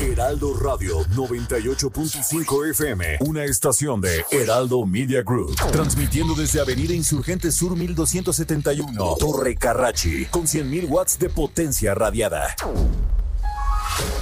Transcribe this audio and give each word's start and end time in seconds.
Heraldo 0.00 0.54
Radio 0.54 1.00
98.5 1.06 2.70
FM, 2.70 3.18
una 3.22 3.44
estación 3.44 4.00
de 4.00 4.24
Heraldo 4.30 4.86
Media 4.86 5.22
Group, 5.24 5.56
transmitiendo 5.72 6.34
desde 6.36 6.60
Avenida 6.60 6.94
Insurgente 6.94 7.50
Sur 7.50 7.74
1271, 7.74 9.16
Torre 9.18 9.56
Carrachi, 9.56 10.26
con 10.26 10.42
100.000 10.44 10.88
watts 10.88 11.18
de 11.18 11.28
potencia 11.28 11.96
radiada. 11.96 12.54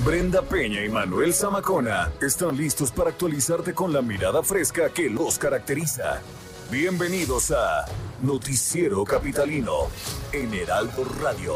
Brenda 0.02 0.40
Peña 0.40 0.82
y 0.82 0.88
Manuel 0.88 1.34
Zamacona 1.34 2.10
están 2.22 2.56
listos 2.56 2.90
para 2.90 3.10
actualizarte 3.10 3.74
con 3.74 3.92
la 3.92 4.00
mirada 4.00 4.42
fresca 4.42 4.88
que 4.88 5.10
los 5.10 5.38
caracteriza. 5.38 6.22
Bienvenidos 6.70 7.50
a 7.50 7.84
Noticiero 8.22 9.04
Capitalino 9.04 9.88
en 10.32 10.54
Heraldo 10.54 11.04
Radio. 11.20 11.52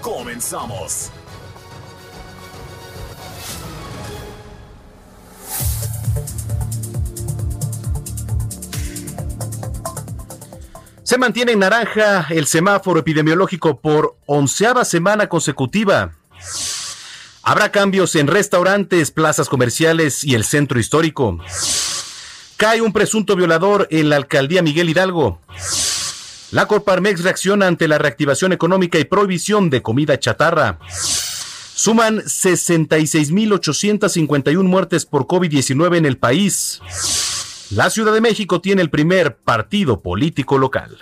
Comenzamos. 0.00 1.10
Se 11.06 11.18
mantiene 11.18 11.52
en 11.52 11.60
naranja 11.60 12.26
el 12.30 12.46
semáforo 12.46 12.98
epidemiológico 12.98 13.80
por 13.80 14.16
onceava 14.26 14.84
semana 14.84 15.28
consecutiva. 15.28 16.10
Habrá 17.44 17.70
cambios 17.70 18.16
en 18.16 18.26
restaurantes, 18.26 19.12
plazas 19.12 19.48
comerciales 19.48 20.24
y 20.24 20.34
el 20.34 20.42
centro 20.42 20.80
histórico. 20.80 21.38
Cae 22.56 22.80
un 22.80 22.92
presunto 22.92 23.36
violador 23.36 23.86
en 23.92 24.08
la 24.08 24.16
alcaldía 24.16 24.62
Miguel 24.62 24.90
Hidalgo. 24.90 25.40
La 26.50 26.66
Corparmex 26.66 27.22
reacciona 27.22 27.68
ante 27.68 27.86
la 27.86 27.98
reactivación 27.98 28.52
económica 28.52 28.98
y 28.98 29.04
prohibición 29.04 29.70
de 29.70 29.82
comida 29.82 30.18
chatarra. 30.18 30.80
Suman 31.76 32.22
66.851 32.22 34.62
muertes 34.62 35.04
por 35.04 35.26
COVID-19 35.26 35.98
en 35.98 36.06
el 36.06 36.16
país. 36.16 36.80
La 37.68 37.90
Ciudad 37.90 38.14
de 38.14 38.22
México 38.22 38.62
tiene 38.62 38.80
el 38.80 38.88
primer 38.88 39.36
partido 39.36 40.00
político 40.00 40.56
local. 40.56 40.96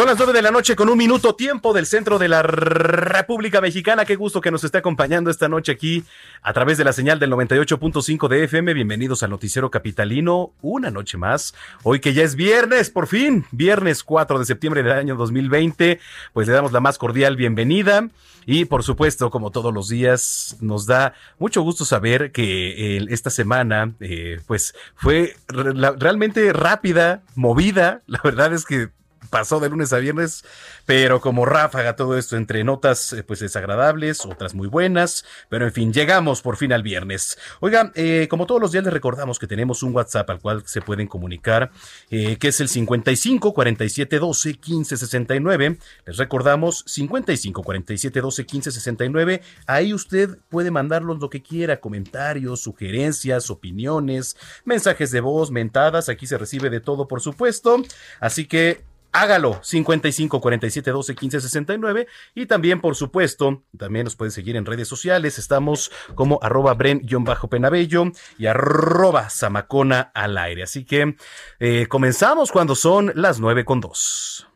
Son 0.00 0.06
las 0.06 0.16
nueve 0.16 0.32
de 0.32 0.40
la 0.40 0.50
noche 0.50 0.76
con 0.76 0.88
un 0.88 0.96
minuto 0.96 1.34
tiempo 1.34 1.74
del 1.74 1.84
centro 1.84 2.18
de 2.18 2.26
la 2.26 2.42
República 2.42 3.60
Mexicana. 3.60 4.06
Qué 4.06 4.16
gusto 4.16 4.40
que 4.40 4.50
nos 4.50 4.64
esté 4.64 4.78
acompañando 4.78 5.30
esta 5.30 5.46
noche 5.46 5.72
aquí 5.72 6.04
a 6.40 6.54
través 6.54 6.78
de 6.78 6.84
la 6.84 6.94
señal 6.94 7.18
del 7.18 7.30
98.5 7.30 8.28
de 8.28 8.44
FM. 8.44 8.72
Bienvenidos 8.72 9.22
al 9.22 9.28
Noticiero 9.28 9.70
Capitalino. 9.70 10.54
Una 10.62 10.90
noche 10.90 11.18
más. 11.18 11.54
Hoy 11.82 12.00
que 12.00 12.14
ya 12.14 12.22
es 12.22 12.34
viernes, 12.34 12.88
por 12.88 13.08
fin. 13.08 13.44
Viernes 13.50 14.02
4 14.02 14.38
de 14.38 14.46
septiembre 14.46 14.82
del 14.82 14.92
año 14.92 15.16
2020. 15.16 16.00
Pues 16.32 16.48
le 16.48 16.54
damos 16.54 16.72
la 16.72 16.80
más 16.80 16.96
cordial 16.96 17.36
bienvenida. 17.36 18.08
Y 18.46 18.64
por 18.64 18.84
supuesto, 18.84 19.30
como 19.30 19.50
todos 19.50 19.74
los 19.74 19.90
días, 19.90 20.56
nos 20.62 20.86
da 20.86 21.12
mucho 21.38 21.60
gusto 21.60 21.84
saber 21.84 22.32
que 22.32 23.04
esta 23.10 23.28
semana, 23.28 23.92
eh, 24.00 24.40
pues 24.46 24.74
fue 24.94 25.36
realmente 25.48 26.54
rápida, 26.54 27.20
movida. 27.34 28.00
La 28.06 28.22
verdad 28.24 28.54
es 28.54 28.64
que 28.64 28.88
pasó 29.30 29.60
de 29.60 29.68
lunes 29.68 29.92
a 29.92 29.98
viernes, 29.98 30.44
pero 30.84 31.20
como 31.20 31.46
ráfaga 31.46 31.96
todo 31.96 32.18
esto 32.18 32.36
entre 32.36 32.64
notas 32.64 33.12
eh, 33.12 33.22
pues 33.22 33.40
desagradables, 33.40 34.26
otras 34.26 34.54
muy 34.54 34.66
buenas, 34.66 35.24
pero 35.48 35.66
en 35.66 35.72
fin, 35.72 35.92
llegamos 35.92 36.42
por 36.42 36.56
fin 36.56 36.72
al 36.72 36.82
viernes. 36.82 37.38
Oiga, 37.60 37.92
eh, 37.94 38.26
como 38.28 38.46
todos 38.46 38.60
los 38.60 38.72
días 38.72 38.84
les 38.84 38.92
recordamos 38.92 39.38
que 39.38 39.46
tenemos 39.46 39.82
un 39.82 39.94
WhatsApp 39.94 40.28
al 40.30 40.40
cual 40.40 40.62
se 40.66 40.82
pueden 40.82 41.06
comunicar, 41.06 41.70
eh, 42.10 42.36
que 42.36 42.48
es 42.48 42.60
el 42.60 42.68
55 42.68 43.54
47 43.54 44.18
12 44.18 44.54
15 44.54 44.96
69. 44.96 45.78
Les 46.06 46.16
recordamos 46.16 46.84
55 46.86 47.62
47 47.62 48.20
12 48.20 48.46
15 48.46 48.72
69. 48.72 49.42
Ahí 49.66 49.94
usted 49.94 50.38
puede 50.48 50.70
mandarnos 50.70 51.20
lo 51.20 51.30
que 51.30 51.42
quiera, 51.42 51.80
comentarios, 51.80 52.60
sugerencias, 52.60 53.50
opiniones, 53.50 54.36
mensajes 54.64 55.10
de 55.12 55.20
voz, 55.20 55.50
mentadas, 55.50 56.08
aquí 56.08 56.26
se 56.26 56.38
recibe 56.38 56.70
de 56.70 56.80
todo 56.80 57.06
por 57.06 57.20
supuesto. 57.20 57.82
Así 58.20 58.46
que 58.46 58.89
hágalo 59.12 59.60
55 59.62 60.40
47 60.40 60.90
12 60.90 61.14
15 61.14 61.40
69 61.40 62.06
y 62.34 62.46
también 62.46 62.80
por 62.80 62.96
supuesto 62.96 63.62
también 63.76 64.04
nos 64.04 64.16
puede 64.16 64.30
seguir 64.30 64.56
en 64.56 64.66
redes 64.66 64.88
sociales. 64.88 65.38
Estamos 65.38 65.90
como 66.14 66.38
arroba 66.42 66.74
bren-penabello 66.74 68.12
y 68.38 68.46
arroba 68.46 69.30
zamacona 69.30 70.10
al 70.14 70.38
aire. 70.38 70.62
Así 70.62 70.84
que 70.84 71.16
eh, 71.58 71.86
comenzamos 71.88 72.52
cuando 72.52 72.74
son 72.74 73.12
las 73.14 73.40
9 73.40 73.64
con 73.64 73.80
2 73.80 74.46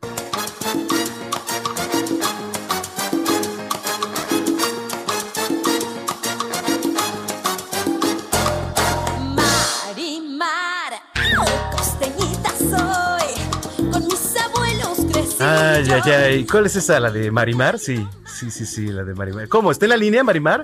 Ay, 15.75 15.85
ay, 15.91 16.11
ay. 16.11 16.45
¿Cuál 16.45 16.67
es 16.67 16.75
esa? 16.77 17.01
¿La 17.01 17.11
de 17.11 17.31
Marimar? 17.31 17.77
Sí, 17.79 18.07
sí, 18.25 18.49
sí, 18.49 18.65
sí, 18.65 18.87
la 18.87 19.03
de 19.03 19.13
Marimar. 19.13 19.49
¿Cómo? 19.49 19.71
¿Está 19.71 19.85
en 19.85 19.89
la 19.89 19.97
línea, 19.97 20.23
Marimar? 20.23 20.63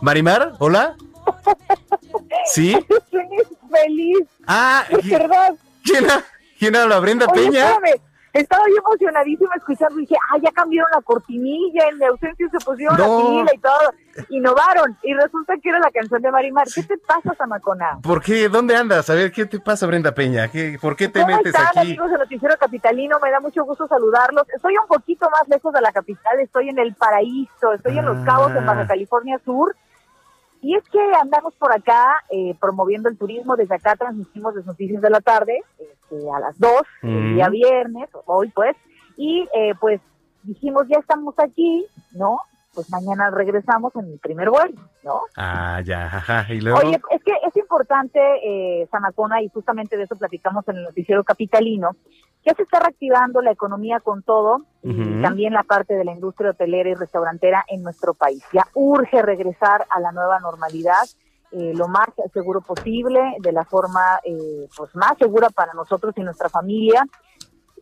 ¿Marimar? 0.00 0.54
¿Hola? 0.58 0.96
¿Sí? 2.46 2.74
feliz. 3.70 4.26
Ah. 4.46 4.86
¿quién, 5.84 6.06
¿quién 6.58 6.76
habla? 6.76 6.98
¿Brenda 6.98 7.26
Peña? 7.28 7.76
Estaba 8.32 8.62
yo 8.68 8.76
emocionadísima 8.86 9.50
escuchando 9.56 9.98
y 9.98 10.02
dije, 10.02 10.16
ah, 10.32 10.38
ya 10.42 10.50
cambiaron 10.52 10.90
la 10.94 11.00
cortinilla, 11.02 11.88
en 11.90 11.98
mi 11.98 12.04
ausencia 12.04 12.46
se 12.50 12.58
pusieron 12.64 12.96
la 12.98 13.06
pila 13.06 13.50
y 13.54 13.58
todo. 13.58 14.24
Innovaron. 14.30 14.96
Y 15.02 15.14
resulta 15.14 15.54
que 15.62 15.68
era 15.70 15.78
la 15.78 15.90
canción 15.90 16.20
de 16.20 16.30
Marimar. 16.30 16.66
¿Qué 16.74 16.82
te 16.82 16.98
pasa, 16.98 17.34
Samacona? 17.36 17.98
¿Por 18.02 18.22
qué? 18.22 18.48
¿Dónde 18.48 18.76
andas? 18.76 19.08
A 19.10 19.14
ver, 19.14 19.32
¿qué 19.32 19.46
te 19.46 19.60
pasa, 19.60 19.86
Brenda 19.86 20.12
Peña? 20.12 20.48
¿Qué, 20.48 20.78
¿Por 20.80 20.96
qué 20.96 21.08
te 21.08 21.20
¿Cómo 21.22 21.36
metes 21.36 21.54
están, 21.54 21.68
aquí? 21.68 21.78
amigos 21.80 22.10
del 22.10 22.18
Noticiero 22.20 22.56
Capitalino? 22.58 23.18
Me 23.20 23.30
da 23.30 23.40
mucho 23.40 23.64
gusto 23.64 23.86
saludarlos. 23.86 24.44
Estoy 24.54 24.76
un 24.76 24.86
poquito 24.88 25.28
más 25.30 25.48
lejos 25.48 25.72
de 25.72 25.80
la 25.80 25.92
capital, 25.92 26.38
estoy 26.40 26.68
en 26.68 26.78
el 26.78 26.94
paraíso, 26.94 27.72
estoy 27.72 27.98
en 27.98 28.04
Los 28.06 28.24
Cabos, 28.26 28.50
en 28.54 28.66
Baja 28.66 28.82
Ah. 28.82 28.86
California 28.88 29.40
Sur. 29.44 29.74
Y 30.60 30.74
es 30.74 30.82
que 30.88 30.98
andamos 31.20 31.54
por 31.54 31.72
acá 31.72 32.16
eh, 32.30 32.54
promoviendo 32.60 33.08
el 33.08 33.16
turismo. 33.16 33.56
Desde 33.56 33.74
acá 33.76 33.94
transmitimos 33.96 34.54
las 34.54 34.66
noticias 34.66 35.00
de 35.00 35.10
la 35.10 35.20
tarde 35.20 35.62
este, 35.78 36.30
a 36.30 36.40
las 36.40 36.58
2, 36.58 36.72
el 37.02 37.08
Mm. 37.10 37.34
día 37.34 37.48
viernes, 37.48 38.08
hoy 38.26 38.48
pues. 38.54 38.76
Y 39.16 39.48
eh, 39.54 39.74
pues 39.80 40.00
dijimos, 40.42 40.86
ya 40.88 40.98
estamos 40.98 41.34
aquí, 41.38 41.86
¿no? 42.12 42.40
Pues 42.74 42.90
mañana 42.90 43.30
regresamos 43.30 43.94
en 43.96 44.12
el 44.12 44.18
primer 44.18 44.50
vuelo, 44.50 44.80
¿no? 45.02 45.22
Ah, 45.36 45.80
ya, 45.84 46.04
ajá. 46.06 46.46
Y 46.52 46.60
luego. 46.60 46.78
Oye, 46.78 47.00
es 47.10 47.24
que 47.24 47.32
es 47.32 47.56
importante, 47.56 48.20
eh, 48.44 48.86
Samacona, 48.90 49.42
y 49.42 49.48
justamente 49.48 49.96
de 49.96 50.04
eso 50.04 50.16
platicamos 50.16 50.66
en 50.68 50.76
el 50.76 50.84
noticiero 50.84 51.24
capitalino, 51.24 51.96
ya 52.44 52.54
se 52.54 52.62
está 52.62 52.80
reactivando 52.80 53.42
la 53.42 53.50
economía 53.50 54.00
con 54.00 54.22
todo 54.22 54.62
y 54.82 55.20
también 55.20 55.52
la 55.52 55.64
parte 55.64 55.94
de 55.94 56.04
la 56.04 56.12
industria 56.12 56.50
hotelera 56.50 56.88
y 56.88 56.94
restaurantera 56.94 57.64
en 57.68 57.82
nuestro 57.82 58.14
país. 58.14 58.42
Ya 58.52 58.66
urge 58.74 59.20
regresar 59.22 59.86
a 59.90 60.00
la 60.00 60.12
nueva 60.12 60.38
normalidad 60.40 61.04
eh, 61.50 61.72
lo 61.74 61.88
más 61.88 62.08
seguro 62.32 62.60
posible, 62.60 63.20
de 63.40 63.52
la 63.52 63.64
forma 63.64 64.20
eh, 64.22 64.68
pues 64.76 64.94
más 64.94 65.16
segura 65.18 65.48
para 65.48 65.72
nosotros 65.72 66.12
y 66.16 66.20
nuestra 66.20 66.48
familia. 66.48 67.06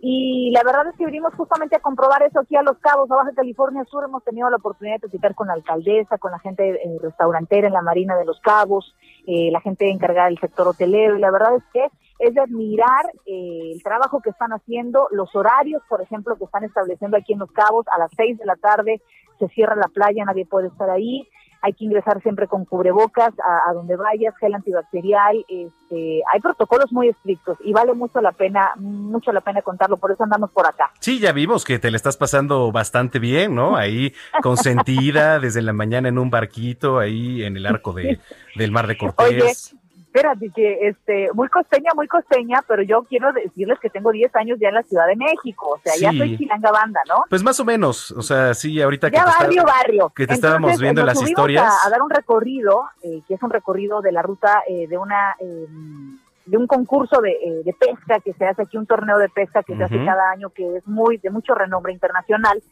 Y 0.00 0.50
la 0.50 0.62
verdad 0.62 0.88
es 0.88 0.96
que 0.96 1.06
venimos 1.06 1.34
justamente 1.34 1.76
a 1.76 1.80
comprobar 1.80 2.22
eso 2.22 2.40
aquí 2.40 2.54
a 2.56 2.62
Los 2.62 2.78
Cabos, 2.78 3.10
a 3.10 3.16
Baja 3.16 3.32
California 3.34 3.84
Sur. 3.84 4.04
Hemos 4.04 4.22
tenido 4.24 4.50
la 4.50 4.56
oportunidad 4.56 4.96
de 4.96 5.00
platicar 5.00 5.34
con 5.34 5.48
la 5.48 5.54
alcaldesa, 5.54 6.18
con 6.18 6.32
la 6.32 6.38
gente 6.38 6.68
eh, 6.68 6.98
restaurantera 7.00 7.68
en 7.68 7.72
la 7.72 7.82
Marina 7.82 8.16
de 8.16 8.24
Los 8.24 8.40
Cabos, 8.40 8.94
eh, 9.26 9.50
la 9.50 9.60
gente 9.60 9.90
encargada 9.90 10.28
del 10.28 10.38
sector 10.38 10.68
hotelero. 10.68 11.16
Y 11.16 11.20
la 11.20 11.30
verdad 11.30 11.56
es 11.56 11.64
que 11.72 11.88
es 12.18 12.34
de 12.34 12.40
admirar 12.40 13.06
eh, 13.26 13.72
el 13.74 13.82
trabajo 13.82 14.20
que 14.20 14.30
están 14.30 14.52
haciendo, 14.52 15.08
los 15.12 15.34
horarios, 15.34 15.82
por 15.88 16.02
ejemplo, 16.02 16.36
que 16.36 16.44
están 16.44 16.64
estableciendo 16.64 17.16
aquí 17.16 17.32
en 17.32 17.38
Los 17.38 17.52
Cabos. 17.52 17.86
A 17.92 17.98
las 17.98 18.10
seis 18.16 18.38
de 18.38 18.44
la 18.44 18.56
tarde 18.56 19.00
se 19.38 19.48
cierra 19.48 19.76
la 19.76 19.88
playa, 19.88 20.24
nadie 20.24 20.46
puede 20.46 20.68
estar 20.68 20.90
ahí. 20.90 21.28
Hay 21.66 21.72
que 21.72 21.84
ingresar 21.84 22.22
siempre 22.22 22.46
con 22.46 22.64
cubrebocas 22.64 23.34
a, 23.40 23.72
donde 23.72 23.96
vayas, 23.96 24.36
gel 24.38 24.54
antibacterial, 24.54 25.44
este, 25.48 26.22
hay 26.32 26.40
protocolos 26.40 26.92
muy 26.92 27.08
estrictos 27.08 27.58
y 27.64 27.72
vale 27.72 27.92
mucho 27.92 28.20
la 28.20 28.30
pena, 28.30 28.70
mucho 28.76 29.32
la 29.32 29.40
pena 29.40 29.62
contarlo, 29.62 29.96
por 29.96 30.12
eso 30.12 30.22
andamos 30.22 30.52
por 30.52 30.64
acá. 30.64 30.92
Sí, 31.00 31.18
ya 31.18 31.32
vimos 31.32 31.64
que 31.64 31.80
te 31.80 31.90
le 31.90 31.96
estás 31.96 32.16
pasando 32.16 32.70
bastante 32.70 33.18
bien, 33.18 33.56
¿no? 33.56 33.76
Ahí 33.86 34.14
consentida 34.42 35.40
desde 35.40 35.60
la 35.60 35.72
mañana 35.72 36.08
en 36.08 36.18
un 36.18 36.30
barquito 36.30 37.00
ahí 37.00 37.42
en 37.42 37.56
el 37.56 37.66
arco 37.66 37.92
de, 37.92 38.20
del 38.54 38.70
Mar 38.70 38.86
de 38.86 38.96
Cortés 38.96 39.75
espérate, 40.16 40.50
que 40.54 40.88
este, 40.88 41.30
muy 41.34 41.48
costeña, 41.48 41.90
muy 41.94 42.08
costeña, 42.08 42.60
pero 42.66 42.82
yo 42.82 43.04
quiero 43.08 43.32
decirles 43.32 43.78
que 43.80 43.90
tengo 43.90 44.10
10 44.10 44.34
años 44.36 44.58
ya 44.60 44.68
en 44.68 44.74
la 44.74 44.82
Ciudad 44.82 45.06
de 45.06 45.16
México, 45.16 45.76
o 45.76 45.80
sea, 45.82 45.92
ya 45.98 46.16
soy 46.16 46.38
chilanga 46.38 46.70
banda, 46.70 47.00
¿no? 47.08 47.24
Pues 47.28 47.42
más 47.42 47.60
o 47.60 47.64
menos, 47.64 48.10
o 48.12 48.22
sea, 48.22 48.54
sí, 48.54 48.80
ahorita 48.80 49.10
que 49.10 49.18
barrio, 49.18 49.64
barrio. 49.64 50.12
Que 50.14 50.26
te 50.26 50.34
estábamos 50.34 50.80
viendo 50.80 51.02
en 51.02 51.06
las 51.06 51.22
historias. 51.22 51.64
A, 51.64 51.86
a, 51.86 51.90
dar 51.90 52.02
un 52.02 52.10
recorrido, 52.10 52.84
eh, 53.02 53.22
que 53.28 53.34
es 53.34 53.42
un 53.42 53.50
recorrido 53.50 54.00
de 54.00 54.12
la 54.12 54.22
ruta 54.22 54.62
eh, 54.68 54.86
de 54.88 54.98
una... 54.98 55.36
Em, 55.38 56.18
de 56.46 56.56
un 56.56 56.68
concurso 56.68 57.20
de, 57.20 57.32
eh, 57.32 57.62
de, 57.64 57.72
pesca 57.72 58.20
que 58.20 58.32
se 58.34 58.46
hace 58.46 58.62
aquí, 58.62 58.76
un 58.76 58.86
torneo 58.86 59.18
de 59.18 59.28
pesca 59.28 59.64
que 59.64 59.76
se 59.76 59.82
hace 59.82 59.96
cada 60.04 60.30
año, 60.30 60.50
que 60.50 60.76
es 60.76 60.86
muy 60.86 61.16
de 61.16 61.28
mucho 61.30 61.56
renombre 61.56 61.92
internacional 61.92 62.62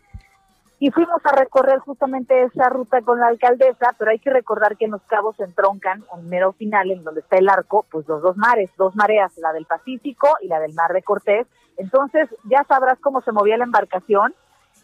y 0.85 0.91
fuimos 0.91 1.25
a 1.25 1.35
recorrer 1.35 1.79
justamente 1.79 2.43
esa 2.43 2.69
ruta 2.69 3.01
con 3.01 3.19
la 3.19 3.29
alcaldesa, 3.29 3.97
pero 3.99 4.11
hay 4.11 4.19
que 4.19 4.29
recordar 4.29 4.77
que 4.77 4.85
en 4.85 4.91
los 4.91 5.01
cabos 5.05 5.35
se 5.35 5.45
entroncan, 5.45 6.05
en 6.15 6.29
mero 6.29 6.53
final, 6.53 6.91
en 6.91 7.03
donde 7.03 7.23
está 7.23 7.39
el 7.39 7.49
arco, 7.49 7.87
pues 7.91 8.07
los 8.07 8.21
dos 8.21 8.37
mares, 8.37 8.69
dos 8.77 8.95
mareas, 8.95 9.33
la 9.39 9.55
del 9.55 9.65
Pacífico 9.65 10.29
y 10.43 10.49
la 10.49 10.61
del 10.61 10.75
Mar 10.75 10.93
de 10.93 11.01
Cortés. 11.01 11.47
Entonces, 11.79 12.29
ya 12.51 12.67
sabrás 12.69 12.99
cómo 13.01 13.23
se 13.23 13.33
movía 13.33 13.57
la 13.57 13.65
embarcación. 13.65 14.35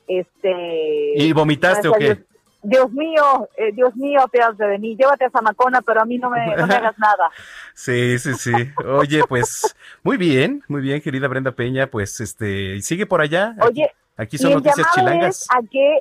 Este, 0.08 1.12
¿Y 1.16 1.34
vomitaste 1.34 1.88
o 1.88 1.92
qué? 1.92 2.24
Dios, 2.62 2.90
mío, 2.92 3.50
eh, 3.58 3.72
Dios 3.74 3.94
mío, 3.94 4.22
apiádate 4.22 4.64
de 4.64 4.78
mí, 4.78 4.96
llévate 4.96 5.26
a 5.26 5.30
Zamacona, 5.30 5.82
pero 5.82 6.00
a 6.00 6.06
mí 6.06 6.16
no 6.16 6.30
me, 6.30 6.56
no 6.56 6.66
me 6.66 6.74
hagas 6.76 6.98
nada. 6.98 7.30
Sí, 7.74 8.18
sí, 8.18 8.34
sí. 8.34 8.52
Oye, 8.86 9.22
pues, 9.26 9.74
muy 10.02 10.18
bien, 10.18 10.62
muy 10.68 10.82
bien, 10.82 11.00
querida 11.00 11.28
Brenda 11.28 11.52
Peña, 11.52 11.86
pues, 11.86 12.20
este, 12.20 12.80
sigue 12.82 13.06
por 13.06 13.22
allá. 13.22 13.54
Oye, 13.66 13.90
Aquí 14.20 14.36
son 14.36 14.52
noticias 14.52 14.86
chilangas. 14.94 15.46
a 15.50 15.62
que 15.62 16.00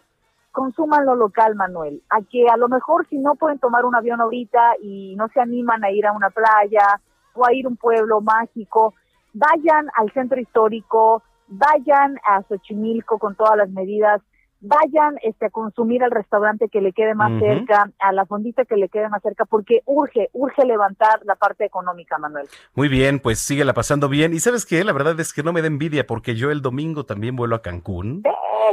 consuman 0.51 1.05
lo 1.05 1.15
local, 1.15 1.55
Manuel. 1.55 2.01
A 2.09 2.21
que 2.21 2.47
a 2.49 2.57
lo 2.57 2.67
mejor 2.67 3.07
si 3.07 3.17
no 3.17 3.35
pueden 3.35 3.59
tomar 3.59 3.85
un 3.85 3.95
avión 3.95 4.19
ahorita 4.19 4.73
y 4.81 5.15
no 5.15 5.29
se 5.29 5.39
animan 5.39 5.83
a 5.85 5.91
ir 5.91 6.05
a 6.05 6.11
una 6.11 6.29
playa 6.29 6.99
o 7.33 7.45
a 7.45 7.53
ir 7.53 7.65
a 7.65 7.69
un 7.69 7.77
pueblo 7.77 8.19
mágico, 8.19 8.93
vayan 9.31 9.87
al 9.95 10.11
centro 10.11 10.39
histórico, 10.39 11.23
vayan 11.47 12.19
a 12.27 12.43
Xochimilco 12.43 13.19
con 13.19 13.35
todas 13.35 13.55
las 13.55 13.69
medidas 13.69 14.21
vayan 14.61 15.17
este, 15.23 15.47
a 15.47 15.49
consumir 15.49 16.03
al 16.03 16.11
restaurante 16.11 16.69
que 16.69 16.81
le 16.81 16.93
quede 16.93 17.15
más 17.15 17.39
cerca, 17.39 17.91
a 17.99 18.11
la 18.11 18.25
fondita 18.25 18.65
que 18.65 18.75
le 18.75 18.89
quede 18.89 19.09
más 19.09 19.21
cerca, 19.21 19.45
porque 19.45 19.81
urge, 19.85 20.29
urge 20.33 20.65
levantar 20.65 21.21
la 21.23 21.35
parte 21.35 21.65
económica, 21.65 22.17
Manuel. 22.17 22.47
Muy 22.75 22.87
bien, 22.87 23.19
pues 23.19 23.39
síguela 23.39 23.73
pasando 23.73 24.09
bien. 24.09 24.33
Y 24.33 24.39
sabes 24.39 24.65
qué, 24.65 24.83
la 24.83 24.93
verdad 24.93 25.19
es 25.19 25.33
que 25.33 25.43
no 25.43 25.53
me 25.53 25.61
da 25.61 25.67
envidia, 25.67 26.05
porque 26.05 26.35
yo 26.35 26.51
el 26.51 26.61
domingo 26.61 27.05
también 27.05 27.35
vuelo 27.35 27.55
a 27.55 27.61
Cancún. 27.61 28.23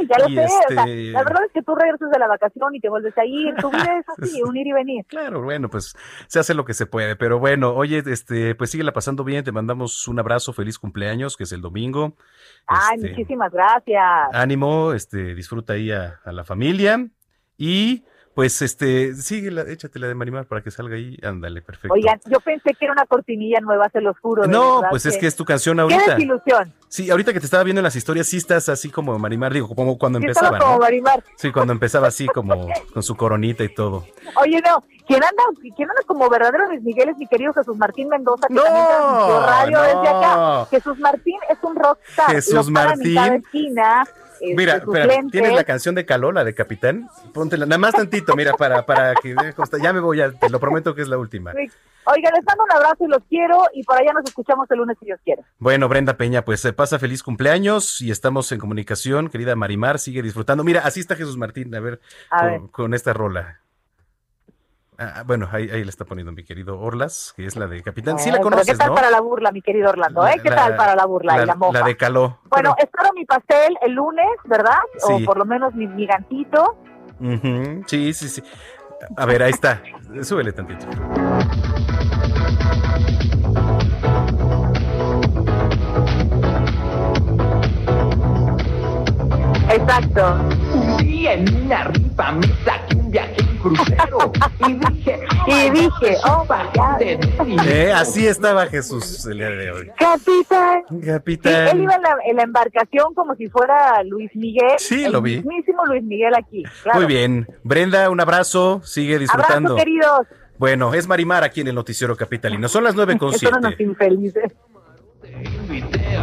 Ya 0.09 0.19
lo 0.19 0.27
sé. 0.27 0.45
Este 0.69 1.11
la 1.11 1.23
verdad 1.23 1.43
es 1.45 1.51
que 1.51 1.61
tú 1.61 1.75
regresas 1.75 2.09
de 2.09 2.19
la 2.19 2.27
vacación 2.27 2.75
y 2.75 2.79
te 2.79 2.89
vuelves 2.89 3.17
a 3.17 3.25
ir. 3.25 3.55
Tu 3.55 3.69
vida 3.69 3.99
es 3.99 4.05
así, 4.09 4.41
un 4.43 4.55
ir 4.57 4.67
y 4.67 4.73
venir. 4.73 5.05
Claro, 5.05 5.41
bueno, 5.41 5.69
pues 5.69 5.95
se 6.27 6.39
hace 6.39 6.53
lo 6.53 6.65
que 6.65 6.73
se 6.73 6.85
puede. 6.85 7.15
Pero 7.15 7.39
bueno, 7.39 7.73
oye, 7.73 8.03
este, 8.05 8.55
pues 8.55 8.71
síguela 8.71 8.93
pasando 8.93 9.23
bien. 9.23 9.43
Te 9.43 9.51
mandamos 9.51 10.07
un 10.07 10.19
abrazo, 10.19 10.53
feliz 10.53 10.77
cumpleaños, 10.79 11.37
que 11.37 11.43
es 11.43 11.51
el 11.51 11.61
domingo. 11.61 12.15
Ay, 12.67 12.97
este, 12.97 13.09
muchísimas 13.09 13.51
gracias. 13.51 14.03
Ánimo, 14.33 14.93
este, 14.93 15.35
disfruta 15.35 15.73
ahí 15.73 15.91
a, 15.91 16.19
a 16.23 16.31
la 16.31 16.43
familia 16.43 17.07
y 17.57 18.03
pues 18.37 18.61
este, 18.61 19.15
sigue, 19.15 19.49
la, 19.49 19.63
échate 19.63 19.97
la 19.97 20.05
de 20.05 20.13
Marimar 20.13 20.45
para 20.45 20.61
que 20.61 20.69
salga 20.69 20.95
ahí. 20.95 21.17
Ándale, 21.23 21.63
perfecto. 21.63 21.91
Oigan, 21.91 22.19
yo 22.27 22.39
pensé 22.39 22.75
que 22.75 22.85
era 22.85 22.91
una 22.91 23.07
cortinilla 23.07 23.59
nueva, 23.61 23.89
se 23.89 23.99
los 23.99 24.15
juro. 24.19 24.45
No, 24.45 24.83
pues 24.91 25.07
es 25.07 25.17
que 25.17 25.25
es 25.25 25.35
tu 25.35 25.43
canción 25.43 25.79
ahorita. 25.79 26.03
Qué 26.05 26.11
desilusión. 26.11 26.71
Sí, 26.87 27.09
ahorita 27.09 27.33
que 27.33 27.39
te 27.39 27.45
estaba 27.47 27.63
viendo 27.63 27.79
en 27.79 27.83
las 27.85 27.95
historias, 27.95 28.27
sí 28.27 28.37
estás 28.37 28.69
así 28.69 28.91
como 28.91 29.17
Marimar, 29.17 29.53
digo, 29.53 29.67
como 29.73 29.97
cuando 29.97 30.19
empezaba. 30.19 30.59
como 30.59 30.77
Marimar. 30.77 31.23
Sí, 31.35 31.51
cuando 31.51 31.73
empezaba 31.73 32.09
así 32.09 32.27
como 32.27 32.67
con 32.93 33.01
su 33.01 33.17
coronita 33.17 33.63
y 33.63 33.73
todo. 33.73 34.05
Oye, 34.35 34.61
no, 34.61 34.83
¿quién 35.07 35.23
anda, 35.23 35.43
quién 35.75 35.89
anda 35.89 36.03
como 36.05 36.29
verdadero 36.29 36.67
Luis 36.67 36.83
Miguel 36.83 37.09
es 37.09 37.17
mi 37.17 37.25
querido 37.25 37.53
Jesús 37.53 37.75
Martín 37.75 38.07
Mendoza, 38.07 38.47
que 38.49 38.53
no, 38.53 38.61
también 38.61 39.41
radio 39.47 39.81
desde 39.81 40.09
acá. 40.09 40.67
Jesús 40.69 40.99
Martín 40.99 41.39
es 41.49 41.57
un 41.63 41.75
rockstar. 41.75 42.29
Jesús 42.29 42.69
Martín. 42.69 43.17
esquina 43.17 44.03
este, 44.41 44.55
mira, 44.55 44.77
espera, 44.77 45.07
¿tienes 45.31 45.53
la 45.53 45.63
canción 45.63 45.95
de 45.95 46.05
Calola 46.05 46.43
de 46.43 46.53
Capitán? 46.53 47.07
Póntela, 47.33 47.65
nada 47.65 47.77
más 47.77 47.93
tantito, 47.93 48.35
mira, 48.35 48.53
para, 48.53 48.85
para 48.85 49.15
que 49.15 49.35
ya 49.81 49.93
me 49.93 49.99
voy, 49.99 50.21
a, 50.21 50.31
te 50.31 50.49
lo 50.49 50.59
prometo 50.59 50.95
que 50.95 51.01
es 51.01 51.07
la 51.07 51.17
última. 51.17 51.51
Oiga, 51.51 52.31
les 52.31 52.45
mando 52.45 52.63
un 52.63 52.71
abrazo 52.71 53.03
y 53.03 53.07
los 53.07 53.21
quiero 53.29 53.63
y 53.73 53.83
por 53.83 53.97
allá 53.97 54.13
nos 54.13 54.23
escuchamos 54.23 54.69
el 54.71 54.77
lunes 54.77 54.95
si 54.97 55.05
Dios 55.05 55.19
quiere. 55.25 55.43
Bueno, 55.59 55.89
Brenda 55.89 56.15
Peña, 56.15 56.45
pues 56.45 56.61
se 56.61 56.71
pasa 56.71 56.99
feliz 56.99 57.21
cumpleaños 57.21 57.99
y 57.99 58.11
estamos 58.11 58.49
en 58.53 58.59
comunicación, 58.59 59.29
querida 59.29 59.57
Marimar, 59.57 59.99
sigue 59.99 60.21
disfrutando. 60.21 60.63
Mira, 60.63 60.81
así 60.85 61.01
está 61.01 61.15
Jesús 61.15 61.35
Martín, 61.35 61.75
a 61.75 61.81
ver, 61.81 61.99
con 62.71 62.93
esta 62.93 63.11
rola. 63.11 63.59
Ah, 64.99 65.23
bueno, 65.27 65.47
ahí, 65.51 65.69
ahí 65.69 65.83
le 65.83 65.89
está 65.89 66.05
poniendo 66.05 66.31
mi 66.31 66.43
querido 66.43 66.79
Orlas, 66.79 67.33
que 67.35 67.45
es 67.45 67.55
la 67.55 67.67
de 67.67 67.83
Capitán. 67.83 68.17
Sí 68.17 68.31
la 68.31 68.39
conoces, 68.39 68.65
¿Qué 68.65 68.75
tal 68.75 68.95
para 68.95 69.11
la 69.11 69.21
burla, 69.21 69.51
mi 69.51 69.61
querido 69.61 69.89
Orlando? 69.91 70.25
¿eh? 70.25 70.39
¿Qué 70.41 70.49
tal 70.49 70.75
para 70.75 70.95
la 70.95 71.05
burla 71.05 71.37
la, 71.37 71.43
y 71.43 71.45
la 71.45 71.55
mofa? 71.55 71.79
La 71.79 71.85
de 71.85 71.95
Caló. 71.95 72.39
Bueno, 72.49 72.75
espero 72.79 73.09
mi 73.13 73.23
pastel 73.23 73.77
el 73.81 73.91
lunes, 73.91 74.25
¿verdad? 74.45 74.79
O 75.03 75.19
por 75.23 75.37
lo 75.37 75.45
menos 75.45 75.75
mi 75.75 75.87
gigantito. 75.95 76.77
Sí, 77.85 78.11
sí, 78.13 78.27
sí. 78.27 78.43
A 79.15 79.25
ver, 79.27 79.43
ahí 79.43 79.51
está. 79.51 79.83
Súbele 80.23 80.51
tantito. 80.51 80.87
Exacto. 89.69 90.39
Un 90.73 90.97
día 90.97 91.33
en 91.33 91.65
una 91.65 91.83
ripa 91.83 92.31
me 92.31 92.47
saqué 92.65 92.95
un 92.95 93.11
viaje 93.11 93.46
crucero 93.57 94.31
y 94.67 94.73
dije, 94.73 95.19
y 95.47 95.69
dije, 95.69 96.17
oh 96.25 96.45
my 96.49 97.57
eh, 97.67 97.91
así 97.93 98.27
estaba 98.27 98.65
Jesús 98.67 99.25
el 99.25 99.37
día 99.37 99.49
de 99.49 99.71
hoy. 99.71 99.91
Capitán. 99.97 100.83
Capitán. 101.05 101.67
él 101.67 101.83
iba 101.83 101.95
en 101.95 102.01
la, 102.01 102.15
en 102.25 102.35
la, 102.37 102.43
embarcación 102.43 103.13
como 103.13 103.35
si 103.35 103.47
fuera 103.47 104.03
Luis 104.03 104.35
Miguel. 104.35 104.77
Sí, 104.77 105.07
lo 105.07 105.21
vi. 105.21 105.35
El 105.35 105.45
mismísimo 105.45 105.85
Luis 105.85 106.03
Miguel 106.03 106.33
aquí. 106.35 106.63
Claro. 106.83 106.99
Muy 106.99 107.07
bien. 107.07 107.47
Brenda, 107.63 108.09
un 108.09 108.19
abrazo. 108.19 108.81
Sigue 108.83 109.19
disfrutando. 109.19 109.73
Abrazo, 109.73 109.85
queridos. 109.85 110.27
Bueno, 110.57 110.93
es 110.93 111.07
Marimar 111.07 111.43
aquí 111.43 111.61
en 111.61 111.67
el 111.67 111.75
Noticiero 111.75 112.15
Capitalino. 112.15 112.67
Son 112.67 112.83
las 112.83 112.95
nueve 112.95 113.17
con 113.17 113.31
siete. 113.33 113.53
Son 113.53 113.65
unos 113.65 113.79
infelices. 113.79 114.53
Te 115.21 115.43
invité 115.43 116.17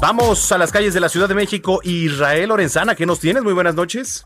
Vamos 0.00 0.50
a 0.50 0.56
las 0.56 0.72
calles 0.72 0.94
de 0.94 1.00
la 1.00 1.10
Ciudad 1.10 1.28
de 1.28 1.34
México. 1.34 1.80
Israel 1.82 2.48
Lorenzana, 2.48 2.94
¿qué 2.94 3.04
nos 3.04 3.20
tienes? 3.20 3.42
Muy 3.42 3.52
buenas 3.52 3.74
noches. 3.74 4.24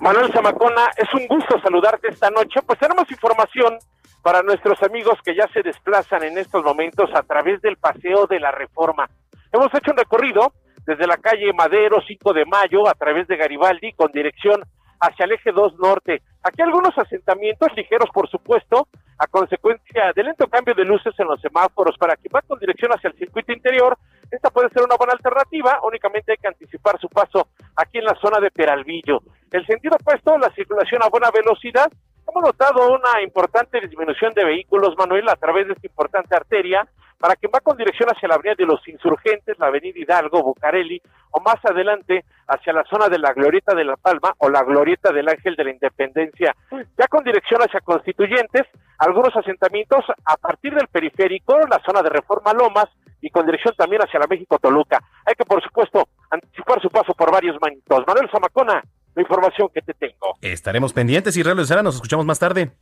Manuel 0.00 0.32
Zamacona, 0.32 0.90
es 0.96 1.08
un 1.14 1.26
gusto 1.26 1.60
saludarte 1.62 2.08
esta 2.08 2.30
noche. 2.30 2.60
Pues 2.66 2.78
tenemos 2.78 3.10
información 3.10 3.78
para 4.22 4.42
nuestros 4.42 4.82
amigos 4.82 5.18
que 5.22 5.36
ya 5.36 5.46
se 5.52 5.62
desplazan 5.62 6.24
en 6.24 6.38
estos 6.38 6.64
momentos 6.64 7.10
a 7.14 7.22
través 7.22 7.60
del 7.60 7.76
Paseo 7.76 8.26
de 8.26 8.40
la 8.40 8.50
Reforma. 8.50 9.08
Hemos 9.52 9.68
hecho 9.74 9.90
un 9.90 9.98
recorrido 9.98 10.54
desde 10.86 11.06
la 11.06 11.18
calle 11.18 11.52
Madero 11.52 11.98
5 12.06 12.32
de 12.32 12.46
Mayo 12.46 12.88
a 12.88 12.94
través 12.94 13.28
de 13.28 13.36
Garibaldi 13.36 13.92
con 13.92 14.10
dirección 14.10 14.62
hacia 15.04 15.24
el 15.24 15.32
eje 15.32 15.52
2 15.52 15.78
norte. 15.78 16.22
Aquí 16.42 16.62
algunos 16.62 16.96
asentamientos 16.96 17.68
ligeros, 17.76 18.08
por 18.12 18.28
supuesto, 18.28 18.88
a 19.18 19.26
consecuencia 19.26 20.12
del 20.14 20.26
lento 20.26 20.46
cambio 20.48 20.74
de 20.74 20.84
luces 20.84 21.14
en 21.18 21.26
los 21.26 21.40
semáforos 21.40 21.96
para 21.98 22.16
que 22.16 22.28
va 22.28 22.42
con 22.42 22.58
dirección 22.58 22.90
hacia 22.92 23.10
el 23.10 23.16
circuito 23.16 23.52
interior. 23.52 23.96
Esta 24.30 24.50
puede 24.50 24.68
ser 24.70 24.82
una 24.82 24.96
buena 24.96 25.12
alternativa, 25.12 25.78
únicamente 25.82 26.32
hay 26.32 26.38
que 26.38 26.48
anticipar 26.48 26.98
su 26.98 27.08
paso 27.08 27.48
aquí 27.76 27.98
en 27.98 28.04
la 28.04 28.14
zona 28.16 28.40
de 28.40 28.50
Peralvillo. 28.50 29.20
El 29.52 29.64
sentido 29.66 29.96
opuesto, 30.00 30.36
la 30.38 30.50
circulación 30.50 31.02
a 31.02 31.08
buena 31.08 31.30
velocidad, 31.30 31.90
hemos 32.28 32.42
notado 32.42 32.88
una 32.88 33.22
importante 33.22 33.80
disminución 33.80 34.32
de 34.32 34.44
vehículos, 34.44 34.96
Manuel, 34.98 35.28
a 35.28 35.36
través 35.36 35.66
de 35.66 35.74
esta 35.74 35.86
importante 35.86 36.34
arteria, 36.34 36.86
para 37.18 37.36
quien 37.36 37.50
va 37.54 37.60
con 37.60 37.76
dirección 37.76 38.08
hacia 38.08 38.28
la 38.28 38.34
avenida 38.34 38.54
de 38.56 38.66
los 38.66 38.86
Insurgentes, 38.88 39.58
la 39.58 39.66
avenida 39.66 39.98
Hidalgo, 39.98 40.42
Bucareli, 40.42 41.00
o 41.30 41.40
más 41.40 41.56
adelante 41.64 42.24
hacia 42.46 42.72
la 42.72 42.84
zona 42.84 43.08
de 43.08 43.18
la 43.18 43.32
Glorieta 43.32 43.74
de 43.74 43.84
la 43.84 43.96
Palma 43.96 44.34
o 44.38 44.48
la 44.48 44.62
Glorieta 44.62 45.12
del 45.12 45.28
Ángel 45.28 45.56
de 45.56 45.64
la 45.64 45.70
Independencia. 45.70 46.54
Ya 46.70 47.06
con 47.08 47.24
dirección 47.24 47.60
hacia 47.62 47.80
Constituyentes, 47.80 48.62
algunos 48.98 49.34
asentamientos 49.36 50.04
a 50.24 50.36
partir 50.36 50.74
del 50.74 50.88
periférico, 50.88 51.58
la 51.68 51.80
zona 51.84 52.02
de 52.02 52.10
Reforma 52.10 52.52
Lomas, 52.52 52.88
y 53.24 53.30
con 53.30 53.46
dirección 53.46 53.74
también 53.74 54.02
hacia 54.02 54.20
la 54.20 54.26
México 54.26 54.58
Toluca. 54.58 55.02
Hay 55.24 55.34
que, 55.34 55.46
por 55.46 55.62
supuesto, 55.62 56.08
anticipar 56.30 56.80
su 56.82 56.90
paso 56.90 57.14
por 57.14 57.32
varios 57.32 57.56
manitos. 57.58 58.04
Manuel 58.06 58.28
Zamacona, 58.30 58.82
la 59.14 59.22
información 59.22 59.68
que 59.72 59.80
te 59.80 59.94
tengo. 59.94 60.36
Estaremos 60.42 60.92
pendientes, 60.92 61.34
Israel 61.34 61.56
Lozana, 61.56 61.82
nos 61.82 61.94
escuchamos 61.94 62.26
más 62.26 62.38
tarde. 62.38 62.72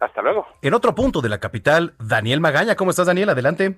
Hasta 0.00 0.22
luego. 0.22 0.46
En 0.62 0.74
otro 0.74 0.94
punto 0.94 1.20
de 1.20 1.28
la 1.28 1.38
capital, 1.38 1.94
Daniel 1.98 2.40
Magaña. 2.40 2.74
¿Cómo 2.74 2.90
estás, 2.90 3.06
Daniel? 3.06 3.28
Adelante. 3.28 3.76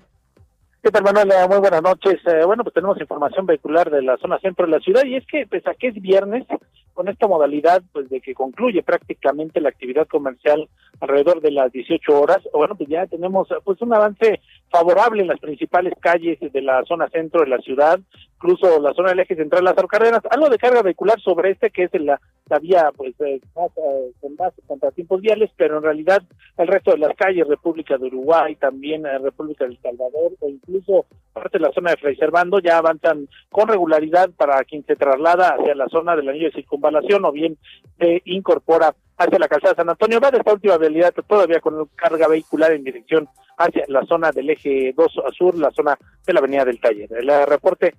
¿Qué 0.81 0.91
tal, 0.91 1.03
Manuel? 1.03 1.31
Eh, 1.31 1.47
muy 1.47 1.59
buenas 1.59 1.81
noches. 1.81 2.19
Eh, 2.25 2.43
bueno, 2.45 2.63
pues 2.63 2.73
tenemos 2.73 2.99
información 2.99 3.45
vehicular 3.45 3.89
de 3.89 4.01
la 4.01 4.17
zona 4.17 4.39
centro 4.39 4.65
de 4.65 4.71
la 4.71 4.79
ciudad 4.79 5.03
y 5.05 5.15
es 5.15 5.25
que, 5.27 5.45
pese 5.47 5.69
a 5.69 5.73
que 5.75 5.87
es 5.87 6.01
viernes, 6.01 6.45
con 6.93 7.07
esta 7.07 7.27
modalidad, 7.27 7.81
pues 7.91 8.09
de 8.09 8.21
que 8.21 8.33
concluye 8.33 8.83
prácticamente 8.83 9.61
la 9.61 9.69
actividad 9.69 10.07
comercial 10.07 10.67
alrededor 10.99 11.41
de 11.41 11.51
las 11.51 11.71
18 11.71 12.19
horas, 12.19 12.39
bueno, 12.53 12.75
pues 12.75 12.89
ya 12.89 13.07
tenemos 13.07 13.47
pues 13.63 13.81
un 13.81 13.93
avance 13.93 14.41
favorable 14.73 15.21
en 15.21 15.27
las 15.27 15.39
principales 15.39 15.93
calles 15.99 16.39
de 16.39 16.61
la 16.61 16.83
zona 16.85 17.07
centro 17.09 17.41
de 17.41 17.47
la 17.47 17.59
ciudad, 17.59 17.99
incluso 18.37 18.81
la 18.81 18.91
zona 18.95 19.09
del 19.09 19.19
eje 19.19 19.35
central 19.35 19.63
Las 19.63 19.75
Cárdenas, 19.75 20.21
algo 20.31 20.49
de 20.49 20.57
carga 20.57 20.81
vehicular 20.81 21.21
sobre 21.21 21.51
este 21.51 21.69
que 21.69 21.83
es 21.83 21.93
la, 22.01 22.19
la 22.49 22.57
vía 22.57 22.89
pues 22.97 23.13
eh, 23.21 23.39
más, 23.55 23.69
eh, 23.77 24.11
con 24.19 24.35
más 24.35 24.51
contratiempos 24.65 25.21
viales, 25.21 25.51
pero 25.55 25.77
en 25.77 25.83
realidad 25.83 26.23
el 26.57 26.67
resto 26.67 26.89
de 26.89 26.97
las 26.97 27.15
calles, 27.15 27.47
República 27.47 27.99
de 27.99 28.07
Uruguay, 28.07 28.55
también 28.55 29.05
eh, 29.05 29.19
República 29.19 29.63
del 29.65 29.77
Salvador 29.79 30.31
o 30.39 30.49
incluso 30.49 31.05
parte 31.33 31.59
de 31.59 31.67
la 31.67 31.71
zona 31.71 31.91
de 31.91 31.97
Fray 31.97 32.15
Servando 32.15 32.57
ya 32.57 32.79
avanzan 32.79 33.27
con 33.51 33.67
regularidad 33.67 34.31
para 34.31 34.63
quien 34.63 34.83
se 34.85 34.95
traslada 34.95 35.49
hacia 35.49 35.75
la 35.75 35.87
zona 35.89 36.15
del 36.15 36.29
anillo 36.29 36.47
de 36.47 36.55
circunvalación 36.55 37.23
o 37.25 37.31
bien 37.31 37.59
se 37.99 38.23
incorpora 38.25 38.95
hacia 39.17 39.39
la 39.39 39.47
calzada 39.47 39.75
San 39.75 39.89
Antonio. 39.89 40.19
Va 40.19 40.31
de 40.31 40.37
esta 40.37 40.53
última 40.53 40.75
habilidad 40.75 41.13
todavía 41.27 41.59
con 41.59 41.87
carga 41.95 42.27
vehicular 42.27 42.71
en 42.71 42.83
dirección 42.83 43.27
hacia 43.57 43.83
la 43.87 44.05
zona 44.05 44.31
del 44.31 44.49
eje 44.49 44.93
2 44.95 45.11
sur, 45.37 45.55
la 45.55 45.71
zona 45.71 45.97
de 46.25 46.33
la 46.33 46.39
avenida 46.39 46.65
del 46.65 46.79
Taller. 46.79 47.09
El 47.13 47.45
reporte, 47.45 47.95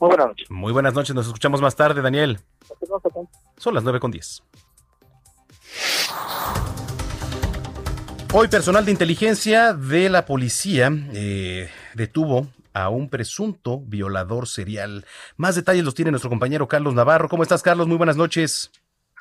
muy 0.00 0.08
buenas 0.08 0.26
noches. 0.28 0.50
Muy 0.50 0.72
buenas 0.72 0.94
noches, 0.94 1.14
nos 1.14 1.26
escuchamos 1.26 1.60
más 1.62 1.74
tarde, 1.74 2.02
Daniel. 2.02 2.38
Son 3.56 3.74
las 3.74 3.82
9 3.82 3.98
con 4.00 4.10
10. 4.10 4.42
Hoy 8.32 8.48
personal 8.48 8.84
de 8.84 8.90
inteligencia 8.90 9.72
de 9.72 10.10
la 10.10 10.26
policía 10.26 10.90
eh, 11.14 11.70
detuvo 11.94 12.48
a 12.74 12.90
un 12.90 13.08
presunto 13.08 13.80
violador 13.80 14.46
serial. 14.46 15.06
Más 15.38 15.54
detalles 15.54 15.84
los 15.84 15.94
tiene 15.94 16.10
nuestro 16.10 16.28
compañero 16.28 16.68
Carlos 16.68 16.92
Navarro. 16.92 17.30
¿Cómo 17.30 17.42
estás, 17.42 17.62
Carlos? 17.62 17.86
Muy 17.88 17.96
buenas 17.96 18.18
noches. 18.18 18.70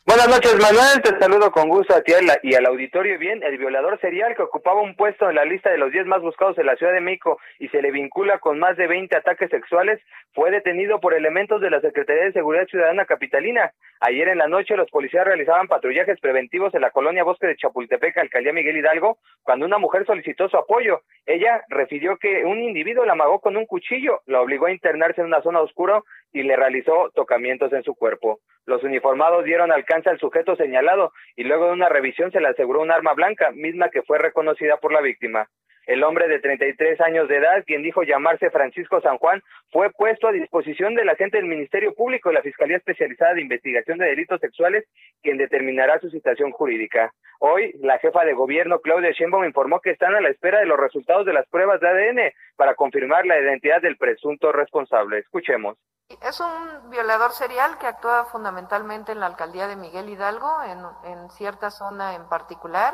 Buenas 0.08 0.30
noches, 0.30 0.56
Manuel. 0.62 1.02
Te 1.02 1.18
saludo 1.18 1.50
con 1.50 1.68
gusto 1.68 1.96
a 1.96 2.02
ti 2.02 2.14
y 2.44 2.54
al 2.54 2.68
auditorio. 2.68 3.18
Bien, 3.18 3.42
el 3.42 3.58
violador 3.58 4.00
serial 4.00 4.36
que 4.36 4.44
ocupaba 4.44 4.80
un 4.80 4.96
puesto 4.96 5.28
en 5.28 5.36
la 5.36 5.46
lista 5.46 5.72
de 5.72 5.80
los 5.80 5.92
10 5.92 6.06
más 6.06 6.22
buscados 6.22 6.56
en 6.60 6.68
la 6.68 6.76
Ciudad 6.76 6.94
de 6.94 7.02
México 7.02 7.40
y 7.58 7.70
se 7.70 7.82
le 7.82 7.90
vincula 7.90 8.38
con 8.38 8.60
más 8.60 8.78
de 8.78 8.86
20 8.86 9.18
ataques 9.18 9.50
sexuales, 9.50 10.00
fue 10.36 10.52
detenido 10.52 11.00
por 11.00 11.16
elementos 11.16 11.60
de 11.60 11.72
la 11.72 11.82
Secretaría 11.82 12.26
de 12.26 12.34
Seguridad 12.34 12.68
Ciudadana 12.68 13.06
Capitalina. 13.06 13.72
Ayer 14.00 14.28
en 14.28 14.38
la 14.38 14.48
noche 14.48 14.78
los 14.78 14.92
policías 14.92 15.26
realizaban 15.26 15.68
patrullajes 15.68 16.20
preventivos 16.20 16.76
en 16.76 16.82
la 16.82 16.92
colonia 16.92 17.24
Bosque 17.24 17.48
de 17.48 17.56
Chapultepec, 17.56 18.16
alcaldía 18.16 18.54
Miguel 18.54 18.78
Hidalgo, 18.78 19.18
cuando 19.42 19.66
una 19.66 19.80
mujer 19.80 20.06
solicitó 20.06 20.48
su 20.50 20.58
apoyo. 20.58 21.02
Ella 21.26 21.64
refirió 21.70 22.18
que 22.18 22.46
un 22.46 22.62
individuo 22.62 23.06
la 23.06 23.14
amagó 23.14 23.40
con 23.40 23.58
un 23.58 23.66
cuchillo, 23.66 24.22
la 24.28 24.42
obligó 24.42 24.68
a 24.68 24.72
internarse 24.72 25.22
en 25.22 25.28
una 25.28 25.42
zona 25.42 25.62
oscura 25.62 26.04
y 26.36 26.44
le 26.44 26.58
realizó 26.58 27.12
tocamientos 27.16 27.72
en 27.72 27.82
su 27.84 27.96
cuerpo. 27.96 28.42
Los 28.66 28.84
uniformados 28.84 29.46
dieron 29.46 29.72
alcance 29.72 30.10
al 30.10 30.20
sujeto 30.20 30.58
señalado 30.58 31.14
y 31.38 31.46
luego 31.46 31.68
de 31.68 31.72
una 31.72 31.88
revisión 31.88 32.30
se 32.32 32.42
le 32.42 32.50
aseguró 32.50 32.82
un 32.82 32.92
arma 32.92 33.14
blanca, 33.14 33.52
misma 33.52 33.90
que 33.90 34.02
fue 34.02 34.18
reconocida 34.18 34.76
por 34.78 34.92
la 34.92 35.00
víctima. 35.00 35.48
El 35.86 36.04
hombre 36.04 36.28
de 36.28 36.40
33 36.40 37.00
años 37.02 37.28
de 37.28 37.38
edad, 37.38 37.64
quien 37.66 37.84
dijo 37.84 38.04
llamarse 38.04 38.50
Francisco 38.50 39.02
San 39.02 39.18
Juan, 39.18 39.42
fue 39.72 39.90
puesto 39.92 40.28
a 40.28 40.32
disposición 40.32 40.96
del 40.96 41.10
agente 41.10 41.38
del 41.38 41.46
Ministerio 41.46 41.94
Público 41.94 42.30
de 42.30 42.36
la 42.36 42.42
Fiscalía 42.42 42.78
Especializada 42.78 43.34
de 43.34 43.42
Investigación 43.42 43.98
de 43.98 44.08
Delitos 44.08 44.42
Sexuales, 44.42 44.86
quien 45.22 45.38
determinará 45.38 46.00
su 46.00 46.10
situación 46.10 46.52
jurídica. 46.52 47.14
Hoy, 47.40 47.74
la 47.82 48.00
jefa 48.00 48.26
de 48.26 48.34
gobierno, 48.34 48.80
Claudia 48.80 49.12
Sheinbaum, 49.12 49.46
informó 49.46 49.80
que 49.80 49.92
están 49.92 50.16
a 50.16 50.22
la 50.22 50.30
espera 50.30 50.60
de 50.60 50.66
los 50.66 50.80
resultados 50.80 51.26
de 51.26 51.34
las 51.34 51.48
pruebas 51.50 51.80
de 51.80 51.88
ADN 51.88 52.34
para 52.56 52.76
confirmar 52.76 53.26
la 53.26 53.40
identidad 53.40 53.82
del 53.82 53.98
presunto 53.98 54.52
responsable. 54.52 55.20
Escuchemos. 55.20 55.78
Es 56.22 56.40
un 56.40 56.92
violador 56.92 57.32
serial 57.32 57.80
que 57.80 57.88
actúa 57.88 58.26
fundamentalmente 58.26 59.12
en 59.12 59.20
la 59.20 59.26
alcaldía 59.26 59.68
de 59.68 59.76
Miguel 59.76 60.08
Hidalgo, 60.08 60.62
en, 61.04 61.30
cierta 61.32 61.72
zona 61.72 62.14
en 62.14 62.30
particular. 62.30 62.94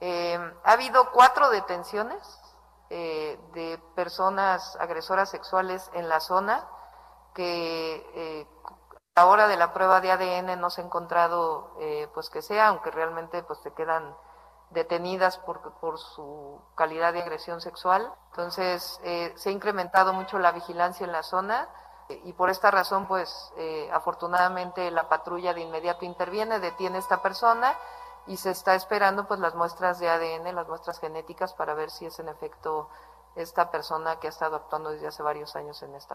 Eh, 0.00 0.38
ha 0.64 0.72
habido 0.72 1.10
cuatro 1.12 1.50
detenciones 1.50 2.18
eh, 2.90 3.38
de 3.54 3.78
personas 3.94 4.76
agresoras 4.80 5.30
sexuales 5.30 5.90
en 5.94 6.08
la 6.08 6.20
zona 6.20 6.68
que 7.34 8.06
eh, 8.14 8.46
a 9.14 9.20
la 9.20 9.26
hora 9.26 9.48
de 9.48 9.56
la 9.56 9.72
prueba 9.72 10.00
de 10.00 10.10
ADN 10.10 10.60
no 10.60 10.70
se 10.70 10.80
ha 10.80 10.84
encontrado 10.84 11.76
pues 12.12 12.30
que 12.30 12.42
sea, 12.42 12.68
aunque 12.68 12.90
realmente 12.90 13.42
pues 13.44 13.60
se 13.60 13.72
quedan 13.72 14.16
detenidas 14.70 15.38
por, 15.38 15.74
por 15.74 15.98
su 15.98 16.60
calidad 16.74 17.12
de 17.12 17.22
agresión 17.22 17.60
sexual. 17.60 18.12
Entonces 18.30 19.00
se 19.36 19.48
ha 19.48 19.52
incrementado 19.52 20.12
mucho 20.12 20.40
la 20.40 20.50
vigilancia 20.50 21.06
en 21.06 21.12
la 21.12 21.22
zona 21.22 21.68
y 22.08 22.32
por 22.34 22.50
esta 22.50 22.70
razón, 22.70 23.06
pues 23.06 23.52
eh, 23.56 23.88
afortunadamente 23.92 24.90
la 24.90 25.08
patrulla 25.08 25.54
de 25.54 25.62
inmediato 25.62 26.04
interviene, 26.04 26.60
detiene 26.60 26.96
a 26.96 27.00
esta 27.00 27.22
persona 27.22 27.74
y 28.26 28.36
se 28.36 28.50
está 28.50 28.74
esperando 28.74 29.26
pues 29.26 29.40
las 29.40 29.54
muestras 29.54 30.00
de 30.00 30.08
ADN, 30.08 30.54
las 30.54 30.68
muestras 30.68 31.00
genéticas 31.00 31.54
para 31.54 31.74
ver 31.74 31.90
si 31.90 32.06
es 32.06 32.18
en 32.18 32.28
efecto 32.28 32.88
esta 33.36 33.70
persona 33.70 34.18
que 34.20 34.28
ha 34.28 34.30
estado 34.30 34.56
actuando 34.56 34.90
desde 34.90 35.08
hace 35.08 35.22
varios 35.22 35.56
años 35.56 35.82
en 35.82 35.94
esta. 35.94 36.14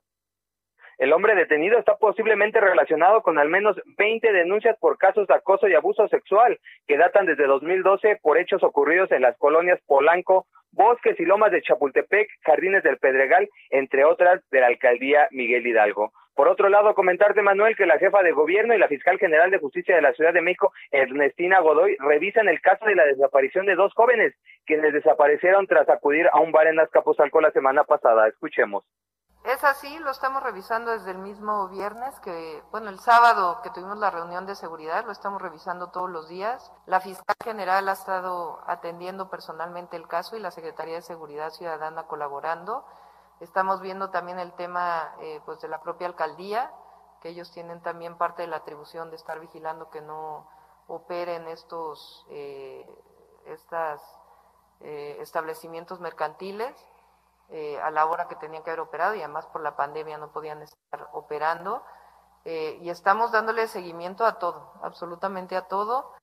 El 0.97 1.13
hombre 1.13 1.33
detenido 1.33 1.79
está 1.79 1.95
posiblemente 1.95 2.59
relacionado 2.59 3.21
con 3.21 3.39
al 3.39 3.47
menos 3.47 3.77
20 3.97 4.33
denuncias 4.33 4.77
por 4.79 4.97
casos 4.97 5.27
de 5.27 5.33
acoso 5.33 5.69
y 5.69 5.73
abuso 5.73 6.05
sexual 6.09 6.59
que 6.87 6.97
datan 6.97 7.25
desde 7.25 7.47
2012 7.47 8.19
por 8.21 8.37
hechos 8.37 8.63
ocurridos 8.63 9.09
en 9.11 9.21
las 9.21 9.37
colonias 9.37 9.79
Polanco, 9.87 10.45
Bosques 10.71 11.17
y 11.17 11.23
Lomas 11.23 11.53
de 11.53 11.61
Chapultepec, 11.61 12.27
Jardines 12.41 12.83
del 12.83 12.97
Pedregal, 12.97 13.47
entre 13.69 14.03
otras 14.03 14.41
de 14.51 14.59
la 14.59 14.67
alcaldía 14.67 15.29
Miguel 15.31 15.65
Hidalgo. 15.65 16.11
Por 16.39 16.47
otro 16.47 16.69
lado, 16.69 16.95
comentarte, 16.95 17.41
Manuel, 17.41 17.75
que 17.75 17.85
la 17.85 17.99
jefa 17.99 18.23
de 18.23 18.31
gobierno 18.31 18.73
y 18.73 18.77
la 18.77 18.87
fiscal 18.87 19.19
general 19.19 19.51
de 19.51 19.59
justicia 19.59 19.93
de 19.93 20.01
la 20.01 20.13
Ciudad 20.13 20.31
de 20.31 20.41
México, 20.41 20.71
Ernestina 20.89 21.59
Godoy, 21.59 21.97
revisan 21.99 22.47
el 22.47 22.61
caso 22.61 22.85
de 22.85 22.95
la 22.95 23.03
desaparición 23.03 23.65
de 23.65 23.75
dos 23.75 23.93
jóvenes, 23.93 24.33
quienes 24.65 24.93
desaparecieron 24.93 25.67
tras 25.67 25.89
acudir 25.89 26.29
a 26.31 26.39
un 26.39 26.53
bar 26.53 26.67
en 26.67 26.79
Azcapotzalco 26.79 27.41
la 27.41 27.51
semana 27.51 27.83
pasada. 27.83 28.25
Escuchemos. 28.29 28.85
Es 29.43 29.65
así, 29.65 29.99
lo 29.99 30.11
estamos 30.11 30.41
revisando 30.41 30.91
desde 30.91 31.11
el 31.11 31.17
mismo 31.17 31.67
viernes, 31.67 32.17
que, 32.21 32.61
bueno, 32.71 32.89
el 32.89 32.99
sábado 32.99 33.59
que 33.61 33.71
tuvimos 33.71 33.97
la 33.97 34.09
reunión 34.09 34.45
de 34.45 34.55
seguridad, 34.55 35.05
lo 35.05 35.11
estamos 35.11 35.41
revisando 35.41 35.91
todos 35.91 36.09
los 36.09 36.29
días. 36.29 36.71
La 36.85 37.01
fiscal 37.01 37.35
general 37.43 37.89
ha 37.89 37.93
estado 37.93 38.61
atendiendo 38.65 39.29
personalmente 39.29 39.97
el 39.97 40.07
caso 40.07 40.37
y 40.37 40.39
la 40.39 40.51
Secretaría 40.51 40.95
de 40.95 41.01
Seguridad 41.01 41.49
Ciudadana 41.49 42.03
colaborando. 42.03 42.85
Estamos 43.41 43.81
viendo 43.81 44.09
también 44.09 44.39
el 44.39 44.53
tema 44.53 45.15
eh, 45.21 45.39
pues 45.45 45.61
de 45.61 45.67
la 45.67 45.81
propia 45.81 46.07
alcaldía, 46.07 46.71
que 47.21 47.29
ellos 47.29 47.51
tienen 47.53 47.81
también 47.81 48.17
parte 48.17 48.41
de 48.41 48.47
la 48.47 48.57
atribución 48.57 49.09
de 49.09 49.15
estar 49.15 49.39
vigilando 49.39 49.89
que 49.89 50.01
no 50.01 50.49
operen 50.87 51.47
estos 51.47 52.25
eh, 52.29 52.85
estas, 53.53 54.01
eh, 54.81 55.17
establecimientos 55.19 55.99
mercantiles 55.99 56.73
eh, 57.51 57.77
a 57.81 57.91
la 57.91 58.05
hora 58.05 58.27
que 58.27 58.35
tenían 58.35 58.63
que 58.63 58.69
haber 58.69 58.81
operado 58.81 59.15
y 59.15 59.19
además 59.19 59.47
por 59.47 59.61
la 59.61 59.75
pandemia 59.75 60.17
no 60.17 60.31
podían 60.31 60.61
estar 60.61 61.07
operando. 61.13 61.83
Eh, 62.45 62.77
y 62.81 62.89
estamos 62.89 63.31
dándole 63.31 63.67
seguimiento 63.67 64.25
a 64.25 64.39
todo, 64.39 64.73
absolutamente 64.81 65.55
a 65.55 65.67
todo. 65.67 66.13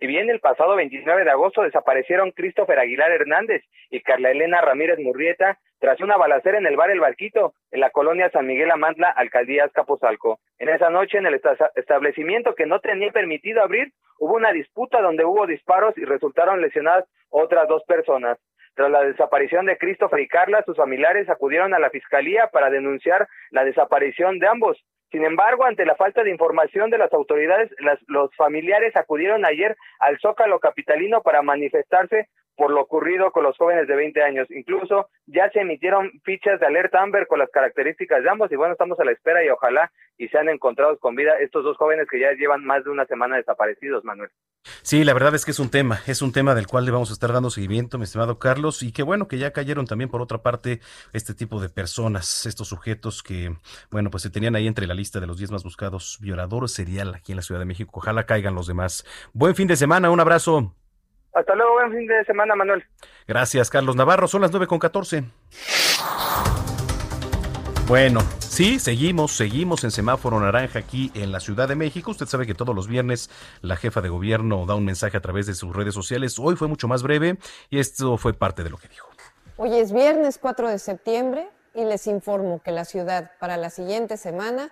Y 0.00 0.06
bien, 0.08 0.28
el 0.30 0.40
pasado 0.40 0.74
29 0.74 1.24
de 1.24 1.30
agosto 1.30 1.62
desaparecieron 1.62 2.32
Christopher 2.32 2.80
Aguilar 2.80 3.12
Hernández 3.12 3.62
y 3.90 4.02
Carla 4.02 4.30
Elena 4.30 4.60
Ramírez 4.60 4.98
Murrieta 4.98 5.60
tras 5.82 6.00
una 6.00 6.16
balacera 6.16 6.58
en 6.58 6.66
el 6.66 6.76
bar 6.76 6.92
El 6.92 7.00
Barquito, 7.00 7.54
en 7.72 7.80
la 7.80 7.90
colonia 7.90 8.30
San 8.30 8.46
Miguel 8.46 8.70
Amantla, 8.70 9.08
alcaldía 9.08 9.64
Azcapotzalco. 9.64 10.38
En 10.60 10.68
esa 10.68 10.90
noche, 10.90 11.18
en 11.18 11.26
el 11.26 11.40
establecimiento 11.74 12.54
que 12.54 12.66
no 12.66 12.78
tenía 12.78 13.10
permitido 13.10 13.60
abrir, 13.60 13.92
hubo 14.20 14.34
una 14.34 14.52
disputa 14.52 15.00
donde 15.00 15.24
hubo 15.24 15.44
disparos 15.44 15.98
y 15.98 16.04
resultaron 16.04 16.60
lesionadas 16.60 17.04
otras 17.30 17.66
dos 17.66 17.82
personas. 17.82 18.38
Tras 18.76 18.92
la 18.92 19.02
desaparición 19.02 19.66
de 19.66 19.76
Christopher 19.76 20.20
y 20.20 20.28
Carla, 20.28 20.62
sus 20.64 20.76
familiares 20.76 21.28
acudieron 21.28 21.74
a 21.74 21.80
la 21.80 21.90
fiscalía 21.90 22.46
para 22.52 22.70
denunciar 22.70 23.26
la 23.50 23.64
desaparición 23.64 24.38
de 24.38 24.46
ambos. 24.46 24.80
Sin 25.10 25.24
embargo, 25.24 25.64
ante 25.64 25.84
la 25.84 25.96
falta 25.96 26.22
de 26.22 26.30
información 26.30 26.90
de 26.90 26.98
las 26.98 27.12
autoridades, 27.12 27.74
los 28.06 28.30
familiares 28.36 28.96
acudieron 28.96 29.44
ayer 29.44 29.76
al 29.98 30.16
Zócalo 30.20 30.60
Capitalino 30.60 31.22
para 31.22 31.42
manifestarse 31.42 32.28
por 32.56 32.70
lo 32.70 32.82
ocurrido 32.82 33.30
con 33.32 33.44
los 33.44 33.56
jóvenes 33.56 33.88
de 33.88 33.96
20 33.96 34.22
años. 34.22 34.50
Incluso 34.50 35.08
ya 35.26 35.50
se 35.50 35.60
emitieron 35.60 36.10
fichas 36.24 36.60
de 36.60 36.66
alerta 36.66 37.02
Amber 37.02 37.26
con 37.26 37.38
las 37.38 37.50
características 37.50 38.22
de 38.22 38.30
ambos 38.30 38.52
y 38.52 38.56
bueno, 38.56 38.72
estamos 38.72 38.98
a 39.00 39.04
la 39.04 39.12
espera 39.12 39.44
y 39.44 39.48
ojalá 39.48 39.90
y 40.18 40.28
sean 40.28 40.48
encontrados 40.48 40.98
con 41.00 41.14
vida 41.14 41.32
estos 41.40 41.64
dos 41.64 41.76
jóvenes 41.76 42.06
que 42.10 42.20
ya 42.20 42.32
llevan 42.32 42.64
más 42.64 42.84
de 42.84 42.90
una 42.90 43.06
semana 43.06 43.36
desaparecidos, 43.36 44.04
Manuel. 44.04 44.30
Sí, 44.82 45.02
la 45.02 45.14
verdad 45.14 45.34
es 45.34 45.44
que 45.44 45.50
es 45.50 45.58
un 45.58 45.70
tema, 45.70 46.00
es 46.06 46.22
un 46.22 46.32
tema 46.32 46.54
del 46.54 46.66
cual 46.66 46.84
le 46.84 46.92
vamos 46.92 47.10
a 47.10 47.14
estar 47.14 47.32
dando 47.32 47.50
seguimiento, 47.50 47.98
mi 47.98 48.04
estimado 48.04 48.38
Carlos, 48.38 48.82
y 48.82 48.92
qué 48.92 49.02
bueno 49.02 49.26
que 49.26 49.38
ya 49.38 49.52
cayeron 49.52 49.86
también 49.86 50.10
por 50.10 50.22
otra 50.22 50.38
parte 50.38 50.80
este 51.12 51.34
tipo 51.34 51.60
de 51.60 51.68
personas, 51.68 52.46
estos 52.46 52.68
sujetos 52.68 53.22
que, 53.22 53.56
bueno, 53.90 54.10
pues 54.10 54.22
se 54.22 54.30
tenían 54.30 54.54
ahí 54.54 54.66
entre 54.66 54.86
la 54.86 54.94
lista 54.94 55.18
de 55.18 55.26
los 55.26 55.38
10 55.38 55.50
más 55.50 55.64
buscados 55.64 56.18
violadores 56.20 56.72
serial 56.72 57.14
aquí 57.14 57.32
en 57.32 57.36
la 57.36 57.42
Ciudad 57.42 57.60
de 57.60 57.66
México. 57.66 57.90
Ojalá 57.94 58.24
caigan 58.24 58.54
los 58.54 58.66
demás. 58.66 59.04
Buen 59.32 59.54
fin 59.54 59.66
de 59.66 59.76
semana, 59.76 60.10
un 60.10 60.20
abrazo. 60.20 60.74
Hasta 61.34 61.54
luego, 61.54 61.72
buen 61.74 61.92
fin 61.92 62.06
de 62.06 62.24
semana, 62.24 62.54
Manuel. 62.54 62.84
Gracias, 63.26 63.70
Carlos 63.70 63.96
Navarro. 63.96 64.28
Son 64.28 64.42
las 64.42 64.50
nueve 64.50 64.66
con 64.66 64.78
catorce. 64.78 65.24
Bueno, 67.88 68.20
sí, 68.38 68.78
seguimos, 68.78 69.32
seguimos 69.32 69.84
en 69.84 69.90
semáforo 69.90 70.38
naranja 70.40 70.78
aquí 70.78 71.10
en 71.14 71.32
la 71.32 71.40
Ciudad 71.40 71.68
de 71.68 71.74
México. 71.74 72.10
Usted 72.10 72.26
sabe 72.26 72.46
que 72.46 72.54
todos 72.54 72.74
los 72.74 72.86
viernes 72.86 73.28
la 73.60 73.76
jefa 73.76 74.00
de 74.00 74.08
gobierno 74.08 74.66
da 74.66 74.74
un 74.74 74.84
mensaje 74.84 75.16
a 75.16 75.20
través 75.20 75.46
de 75.46 75.54
sus 75.54 75.74
redes 75.74 75.94
sociales. 75.94 76.38
Hoy 76.38 76.56
fue 76.56 76.68
mucho 76.68 76.86
más 76.86 77.02
breve 77.02 77.38
y 77.70 77.80
esto 77.80 78.16
fue 78.18 78.34
parte 78.34 78.62
de 78.62 78.70
lo 78.70 78.76
que 78.76 78.88
dijo. 78.88 79.08
Hoy 79.56 79.74
es 79.76 79.92
viernes 79.92 80.38
4 80.38 80.68
de 80.68 80.78
septiembre 80.78 81.48
y 81.74 81.84
les 81.84 82.06
informo 82.06 82.62
que 82.62 82.70
la 82.70 82.84
ciudad 82.84 83.32
para 83.38 83.56
la 83.56 83.70
siguiente 83.70 84.16
semana 84.16 84.70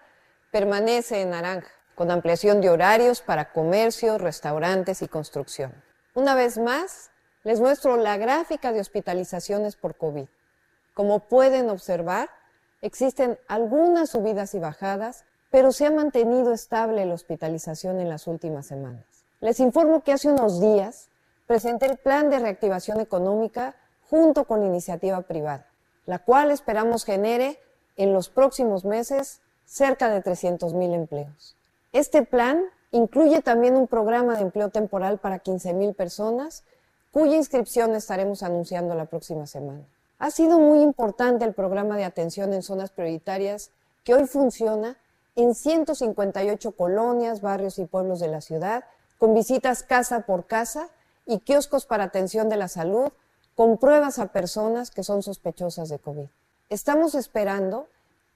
permanece 0.50 1.22
en 1.22 1.30
naranja, 1.30 1.68
con 1.94 2.10
ampliación 2.10 2.60
de 2.60 2.70
horarios 2.70 3.20
para 3.20 3.52
comercio, 3.52 4.18
restaurantes 4.18 5.02
y 5.02 5.08
construcción. 5.08 5.72
Una 6.20 6.34
vez 6.34 6.58
más, 6.58 7.10
les 7.44 7.60
muestro 7.60 7.96
la 7.96 8.18
gráfica 8.18 8.74
de 8.74 8.80
hospitalizaciones 8.80 9.74
por 9.74 9.96
COVID. 9.96 10.26
Como 10.92 11.20
pueden 11.20 11.70
observar, 11.70 12.28
existen 12.82 13.38
algunas 13.48 14.10
subidas 14.10 14.54
y 14.54 14.58
bajadas, 14.58 15.24
pero 15.50 15.72
se 15.72 15.86
ha 15.86 15.90
mantenido 15.90 16.52
estable 16.52 17.06
la 17.06 17.14
hospitalización 17.14 18.00
en 18.00 18.10
las 18.10 18.26
últimas 18.26 18.66
semanas. 18.66 19.24
Les 19.40 19.60
informo 19.60 20.02
que 20.02 20.12
hace 20.12 20.28
unos 20.28 20.60
días 20.60 21.08
presenté 21.46 21.86
el 21.86 21.96
plan 21.96 22.28
de 22.28 22.38
reactivación 22.38 23.00
económica 23.00 23.74
junto 24.10 24.44
con 24.44 24.60
la 24.60 24.66
iniciativa 24.66 25.22
privada, 25.22 25.68
la 26.04 26.18
cual 26.18 26.50
esperamos 26.50 27.06
genere 27.06 27.58
en 27.96 28.12
los 28.12 28.28
próximos 28.28 28.84
meses 28.84 29.40
cerca 29.64 30.10
de 30.10 30.20
300 30.20 30.74
mil 30.74 30.92
empleos. 30.92 31.56
Este 31.94 32.26
plan 32.26 32.62
incluye 32.92 33.42
también 33.42 33.76
un 33.76 33.86
programa 33.86 34.34
de 34.34 34.42
empleo 34.42 34.70
temporal 34.70 35.18
para 35.18 35.38
15 35.38 35.72
mil 35.74 35.94
personas, 35.94 36.64
cuya 37.12 37.36
inscripción 37.36 37.94
estaremos 37.94 38.42
anunciando 38.42 38.94
la 38.94 39.06
próxima 39.06 39.46
semana. 39.46 39.84
Ha 40.18 40.30
sido 40.30 40.58
muy 40.58 40.80
importante 40.80 41.44
el 41.44 41.54
programa 41.54 41.96
de 41.96 42.04
atención 42.04 42.52
en 42.52 42.62
zonas 42.62 42.90
prioritarias 42.90 43.70
que 44.04 44.14
hoy 44.14 44.26
funciona 44.26 44.96
en 45.36 45.54
158 45.54 46.72
colonias, 46.72 47.40
barrios 47.40 47.78
y 47.78 47.86
pueblos 47.86 48.20
de 48.20 48.28
la 48.28 48.40
ciudad, 48.40 48.84
con 49.18 49.34
visitas 49.34 49.82
casa 49.82 50.20
por 50.20 50.46
casa 50.46 50.88
y 51.26 51.38
kioscos 51.38 51.86
para 51.86 52.04
atención 52.04 52.48
de 52.48 52.56
la 52.56 52.68
salud, 52.68 53.12
con 53.54 53.78
pruebas 53.78 54.18
a 54.18 54.26
personas 54.26 54.90
que 54.90 55.02
son 55.04 55.22
sospechosas 55.22 55.88
de 55.88 55.98
COVID. 55.98 56.26
Estamos 56.68 57.14
esperando 57.14 57.88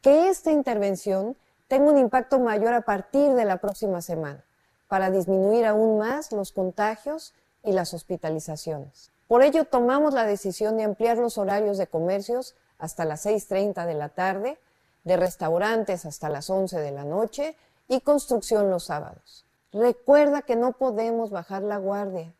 que 0.02 0.28
esta 0.28 0.52
intervención 0.52 1.36
tenga 1.68 1.90
un 1.90 1.98
impacto 1.98 2.38
mayor 2.38 2.74
a 2.74 2.82
partir 2.82 3.32
de 3.32 3.44
la 3.44 3.58
próxima 3.58 4.02
semana 4.02 4.44
para 4.88 5.10
disminuir 5.10 5.66
aún 5.66 5.98
más 5.98 6.32
los 6.32 6.52
contagios 6.52 7.34
y 7.62 7.72
las 7.72 7.94
hospitalizaciones. 7.94 9.10
Por 9.26 9.42
ello, 9.42 9.64
tomamos 9.64 10.14
la 10.14 10.24
decisión 10.24 10.76
de 10.76 10.84
ampliar 10.84 11.16
los 11.16 11.38
horarios 11.38 11.78
de 11.78 11.86
comercios 11.86 12.54
hasta 12.78 13.04
las 13.04 13.24
6.30 13.24 13.86
de 13.86 13.94
la 13.94 14.10
tarde, 14.10 14.58
de 15.04 15.16
restaurantes 15.16 16.04
hasta 16.06 16.28
las 16.28 16.50
11 16.50 16.78
de 16.80 16.90
la 16.92 17.04
noche 17.04 17.56
y 17.88 18.00
construcción 18.00 18.70
los 18.70 18.84
sábados. 18.84 19.44
Recuerda 19.72 20.42
que 20.42 20.56
no 20.56 20.72
podemos 20.72 21.30
bajar 21.30 21.62
la 21.62 21.78
guardia. 21.78 22.32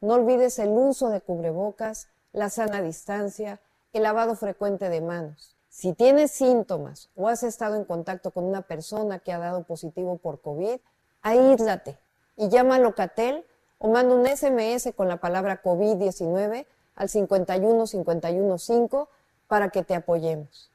No 0.00 0.14
olvides 0.14 0.58
el 0.58 0.70
uso 0.70 1.08
de 1.08 1.20
cubrebocas, 1.20 2.08
la 2.32 2.50
sana 2.50 2.82
distancia, 2.82 3.60
el 3.92 4.02
lavado 4.02 4.36
frecuente 4.36 4.88
de 4.88 5.00
manos. 5.00 5.55
Si 5.76 5.92
tienes 5.92 6.30
síntomas 6.30 7.10
o 7.14 7.28
has 7.28 7.42
estado 7.42 7.76
en 7.76 7.84
contacto 7.84 8.30
con 8.30 8.44
una 8.44 8.62
persona 8.62 9.18
que 9.18 9.30
ha 9.30 9.38
dado 9.38 9.62
positivo 9.64 10.16
por 10.16 10.40
COVID, 10.40 10.78
aíslate 11.20 11.98
y 12.34 12.48
llama 12.48 12.76
a 12.76 12.78
Locatel 12.78 13.44
o 13.76 13.92
manda 13.92 14.14
un 14.14 14.26
SMS 14.26 14.94
con 14.96 15.06
la 15.06 15.18
palabra 15.18 15.62
COVID-19 15.62 16.64
al 16.94 17.08
51 17.10 17.86
51 17.86 18.56
5 18.58 19.10
para 19.48 19.68
que 19.68 19.82
te 19.82 19.94
apoyemos. 19.94 20.70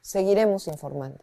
Seguiremos 0.00 0.66
informando. 0.66 1.20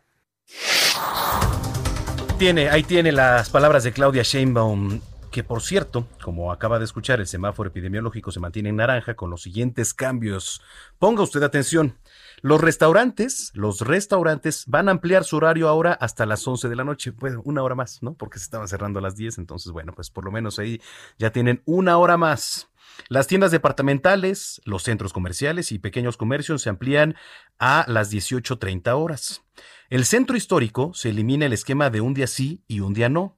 Tiene, 2.37 2.69
ahí 2.69 2.83
tiene 2.83 3.11
las 3.11 3.49
palabras 3.49 3.83
de 3.83 3.91
Claudia 3.91 4.23
Sheinbaum 4.23 5.01
que 5.29 5.43
por 5.43 5.61
cierto, 5.61 6.07
como 6.23 6.51
acaba 6.51 6.79
de 6.79 6.85
escuchar, 6.85 7.19
el 7.19 7.27
semáforo 7.27 7.69
epidemiológico 7.69 8.31
se 8.31 8.39
mantiene 8.39 8.69
en 8.69 8.77
naranja 8.77 9.15
con 9.15 9.29
los 9.29 9.43
siguientes 9.43 9.93
cambios. 9.93 10.61
Ponga 10.97 11.23
usted 11.23 11.43
atención. 11.43 11.97
Los 12.41 12.61
restaurantes, 12.61 13.51
los 13.53 13.81
restaurantes 13.81 14.63
van 14.67 14.87
a 14.87 14.91
ampliar 14.91 15.23
su 15.23 15.37
horario 15.37 15.67
ahora 15.67 15.93
hasta 15.93 16.25
las 16.25 16.47
11 16.47 16.69
de 16.69 16.75
la 16.75 16.83
noche, 16.83 17.11
bueno, 17.11 17.41
una 17.43 17.63
hora 17.63 17.75
más, 17.75 18.01
¿no? 18.01 18.13
Porque 18.13 18.39
se 18.39 18.45
estaba 18.45 18.67
cerrando 18.67 18.99
a 18.99 19.01
las 19.01 19.15
10, 19.15 19.37
entonces, 19.39 19.71
bueno, 19.71 19.93
pues 19.93 20.09
por 20.09 20.25
lo 20.25 20.31
menos 20.31 20.59
ahí 20.59 20.81
ya 21.17 21.31
tienen 21.31 21.61
una 21.65 21.97
hora 21.97 22.17
más. 22.17 22.69
Las 23.07 23.27
tiendas 23.27 23.51
departamentales, 23.51 24.61
los 24.65 24.83
centros 24.83 25.13
comerciales 25.13 25.71
y 25.71 25.79
pequeños 25.79 26.17
comercios 26.17 26.61
se 26.61 26.69
amplían 26.69 27.15
a 27.57 27.85
las 27.87 28.11
18.30 28.11 28.91
horas. 28.93 29.43
El 29.89 30.05
centro 30.05 30.35
histórico 30.35 30.91
se 30.93 31.09
elimina 31.09 31.45
el 31.45 31.53
esquema 31.53 31.89
de 31.89 32.01
un 32.01 32.13
día 32.13 32.27
sí 32.27 32.63
y 32.67 32.81
un 32.81 32.93
día 32.93 33.09
no. 33.09 33.37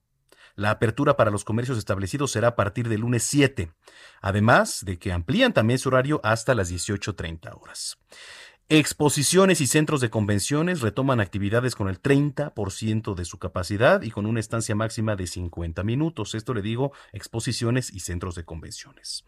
La 0.55 0.71
apertura 0.71 1.15
para 1.15 1.31
los 1.31 1.45
comercios 1.45 1.77
establecidos 1.77 2.31
será 2.31 2.49
a 2.49 2.55
partir 2.55 2.89
del 2.89 3.01
lunes 3.01 3.23
7, 3.23 3.71
además 4.21 4.83
de 4.85 4.99
que 4.99 5.13
amplían 5.13 5.53
también 5.53 5.79
su 5.79 5.89
horario 5.89 6.19
hasta 6.23 6.55
las 6.55 6.71
18.30 6.71 7.59
horas. 7.59 7.97
Exposiciones 8.73 9.59
y 9.59 9.67
centros 9.67 9.99
de 9.99 10.09
convenciones 10.09 10.79
retoman 10.79 11.19
actividades 11.19 11.75
con 11.75 11.89
el 11.89 12.01
30% 12.01 13.15
de 13.15 13.25
su 13.25 13.37
capacidad 13.37 14.01
y 14.01 14.11
con 14.11 14.25
una 14.25 14.39
estancia 14.39 14.75
máxima 14.75 15.17
de 15.17 15.27
50 15.27 15.83
minutos. 15.83 16.35
Esto 16.35 16.53
le 16.53 16.61
digo, 16.61 16.93
exposiciones 17.11 17.91
y 17.91 17.99
centros 17.99 18.33
de 18.35 18.45
convenciones. 18.45 19.25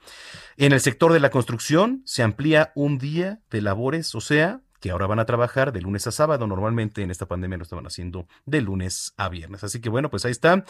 En 0.56 0.72
el 0.72 0.80
sector 0.80 1.12
de 1.12 1.20
la 1.20 1.30
construcción 1.30 2.04
se 2.06 2.24
amplía 2.24 2.72
un 2.74 2.98
día 2.98 3.42
de 3.52 3.62
labores, 3.62 4.16
o 4.16 4.22
sea, 4.22 4.62
que 4.80 4.92
ahora 4.92 5.08
van 5.08 5.20
a 5.20 5.26
trabajar 5.26 5.74
de 5.74 5.82
lunes 5.82 6.08
a 6.08 6.14
sábado. 6.14 6.48
Normalmente 6.48 7.02
en 7.02 7.12
esta 7.12 7.26
pandemia 7.26 7.58
lo 7.58 7.64
estaban 7.64 7.86
haciendo 7.86 8.30
de 8.46 8.62
lunes 8.62 9.14
a 9.18 9.28
viernes. 9.28 9.66
Así 9.66 9.82
que 9.82 9.90
bueno, 9.90 10.10
pues 10.10 10.24
ahí 10.24 10.32
está. 10.32 10.64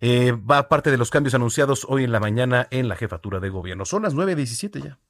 Eh, 0.00 0.30
va 0.30 0.68
parte 0.68 0.92
de 0.92 0.98
los 0.98 1.10
cambios 1.10 1.34
anunciados 1.34 1.84
hoy 1.88 2.04
en 2.04 2.12
la 2.12 2.20
mañana 2.20 2.68
en 2.70 2.86
la 2.86 2.94
jefatura 2.94 3.40
de 3.40 3.48
gobierno. 3.48 3.84
Son 3.86 4.04
las 4.04 4.14
9.17 4.14 4.84
ya. 4.84 5.00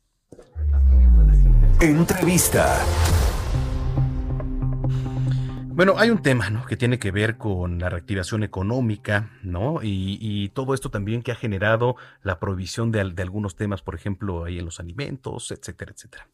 Entrevista. 1.81 2.77
Bueno, 5.69 5.95
hay 5.97 6.11
un 6.11 6.21
tema, 6.21 6.51
¿no? 6.51 6.67
Que 6.67 6.77
tiene 6.77 6.99
que 6.99 7.11
ver 7.11 7.39
con 7.39 7.79
la 7.79 7.89
reactivación 7.89 8.43
económica, 8.43 9.31
¿no? 9.43 9.79
Y, 9.83 10.51
todo 10.51 10.75
esto 10.75 10.91
también 10.91 11.23
que 11.23 11.33
ha 11.33 11.35
generado 11.35 11.97
la 12.23 12.39
prohibición 12.39 12.93
de, 12.93 13.01
algunos 13.23 13.57
temas, 13.57 13.81
por 13.81 13.95
ejemplo, 13.95 14.45
ahí 14.45 14.59
en 14.59 14.67
los 14.67 14.79
alimentos, 14.79 15.51
etcétera, 15.53 15.93
etcétera. 15.97 16.27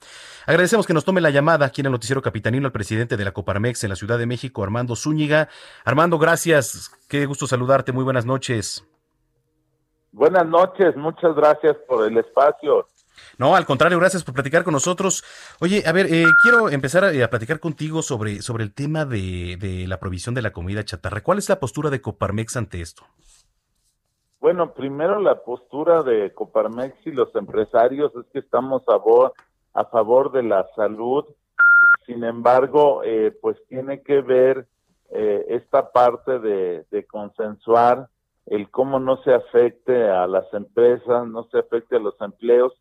Agradecemos 0.47 0.85
que 0.85 0.95
nos 0.95 1.05
tome 1.05 1.21
la 1.21 1.31
llamada 1.31 1.67
aquí 1.67 1.81
en 1.81 1.87
el 1.87 1.93
Noticiero 1.93 2.23
Capitanino 2.23 2.67
al 2.67 2.73
presidente 2.73 3.17
de 3.17 3.25
la 3.25 3.31
Coparmex 3.31 3.85
en 3.85 3.91
la 3.91 3.97
Ciudad 3.97 4.19
de 4.19 4.27
México, 4.27 4.65
Armando 4.65 4.97
Zúñiga. 4.97 5.49
Armando, 5.85 6.19
gracias. 6.19 6.91
Qué 7.09 7.25
gusto 7.27 7.47
saludarte. 7.47 7.93
Muy 7.93 8.03
buenas 8.03 8.27
noches. 8.27 8.85
Buenas 10.11 10.47
noches. 10.47 10.97
Muchas 10.97 11.37
gracias 11.37 11.77
por 11.87 12.05
el 12.05 12.19
espacio. 12.19 12.89
No, 13.39 13.55
al 13.55 13.67
contrario, 13.67 13.99
gracias 13.99 14.25
por 14.25 14.35
platicar 14.35 14.65
con 14.65 14.73
nosotros. 14.73 15.23
Oye, 15.61 15.83
a 15.87 15.93
ver, 15.93 16.07
eh, 16.07 16.25
quiero 16.43 16.71
empezar 16.71 17.05
a, 17.05 17.25
a, 17.25 17.29
platicar 17.29 17.61
contigo 17.61 18.01
sobre, 18.01 18.41
sobre 18.41 18.65
el 18.65 18.73
tema 18.73 19.05
de, 19.05 19.59
de, 19.61 19.87
la 19.87 19.99
provisión 19.99 20.35
de 20.35 20.41
la 20.41 20.53
comida 20.53 20.85
chatarra. 20.85 21.23
¿Cuál 21.23 21.39
es 21.39 21.49
la 21.51 21.61
postura 21.61 21.91
de 21.91 22.01
Coparmex 22.01 22.57
ante 22.57 22.81
esto? 22.81 23.05
Bueno, 24.41 24.73
primero 24.73 25.21
la 25.21 25.43
postura 25.43 26.03
de 26.03 26.33
Coparmex 26.33 27.07
y 27.07 27.11
los 27.11 27.35
empresarios 27.35 28.11
es 28.15 28.25
que 28.33 28.39
estamos 28.39 28.83
a, 28.89 28.93
favor, 28.93 29.35
a 29.75 29.85
favor 29.85 30.33
de 30.33 30.43
la 30.43 30.67
salud. 30.75 31.27
Sin 32.07 32.25
embargo, 32.25 33.03
eh, 33.05 33.37
pues 33.43 33.59
tiene 33.69 34.03
que 34.03 34.23
ver 34.23 34.67
eh, 35.11 35.45
esta 35.51 35.93
parte 35.93 36.39
de, 36.39 36.87
de 36.91 37.07
consensuar 37.07 38.09
el 38.47 38.71
cómo 38.71 38.99
no 38.99 39.23
se 39.25 39.35
afecte 39.35 40.09
a 40.09 40.27
las 40.27 40.47
empresas, 40.55 41.27
no 41.27 41.45
se 41.51 41.59
afecte 41.59 41.97
a 41.97 42.01
los 42.01 42.19
empleos 42.21 42.73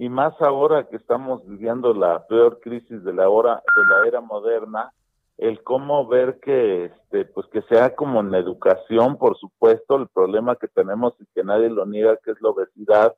y 0.00 0.08
más 0.08 0.32
ahora 0.40 0.88
que 0.88 0.96
estamos 0.96 1.46
viviendo 1.46 1.92
la 1.92 2.26
peor 2.26 2.58
crisis 2.60 3.04
de 3.04 3.12
la 3.12 3.28
hora 3.28 3.62
de 3.76 3.82
la 3.84 4.08
era 4.08 4.22
moderna 4.22 4.94
el 5.36 5.62
cómo 5.62 6.06
ver 6.06 6.40
que 6.40 6.86
este 6.86 7.26
pues 7.26 7.46
que 7.48 7.60
sea 7.68 7.94
como 7.94 8.20
en 8.20 8.34
educación 8.34 9.18
por 9.18 9.36
supuesto 9.36 9.96
el 9.96 10.08
problema 10.08 10.56
que 10.56 10.68
tenemos 10.68 11.12
y 11.20 11.26
que 11.34 11.44
nadie 11.44 11.68
lo 11.68 11.84
niega 11.84 12.16
que 12.24 12.30
es 12.30 12.40
la 12.40 12.48
obesidad 12.48 13.14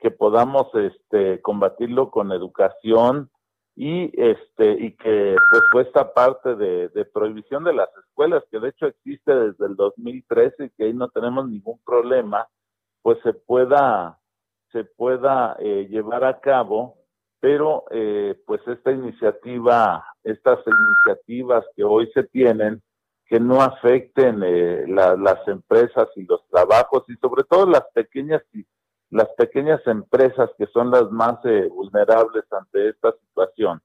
que 0.00 0.10
podamos 0.10 0.74
este 0.74 1.40
combatirlo 1.40 2.10
con 2.10 2.32
educación 2.32 3.30
y 3.76 4.10
este 4.20 4.72
y 4.72 4.96
que 4.96 5.36
pues 5.50 5.62
fue 5.70 5.82
esta 5.82 6.14
parte 6.14 6.56
de, 6.56 6.88
de 6.88 7.04
prohibición 7.04 7.62
de 7.62 7.74
las 7.74 7.90
escuelas 7.96 8.42
que 8.50 8.58
de 8.58 8.70
hecho 8.70 8.86
existe 8.86 9.32
desde 9.32 9.66
el 9.66 9.76
2013 9.76 10.64
y 10.64 10.70
que 10.70 10.86
ahí 10.86 10.94
no 10.94 11.10
tenemos 11.10 11.48
ningún 11.48 11.78
problema 11.86 12.48
pues 13.02 13.18
se 13.22 13.34
pueda 13.34 14.18
se 14.74 14.84
pueda 14.84 15.56
eh, 15.60 15.86
llevar 15.88 16.24
a 16.24 16.40
cabo, 16.40 16.98
pero 17.38 17.84
eh, 17.92 18.34
pues 18.44 18.60
esta 18.66 18.90
iniciativa, 18.90 20.04
estas 20.24 20.58
iniciativas 20.66 21.64
que 21.76 21.84
hoy 21.84 22.10
se 22.12 22.24
tienen, 22.24 22.82
que 23.26 23.38
no 23.38 23.62
afecten 23.62 24.42
eh, 24.44 24.84
las 24.88 25.46
empresas 25.46 26.08
y 26.16 26.24
los 26.24 26.46
trabajos 26.48 27.04
y 27.08 27.14
sobre 27.16 27.44
todo 27.44 27.66
las 27.66 27.84
pequeñas 27.94 28.42
las 29.10 29.28
pequeñas 29.36 29.80
empresas 29.86 30.50
que 30.58 30.66
son 30.66 30.90
las 30.90 31.08
más 31.10 31.38
eh, 31.44 31.68
vulnerables 31.68 32.44
ante 32.50 32.88
esta 32.88 33.12
situación. 33.12 33.80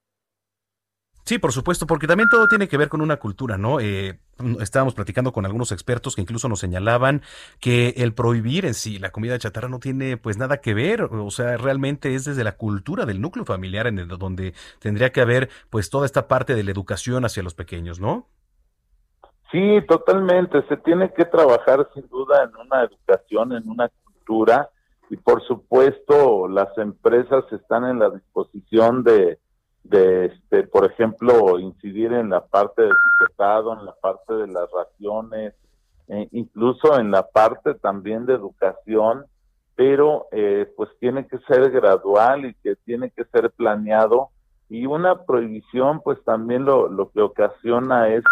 Sí, 1.30 1.38
por 1.38 1.52
supuesto, 1.52 1.86
porque 1.86 2.08
también 2.08 2.28
todo 2.28 2.48
tiene 2.48 2.66
que 2.66 2.76
ver 2.76 2.88
con 2.88 3.00
una 3.02 3.18
cultura, 3.18 3.56
¿no? 3.56 3.78
Eh, 3.78 4.18
estábamos 4.58 4.94
platicando 4.94 5.30
con 5.30 5.46
algunos 5.46 5.70
expertos 5.70 6.16
que 6.16 6.22
incluso 6.22 6.48
nos 6.48 6.58
señalaban 6.58 7.22
que 7.60 7.90
el 7.98 8.14
prohibir 8.14 8.66
en 8.66 8.74
sí 8.74 8.98
la 8.98 9.12
comida 9.12 9.38
chatarra 9.38 9.68
no 9.68 9.78
tiene 9.78 10.16
pues 10.16 10.38
nada 10.38 10.56
que 10.60 10.74
ver, 10.74 11.02
o 11.02 11.30
sea, 11.30 11.56
realmente 11.56 12.16
es 12.16 12.24
desde 12.24 12.42
la 12.42 12.56
cultura 12.56 13.06
del 13.06 13.20
núcleo 13.20 13.44
familiar 13.44 13.86
en 13.86 14.08
donde 14.08 14.54
tendría 14.80 15.12
que 15.12 15.20
haber 15.20 15.50
pues 15.70 15.88
toda 15.88 16.04
esta 16.04 16.26
parte 16.26 16.56
de 16.56 16.64
la 16.64 16.72
educación 16.72 17.24
hacia 17.24 17.44
los 17.44 17.54
pequeños, 17.54 18.00
¿no? 18.00 18.26
Sí, 19.52 19.78
totalmente, 19.86 20.66
se 20.66 20.78
tiene 20.78 21.12
que 21.12 21.26
trabajar 21.26 21.88
sin 21.94 22.08
duda 22.08 22.42
en 22.42 22.56
una 22.56 22.82
educación, 22.82 23.52
en 23.52 23.70
una 23.70 23.88
cultura 24.02 24.68
y 25.08 25.16
por 25.16 25.46
supuesto 25.46 26.48
las 26.48 26.76
empresas 26.76 27.44
están 27.52 27.84
en 27.84 28.00
la 28.00 28.10
disposición 28.10 29.04
de 29.04 29.38
de, 29.84 30.26
este, 30.26 30.64
por 30.64 30.84
ejemplo, 30.84 31.58
incidir 31.58 32.12
en 32.12 32.30
la 32.30 32.44
parte 32.44 32.82
del 32.82 32.92
etiquetado, 32.92 33.78
en 33.78 33.86
la 33.86 33.94
parte 33.94 34.34
de 34.34 34.46
las 34.46 34.68
raciones, 34.70 35.54
e 36.08 36.28
incluso 36.32 36.98
en 36.98 37.10
la 37.10 37.28
parte 37.28 37.74
también 37.74 38.26
de 38.26 38.34
educación, 38.34 39.24
pero 39.76 40.26
eh, 40.32 40.70
pues 40.76 40.90
tiene 40.98 41.26
que 41.26 41.38
ser 41.48 41.70
gradual 41.70 42.44
y 42.44 42.54
que 42.54 42.76
tiene 42.84 43.10
que 43.10 43.24
ser 43.26 43.50
planeado. 43.50 44.30
Y 44.68 44.86
una 44.86 45.24
prohibición 45.24 46.00
pues 46.02 46.22
también 46.24 46.64
lo, 46.64 46.88
lo 46.88 47.10
que 47.10 47.22
ocasiona 47.22 48.08
es 48.08 48.22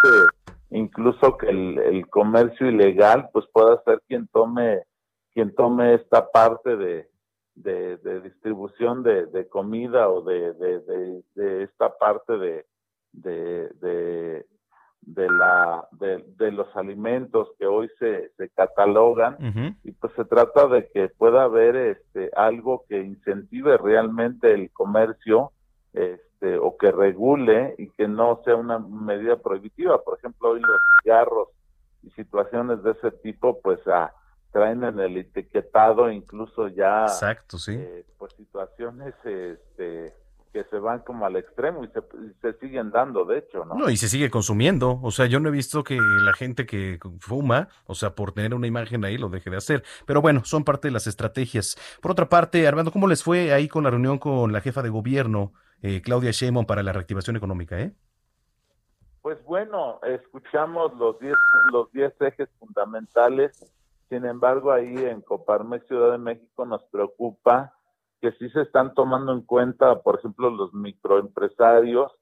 incluso 0.70 1.37
que 1.38 1.48
el, 1.48 1.78
el, 1.78 2.06
comercio 2.08 2.68
ilegal 2.68 3.30
pues 3.32 3.46
pueda 3.52 3.82
ser 3.84 4.02
quien 4.06 4.28
tome 4.28 4.82
quien 5.32 5.54
tome 5.54 5.94
esta 5.94 6.30
parte 6.30 6.76
de, 6.76 7.08
de, 7.62 8.21
distribución 8.21 9.03
de, 9.03 9.49
comida 9.49 10.09
o 10.09 10.23
de, 10.23 10.53
de, 10.55 11.62
esta 11.62 11.97
parte 11.97 12.38
de, 12.38 12.66
de, 13.12 14.44
de, 15.03 15.31
la, 15.31 15.88
de, 15.92 16.53
los 16.53 16.75
alimentos 16.77 17.49
que 17.59 17.66
hoy 17.66 17.90
se, 17.99 18.31
se 18.37 18.49
catalogan. 18.51 19.37
Y 19.85 19.92
pues 19.92 20.12
se 20.14 20.25
trata 20.25 20.66
de 20.68 20.88
que 20.88 21.09
pueda 21.09 21.44
haber 21.44 21.77
este 21.77 22.31
algo 22.37 22.85
que 22.88 23.01
incentive 23.01 23.77
realmente 23.79 24.53
el 24.53 24.71
comercio 24.73 25.53
este 25.92 26.59
o 26.59 26.77
que 26.77 26.92
regule 26.92 27.75
y 27.79 27.90
que 27.90 28.07
no 28.07 28.40
sea 28.44 28.57
una 28.57 28.79
medida 28.79 29.37
prohibitiva. 29.37 30.03
Por 30.03 30.18
ejemplo 30.18 30.51
hoy 30.51 30.61
los 30.61 30.81
cigarros 31.03 31.49
y 32.03 32.11
situaciones 32.11 32.83
de 32.83 32.92
ese 32.92 33.11
tipo 33.11 33.61
pues 33.61 33.85
a 33.88 34.12
traen 34.52 34.84
en 34.84 34.98
el 34.98 35.16
etiquetado 35.16 36.11
incluso 36.11 36.68
ya 36.68 37.02
Exacto, 37.02 37.58
sí. 37.58 37.74
Eh, 37.74 38.06
pues 38.16 38.32
situaciones 38.34 39.14
este, 39.24 40.14
que 40.52 40.64
se 40.64 40.78
van 40.78 41.00
como 41.00 41.26
al 41.26 41.37
extremo 41.37 41.84
y 41.84 41.88
se, 42.40 42.52
siguen 42.54 42.90
dando, 42.90 43.24
de 43.24 43.38
hecho, 43.38 43.64
¿no? 43.64 43.74
No, 43.74 43.90
y 43.90 43.96
se 43.96 44.08
sigue 44.08 44.30
consumiendo. 44.30 44.98
O 45.02 45.11
sea, 45.11 45.26
yo 45.26 45.40
no 45.40 45.48
he 45.48 45.52
visto 45.52 45.84
que 45.84 45.98
la 46.00 46.32
gente 46.32 46.66
que 46.66 46.98
fuma, 47.20 47.68
o 47.87 47.94
sea, 47.94 48.14
por 48.14 48.32
tener 48.32 48.54
una 48.54 48.66
imagen 48.66 49.04
ahí, 49.04 49.18
lo 49.18 49.28
deje 49.28 49.50
de 49.50 49.56
hacer. 49.56 49.84
Pero 50.06 50.22
bueno, 50.22 50.44
son 50.44 50.64
parte 50.64 50.88
de 50.88 50.92
las 50.92 51.06
estrategias. 51.06 51.76
Por 52.00 52.12
otra 52.12 52.28
parte, 52.28 52.66
Armando, 52.66 52.90
¿cómo 52.90 53.06
les 53.06 53.22
fue 53.22 53.52
ahí 53.52 53.68
con 53.68 53.84
la 53.84 53.90
reunión 53.90 54.18
con 54.18 54.52
la 54.52 54.61
jefa 54.61 54.82
de 54.82 54.88
gobierno, 54.88 55.52
eh, 55.82 56.00
Claudia 56.02 56.30
Sheinbaum, 56.30 56.66
para 56.66 56.82
la 56.82 56.92
reactivación 56.92 57.37
económica, 57.37 57.78
eh? 57.78 57.92
Pues 59.20 59.44
bueno, 59.44 60.00
escuchamos 60.04 60.96
los 60.96 61.18
10 61.18 61.34
los 61.72 61.92
diez 61.92 62.14
ejes 62.20 62.48
fundamentales 62.58 63.62
sin 64.09 64.25
embargo, 64.25 64.73
ahí 64.73 64.94
en 64.97 65.21
Coparmex 65.21 65.87
Ciudad 65.87 66.12
de 66.12 66.18
México 66.18 66.64
nos 66.64 66.83
preocupa 66.85 67.75
que 68.21 68.33
sí 68.33 68.49
se 68.51 68.62
están 68.62 68.94
tomando 68.94 69.33
en 69.33 69.42
cuenta, 69.42 70.01
por 70.03 70.18
ejemplo, 70.18 70.51
los 70.51 70.73
microempresarios, 70.73 72.12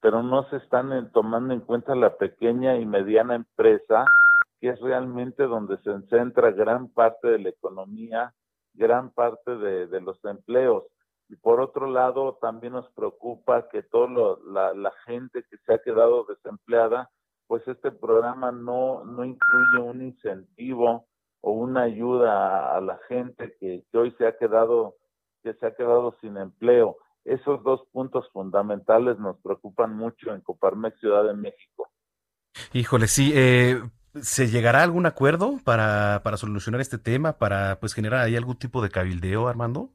pero 0.00 0.22
no 0.22 0.48
se 0.50 0.56
están 0.56 1.10
tomando 1.12 1.54
en 1.54 1.60
cuenta 1.60 1.94
la 1.94 2.16
pequeña 2.16 2.76
y 2.76 2.84
mediana 2.84 3.34
empresa, 3.34 4.04
que 4.60 4.70
es 4.70 4.80
realmente 4.80 5.44
donde 5.44 5.78
se 5.78 6.00
centra 6.08 6.50
gran 6.50 6.88
parte 6.88 7.28
de 7.28 7.38
la 7.38 7.48
economía, 7.48 8.34
gran 8.74 9.10
parte 9.10 9.56
de, 9.56 10.00
los 10.00 10.22
empleos. 10.24 10.84
Y 11.28 11.36
por 11.36 11.60
otro 11.60 11.90
lado, 11.90 12.38
también 12.40 12.74
nos 12.74 12.88
preocupa 12.92 13.68
que 13.68 13.82
toda 13.82 14.36
la, 14.46 14.74
la 14.74 14.92
gente 15.06 15.44
que 15.48 15.56
se 15.58 15.74
ha 15.74 15.78
quedado 15.78 16.24
desempleada, 16.24 17.08
pues 17.46 17.66
este 17.66 17.90
programa 17.90 18.52
no, 18.52 19.04
no 19.04 19.24
incluye 19.24 19.78
un 19.78 20.02
incentivo 20.02 21.06
o 21.40 21.52
una 21.52 21.82
ayuda 21.82 22.76
a 22.76 22.80
la 22.80 22.98
gente 23.08 23.56
que, 23.60 23.84
hoy 23.94 24.14
se 24.18 24.26
ha 24.26 24.36
quedado 24.36 24.96
que 25.42 25.54
se 25.54 25.66
ha 25.66 25.74
quedado 25.74 26.16
sin 26.20 26.36
empleo. 26.36 26.96
Esos 27.24 27.62
dos 27.62 27.80
puntos 27.92 28.28
fundamentales 28.32 29.18
nos 29.18 29.36
preocupan 29.38 29.96
mucho 29.96 30.34
en 30.34 30.40
Coparmex 30.40 30.98
Ciudad 30.98 31.24
de 31.24 31.34
México. 31.34 31.88
Híjole, 32.72 33.06
sí, 33.06 33.32
eh, 33.34 33.80
¿se 34.14 34.48
llegará 34.48 34.80
a 34.80 34.84
algún 34.84 35.06
acuerdo 35.06 35.60
para, 35.64 36.20
para 36.24 36.36
solucionar 36.36 36.80
este 36.80 36.98
tema, 36.98 37.34
para 37.34 37.78
pues 37.78 37.94
generar 37.94 38.20
ahí 38.20 38.34
algún 38.34 38.56
tipo 38.56 38.82
de 38.82 38.90
cabildeo, 38.90 39.46
Armando? 39.46 39.90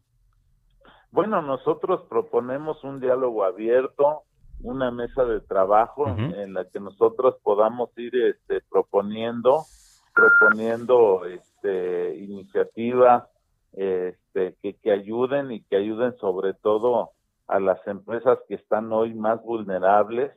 Bueno, 1.12 1.41
nosotros 1.41 2.04
proponemos 2.10 2.82
un 2.86 3.01
diálogo 3.01 3.43
abierto, 3.43 4.23
una 4.62 4.91
mesa 4.91 5.25
de 5.25 5.41
trabajo 5.41 6.08
en 6.08 6.54
la 6.54 6.65
que 6.69 6.80
nosotros 6.80 7.36
podamos 7.43 7.89
ir 7.97 8.15
este, 8.15 8.62
proponiendo 8.69 9.65
proponiendo 10.21 11.25
este, 11.25 12.15
iniciativas 12.17 13.23
este, 13.73 14.55
que, 14.62 14.75
que 14.75 14.91
ayuden 14.91 15.51
y 15.51 15.63
que 15.63 15.77
ayuden 15.77 16.15
sobre 16.17 16.53
todo 16.53 17.12
a 17.47 17.60
las 17.60 17.86
empresas 17.88 18.38
que 18.47 18.55
están 18.55 18.91
hoy 18.93 19.13
más 19.13 19.41
vulnerables 19.43 20.31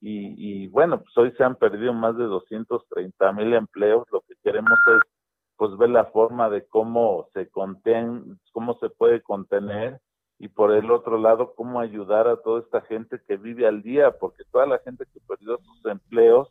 y, 0.00 0.34
y, 0.36 0.66
bueno, 0.68 1.00
pues 1.00 1.16
hoy 1.16 1.32
se 1.36 1.44
han 1.44 1.56
perdido 1.56 1.92
más 1.92 2.16
de 2.16 2.24
230 2.24 3.32
mil 3.32 3.54
empleos. 3.54 4.06
Lo 4.12 4.20
que 4.20 4.34
queremos 4.42 4.78
es 4.88 5.10
pues 5.56 5.76
ver 5.78 5.88
la 5.88 6.04
forma 6.06 6.50
de 6.50 6.66
cómo 6.66 7.28
se 7.32 7.48
conten, 7.48 8.38
cómo 8.52 8.78
se 8.78 8.90
puede 8.90 9.22
contener 9.22 10.00
y 10.38 10.48
por 10.48 10.72
el 10.72 10.90
otro 10.90 11.18
lado 11.18 11.54
cómo 11.54 11.80
ayudar 11.80 12.28
a 12.28 12.36
toda 12.36 12.60
esta 12.60 12.82
gente 12.82 13.20
que 13.26 13.36
vive 13.36 13.66
al 13.66 13.82
día, 13.82 14.12
porque 14.12 14.44
toda 14.50 14.66
la 14.66 14.78
gente 14.80 15.04
que 15.12 15.20
perdió 15.26 15.58
sus 15.58 15.86
empleos 15.90 16.48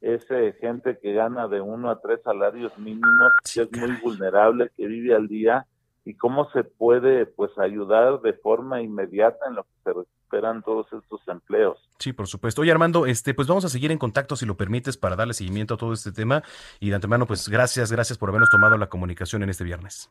es 0.00 0.26
eh, 0.30 0.56
gente 0.60 0.98
que 1.00 1.12
gana 1.12 1.46
de 1.46 1.60
uno 1.60 1.90
a 1.90 2.00
tres 2.00 2.20
salarios 2.22 2.76
mínimos, 2.78 3.32
que 3.54 3.62
es 3.62 3.72
muy 3.72 3.96
vulnerable, 4.02 4.70
que 4.76 4.86
vive 4.86 5.14
al 5.14 5.28
día 5.28 5.66
y 6.04 6.14
cómo 6.14 6.50
se 6.50 6.64
puede 6.64 7.26
pues 7.26 7.50
ayudar 7.58 8.20
de 8.22 8.32
forma 8.32 8.82
inmediata 8.82 9.46
en 9.46 9.56
lo 9.56 9.64
que 9.64 9.70
se 9.84 9.92
recuperan 9.92 10.62
todos 10.62 10.86
estos 10.92 11.20
empleos. 11.28 11.78
Sí, 11.98 12.12
por 12.12 12.26
supuesto. 12.26 12.62
Oye, 12.62 12.72
Armando, 12.72 13.06
este, 13.06 13.34
pues 13.34 13.46
vamos 13.46 13.64
a 13.66 13.68
seguir 13.68 13.92
en 13.92 13.98
contacto 13.98 14.34
si 14.34 14.46
lo 14.46 14.56
permites 14.56 14.96
para 14.96 15.16
darle 15.16 15.34
seguimiento 15.34 15.74
a 15.74 15.76
todo 15.76 15.92
este 15.92 16.10
tema 16.10 16.42
y 16.80 16.88
de 16.88 16.94
antemano 16.94 17.26
pues 17.26 17.48
gracias, 17.48 17.92
gracias 17.92 18.18
por 18.18 18.30
habernos 18.30 18.50
tomado 18.50 18.76
la 18.78 18.88
comunicación 18.88 19.42
en 19.42 19.50
este 19.50 19.64
viernes. 19.64 20.10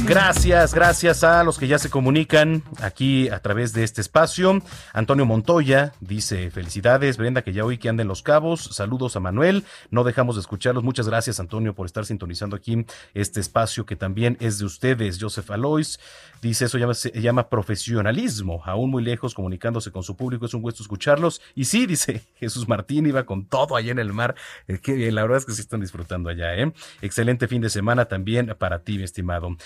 Gracias, 0.06 0.74
gracias 0.74 1.24
a 1.24 1.42
los 1.44 1.58
que 1.58 1.66
ya 1.66 1.78
se 1.78 1.88
comunican 1.88 2.62
aquí 2.82 3.30
a 3.30 3.40
través 3.40 3.72
de 3.72 3.84
este 3.84 4.02
espacio. 4.02 4.62
Antonio 4.92 5.24
Montoya 5.24 5.94
dice 6.00 6.50
felicidades, 6.50 7.16
Brenda, 7.16 7.40
que 7.40 7.54
ya 7.54 7.64
hoy 7.64 7.78
que 7.78 7.88
anden 7.88 8.06
los 8.06 8.22
cabos. 8.22 8.64
Saludos 8.64 9.16
a 9.16 9.20
Manuel. 9.20 9.64
No 9.90 10.04
dejamos 10.04 10.36
de 10.36 10.42
escucharlos. 10.42 10.84
Muchas 10.84 11.08
gracias, 11.08 11.40
Antonio, 11.40 11.74
por 11.74 11.86
estar 11.86 12.04
sintonizando 12.04 12.54
aquí 12.54 12.84
este 13.14 13.40
espacio 13.40 13.86
que 13.86 13.96
también 13.96 14.36
es 14.40 14.58
de 14.58 14.66
ustedes. 14.66 15.18
Joseph 15.18 15.50
Alois 15.50 15.98
dice 16.42 16.66
eso 16.66 16.76
llama, 16.76 16.92
se 16.92 17.10
llama 17.22 17.48
profesionalismo. 17.48 18.62
Aún 18.66 18.90
muy 18.90 19.02
lejos, 19.02 19.32
comunicándose 19.32 19.90
con 19.90 20.02
su 20.02 20.16
público, 20.16 20.44
es 20.44 20.52
un 20.52 20.60
gusto 20.60 20.82
escucharlos. 20.82 21.40
Y 21.54 21.64
sí, 21.64 21.86
dice 21.86 22.26
Jesús 22.34 22.68
Martín, 22.68 23.06
iba 23.06 23.24
con 23.24 23.46
todo 23.46 23.74
allá 23.74 23.92
en 23.92 23.98
el 23.98 24.12
mar. 24.12 24.34
Eh, 24.68 24.78
que 24.78 25.10
la 25.10 25.22
verdad 25.22 25.38
es 25.38 25.46
que 25.46 25.52
sí 25.52 25.62
están 25.62 25.80
disfrutando 25.80 26.28
allá, 26.28 26.54
¿eh? 26.56 26.72
Excelente 27.00 27.48
fin 27.48 27.62
de 27.62 27.70
semana 27.70 28.04
también 28.04 28.54
para 28.58 28.80
ti, 28.80 28.98
mi 28.98 29.04
estimado. 29.04 29.56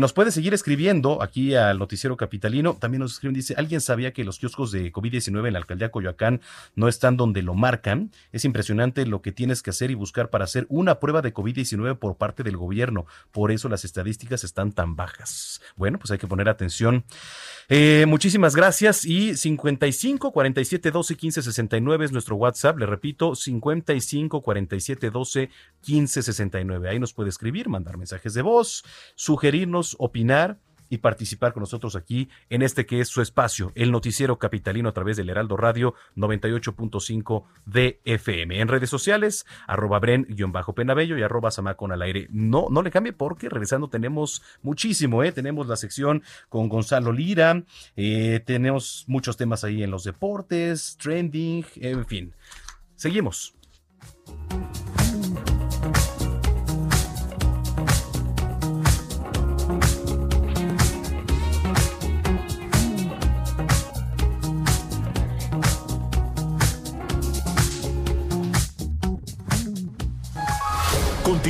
Nos 0.00 0.12
puede 0.12 0.30
seguir 0.30 0.54
escribiendo 0.54 1.22
aquí 1.22 1.54
al 1.54 1.78
Noticiero 1.78 2.16
Capitalino. 2.16 2.74
También 2.74 3.00
nos 3.00 3.12
escriben, 3.12 3.34
dice, 3.34 3.54
¿alguien 3.58 3.80
sabía 3.80 4.12
que 4.12 4.24
los 4.24 4.38
kioscos 4.38 4.72
de 4.72 4.90
COVID-19 4.90 5.46
en 5.46 5.52
la 5.52 5.58
alcaldía 5.58 5.90
Coyoacán 5.90 6.40
no 6.74 6.88
están 6.88 7.16
donde 7.16 7.42
lo 7.42 7.54
marcan? 7.54 8.10
Es 8.32 8.44
impresionante 8.44 9.04
lo 9.04 9.20
que 9.20 9.32
tienes 9.32 9.62
que 9.62 9.70
hacer 9.70 9.90
y 9.90 9.94
buscar 9.94 10.30
para 10.30 10.44
hacer 10.44 10.66
una 10.70 11.00
prueba 11.00 11.20
de 11.22 11.34
COVID-19 11.34 11.98
por 11.98 12.16
parte 12.16 12.42
del 12.42 12.56
gobierno. 12.56 13.04
Por 13.30 13.52
eso 13.52 13.68
las 13.68 13.84
estadísticas 13.84 14.42
están 14.44 14.72
tan 14.72 14.96
bajas. 14.96 15.60
Bueno, 15.76 15.98
pues 15.98 16.10
hay 16.10 16.18
que 16.18 16.26
poner 16.26 16.48
atención. 16.48 17.04
Eh, 17.68 18.04
muchísimas 18.06 18.54
gracias 18.54 19.04
y 19.04 19.36
55 19.36 20.32
47 20.32 20.90
12 20.90 21.16
15 21.16 21.42
69 21.42 22.04
es 22.04 22.12
nuestro 22.12 22.36
WhatsApp. 22.36 22.78
Le 22.78 22.86
repito, 22.86 23.34
55 23.34 24.40
47 24.40 25.10
12 25.10 25.50
15 25.80 26.22
69. 26.22 26.88
Ahí 26.88 26.98
nos 26.98 27.12
puede 27.12 27.30
escribir, 27.30 27.68
mandar 27.68 27.96
mensajes 27.96 28.34
de 28.34 28.42
voz, 28.42 28.84
opinar 29.98 30.58
y 30.88 30.98
participar 30.98 31.52
con 31.52 31.62
nosotros 31.62 31.96
aquí 31.96 32.28
en 32.50 32.62
este 32.62 32.86
que 32.86 33.00
es 33.00 33.08
su 33.08 33.20
espacio, 33.20 33.72
el 33.74 33.90
noticiero 33.90 34.38
capitalino 34.38 34.88
a 34.88 34.92
través 34.92 35.16
del 35.16 35.30
Heraldo 35.30 35.56
Radio 35.56 35.94
98.5 36.16 37.44
de 37.66 38.00
FM. 38.04 38.60
En 38.60 38.68
redes 38.68 38.90
sociales, 38.90 39.46
arroba 39.66 39.98
bren-penabello 39.98 41.18
y 41.18 41.22
arroba 41.22 41.50
samacon 41.50 41.92
al 41.92 42.02
aire. 42.02 42.28
No, 42.30 42.68
no 42.70 42.82
le 42.82 42.90
cambie 42.90 43.12
porque 43.12 43.48
regresando 43.48 43.88
tenemos 43.88 44.42
muchísimo, 44.62 45.22
¿eh? 45.22 45.32
Tenemos 45.32 45.66
la 45.66 45.76
sección 45.76 46.22
con 46.48 46.68
Gonzalo 46.68 47.12
Lira, 47.12 47.62
eh, 47.96 48.40
tenemos 48.44 49.04
muchos 49.08 49.36
temas 49.36 49.64
ahí 49.64 49.82
en 49.82 49.90
los 49.90 50.04
deportes, 50.04 50.96
trending, 51.00 51.64
en 51.76 52.06
fin. 52.06 52.34
Seguimos. 52.94 53.54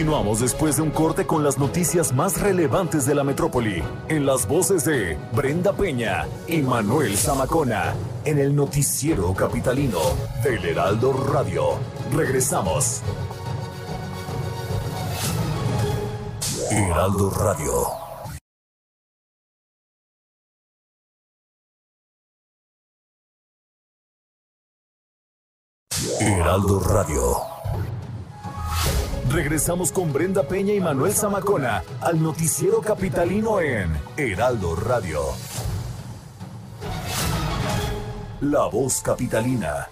Continuamos 0.05 0.41
después 0.41 0.77
de 0.77 0.83
un 0.83 0.91
corte 0.91 1.27
con 1.27 1.43
las 1.43 1.57
noticias 1.57 2.13
más 2.13 2.39
relevantes 2.39 3.07
de 3.07 3.15
la 3.15 3.25
metrópoli, 3.25 3.83
en 4.09 4.27
las 4.27 4.47
voces 4.47 4.85
de 4.85 5.17
Brenda 5.33 5.73
Peña 5.73 6.27
y 6.47 6.59
Manuel 6.59 7.17
Zamacona, 7.17 7.95
en 8.27 8.39
el 8.39 8.55
noticiero 8.55 9.33
capitalino 9.33 10.01
del 10.43 10.63
Heraldo 10.63 11.15
Radio. 11.15 11.79
Regresamos. 12.13 13.01
Heraldo 16.71 17.31
Radio. 17.31 17.73
Heraldo 26.21 26.81
Radio. 26.81 27.54
Regresamos 29.35 29.91
con 29.91 30.13
Brenda 30.13 30.47
Peña 30.47 30.73
y 30.75 30.81
Manuel 30.81 31.13
Zamacona 31.13 31.83
al 32.01 32.23
noticiero 32.23 32.81
capitalino 32.81 33.61
en 33.61 33.91
Heraldo 34.17 34.77
Radio. 34.77 35.23
La 38.43 38.67
voz 38.67 39.03
capitalina. 39.03 39.89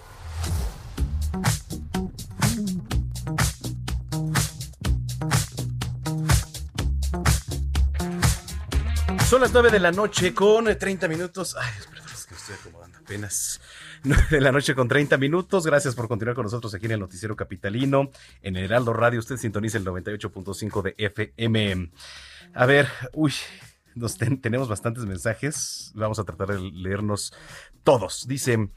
Son 9.27 9.41
las 9.41 9.51
9 9.51 9.71
de 9.71 9.79
la 9.81 9.91
noche 9.91 10.33
con 10.33 10.65
30 10.65 11.09
minutos. 11.09 11.57
Ay, 11.59 11.92
estoy 12.43 12.55
acomodando 12.59 12.97
apenas. 12.97 13.61
9 14.03 14.23
de 14.29 14.41
la 14.41 14.51
noche 14.51 14.75
con 14.75 14.87
30 14.87 15.17
minutos. 15.17 15.65
Gracias 15.65 15.95
por 15.95 16.07
continuar 16.07 16.35
con 16.35 16.43
nosotros 16.43 16.73
aquí 16.73 16.85
en 16.85 16.93
el 16.93 16.99
Noticiero 16.99 17.35
Capitalino, 17.35 18.11
en 18.41 18.57
Heraldo 18.57 18.93
Radio. 18.93 19.19
Usted 19.19 19.37
sintoniza 19.37 19.77
el 19.77 19.85
98.5 19.85 20.81
de 20.81 20.95
FM. 20.97 21.91
A 22.53 22.65
ver, 22.65 22.89
uy, 23.13 23.33
nos 23.95 24.17
tenemos 24.17 24.67
bastantes 24.67 25.05
mensajes. 25.05 25.91
Vamos 25.95 26.19
a 26.19 26.23
tratar 26.23 26.49
de 26.49 26.59
leernos 26.71 27.33
todos. 27.83 28.27
Dice. 28.27 28.69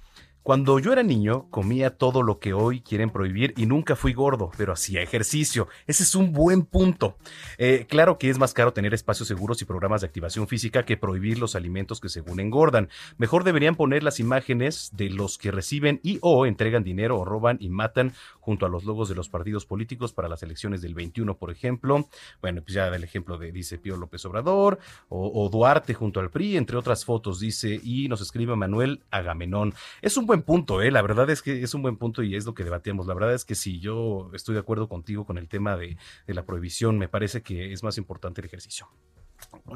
Cuando 0.47 0.79
yo 0.79 0.93
era 0.93 1.03
niño, 1.03 1.49
comía 1.51 1.97
todo 1.97 2.23
lo 2.23 2.39
que 2.39 2.53
hoy 2.53 2.81
quieren 2.81 3.11
prohibir 3.11 3.53
y 3.57 3.67
nunca 3.67 3.97
fui 3.97 4.13
gordo, 4.13 4.53
pero 4.57 4.73
hacía 4.73 5.03
ejercicio. 5.03 5.67
Ese 5.89 6.05
es 6.05 6.15
un 6.15 6.33
buen 6.33 6.63
punto. 6.63 7.17
Eh, 7.59 7.85
claro 7.89 8.17
que 8.17 8.31
es 8.31 8.39
más 8.39 8.55
caro 8.55 8.73
tener 8.73 8.95
espacios 8.95 9.27
seguros 9.27 9.61
y 9.61 9.65
programas 9.65 10.03
de 10.03 10.07
activación 10.07 10.47
física 10.47 10.85
que 10.85 10.97
prohibir 10.97 11.41
los 11.41 11.57
alimentos 11.57 12.01
que 12.01 12.09
según 12.09 12.39
engordan. 12.39 12.91
Mejor 13.19 13.43
deberían 13.43 13.75
poner 13.75 14.05
las 14.05 14.21
imágenes 14.21 14.93
de 14.93 15.11
los 15.11 15.37
que 15.37 15.51
reciben 15.51 15.99
y 16.05 16.21
o 16.23 16.47
entregan 16.47 16.85
dinero 16.85 17.19
o 17.19 17.25
roban 17.25 17.57
y 17.59 17.69
matan 17.69 18.13
junto 18.39 18.67
a 18.67 18.69
los 18.69 18.85
logos 18.85 19.09
de 19.09 19.17
los 19.17 19.29
partidos 19.29 19.67
políticos 19.67 20.13
para 20.13 20.29
las 20.29 20.45
elecciones 20.45 20.81
del 20.81 20.95
21, 20.95 21.39
por 21.39 21.51
ejemplo. 21.51 22.09
Bueno, 22.41 22.63
pues 22.63 22.75
ya 22.75 22.87
el 22.87 23.03
ejemplo 23.03 23.37
de 23.37 23.51
dice 23.51 23.79
Pío 23.79 23.97
López 23.97 24.25
Obrador 24.27 24.79
o, 25.09 25.45
o 25.45 25.49
Duarte 25.49 25.93
junto 25.93 26.21
al 26.21 26.31
PRI, 26.31 26.57
entre 26.57 26.77
otras 26.77 27.05
fotos, 27.05 27.41
dice, 27.41 27.81
y 27.83 28.07
nos 28.07 28.21
escribe 28.21 28.55
Manuel 28.55 29.03
Agamenón. 29.11 29.75
Es 30.03 30.17
un 30.17 30.25
buen 30.25 30.36
punto, 30.43 30.83
¿eh? 30.83 30.91
La 30.91 31.03
verdad 31.03 31.29
es 31.31 31.43
que 31.43 31.63
es 31.63 31.75
un 31.75 31.83
buen 31.83 31.97
punto 31.97 32.23
y 32.23 32.37
es 32.37 32.47
lo 32.47 32.55
que 32.55 32.65
debatíamos. 32.65 33.07
La 33.07 33.15
verdad 33.15 33.35
es 33.35 33.45
que 33.45 33.55
si 33.55 33.81
yo 33.81 34.31
estoy 34.35 34.55
de 34.55 34.61
acuerdo 34.61 34.89
contigo 34.89 35.25
con 35.25 35.39
el 35.39 35.49
tema 35.49 35.77
de, 35.77 35.97
de 36.27 36.35
la 36.35 36.45
prohibición, 36.45 36.99
me 36.99 37.09
parece 37.09 37.43
que 37.43 37.73
es 37.73 37.83
más 37.83 37.99
importante 37.99 38.41
el 38.41 38.47
ejercicio. 38.47 38.89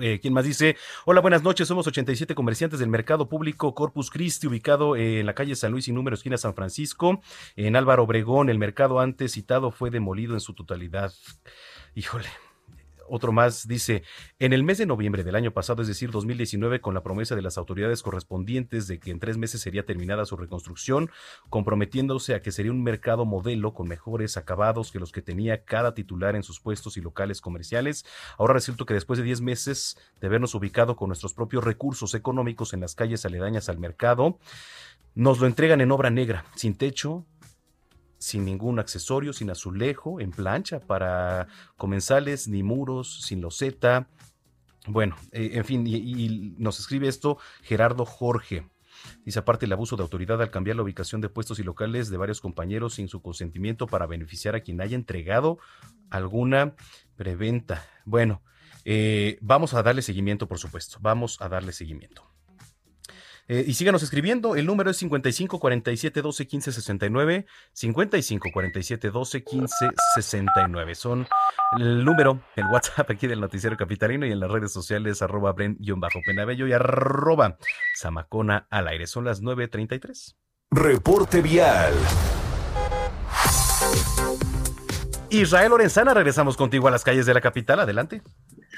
Eh, 0.00 0.20
¿Quién 0.20 0.32
más 0.32 0.44
dice? 0.44 0.76
Hola, 1.04 1.20
buenas 1.20 1.42
noches. 1.42 1.66
Somos 1.66 1.86
87 1.86 2.34
comerciantes 2.34 2.78
del 2.78 2.88
mercado 2.88 3.28
público 3.28 3.74
Corpus 3.74 4.10
Christi, 4.10 4.46
ubicado 4.46 4.96
en 4.96 5.26
la 5.26 5.34
calle 5.34 5.56
San 5.56 5.72
Luis 5.72 5.88
y 5.88 5.92
número 5.92 6.14
esquina 6.14 6.36
San 6.38 6.54
Francisco. 6.54 7.20
En 7.56 7.76
Álvaro 7.76 8.04
Obregón, 8.04 8.50
el 8.50 8.58
mercado 8.58 9.00
antes 9.00 9.32
citado 9.32 9.70
fue 9.70 9.90
demolido 9.90 10.34
en 10.34 10.40
su 10.40 10.54
totalidad. 10.54 11.12
Híjole, 11.94 12.28
otro 13.10 13.32
más 13.32 13.66
dice, 13.66 14.02
en 14.38 14.52
el 14.52 14.62
mes 14.62 14.78
de 14.78 14.86
noviembre 14.86 15.24
del 15.24 15.34
año 15.34 15.52
pasado, 15.52 15.82
es 15.82 15.88
decir, 15.88 16.10
2019, 16.10 16.80
con 16.80 16.94
la 16.94 17.02
promesa 17.02 17.34
de 17.34 17.42
las 17.42 17.58
autoridades 17.58 18.02
correspondientes 18.02 18.86
de 18.86 19.00
que 19.00 19.10
en 19.10 19.18
tres 19.18 19.36
meses 19.36 19.60
sería 19.60 19.84
terminada 19.84 20.24
su 20.24 20.36
reconstrucción, 20.36 21.10
comprometiéndose 21.48 22.34
a 22.34 22.42
que 22.42 22.52
sería 22.52 22.72
un 22.72 22.82
mercado 22.82 23.24
modelo 23.24 23.74
con 23.74 23.88
mejores 23.88 24.36
acabados 24.36 24.92
que 24.92 25.00
los 25.00 25.12
que 25.12 25.22
tenía 25.22 25.64
cada 25.64 25.94
titular 25.94 26.36
en 26.36 26.42
sus 26.42 26.60
puestos 26.60 26.96
y 26.96 27.00
locales 27.00 27.40
comerciales. 27.40 28.06
Ahora 28.38 28.54
resulta 28.54 28.84
que 28.84 28.94
después 28.94 29.18
de 29.18 29.24
diez 29.24 29.40
meses 29.40 29.98
de 30.20 30.28
habernos 30.28 30.54
ubicado 30.54 30.96
con 30.96 31.08
nuestros 31.08 31.34
propios 31.34 31.64
recursos 31.64 32.14
económicos 32.14 32.72
en 32.72 32.80
las 32.80 32.94
calles 32.94 33.24
aledañas 33.24 33.68
al 33.68 33.78
mercado, 33.78 34.38
nos 35.14 35.40
lo 35.40 35.46
entregan 35.46 35.80
en 35.80 35.90
obra 35.90 36.10
negra, 36.10 36.44
sin 36.54 36.76
techo, 36.76 37.26
sin 38.20 38.44
ningún 38.44 38.78
accesorio, 38.78 39.32
sin 39.32 39.50
azulejo, 39.50 40.20
en 40.20 40.30
plancha 40.30 40.78
para 40.78 41.48
comensales, 41.76 42.46
ni 42.46 42.62
muros, 42.62 43.22
sin 43.22 43.40
loseta. 43.40 44.08
Bueno, 44.86 45.16
eh, 45.32 45.52
en 45.54 45.64
fin, 45.64 45.86
y, 45.86 46.54
nos 46.58 46.78
escribe 46.78 47.08
esto 47.08 47.38
Gerardo 47.62 48.04
Jorge. 48.04 48.68
Dice 49.24 49.38
aparte 49.38 49.64
el 49.64 49.72
abuso 49.72 49.96
de 49.96 50.02
autoridad 50.02 50.40
al 50.42 50.50
cambiar 50.50 50.76
la 50.76 50.82
ubicación 50.82 51.22
de 51.22 51.30
puestos 51.30 51.58
y 51.58 51.62
locales 51.62 52.10
de 52.10 52.18
varios 52.18 52.42
compañeros 52.42 52.94
sin 52.94 53.08
su 53.08 53.22
consentimiento 53.22 53.86
para 53.86 54.06
beneficiar 54.06 54.54
a 54.54 54.60
quien 54.60 54.82
haya 54.82 54.96
entregado 54.96 55.58
alguna 56.10 56.74
preventa. 57.16 57.86
Bueno, 58.04 58.42
eh, 58.84 59.38
vamos 59.40 59.72
a 59.72 59.82
darle 59.82 60.02
seguimiento, 60.02 60.46
por 60.46 60.58
supuesto. 60.58 60.98
Vamos 61.00 61.40
a 61.40 61.48
darle 61.48 61.72
seguimiento. 61.72 62.30
Eh, 63.50 63.64
y 63.66 63.74
síganos 63.74 64.04
escribiendo. 64.04 64.54
El 64.54 64.64
número 64.64 64.90
es 64.90 64.98
55 64.98 65.58
47 65.58 66.22
12 66.22 66.46
15 66.46 66.70
69. 66.70 67.46
55 67.72 68.48
47 68.52 69.10
12 69.10 69.42
15 69.42 69.90
69. 70.14 70.94
Son 70.94 71.26
el 71.76 72.04
número, 72.04 72.40
el 72.54 72.66
WhatsApp 72.66 73.10
aquí 73.10 73.26
del 73.26 73.40
Noticiero 73.40 73.76
Capitalino 73.76 74.24
y 74.24 74.30
en 74.30 74.38
las 74.38 74.52
redes 74.52 74.72
sociales 74.72 75.20
arroba 75.20 75.52
bren-penabello 75.52 76.68
y 76.68 76.72
arroba 76.72 77.58
zamacona 77.98 78.68
al 78.70 78.86
aire. 78.86 79.08
Son 79.08 79.24
las 79.24 79.42
9.33. 79.42 80.36
Reporte 80.70 81.42
vial. 81.42 81.92
Israel 85.30 85.70
Lorenzana, 85.70 86.14
regresamos 86.14 86.56
contigo 86.56 86.86
a 86.86 86.92
las 86.92 87.02
calles 87.02 87.26
de 87.26 87.34
la 87.34 87.40
capital. 87.40 87.80
Adelante. 87.80 88.22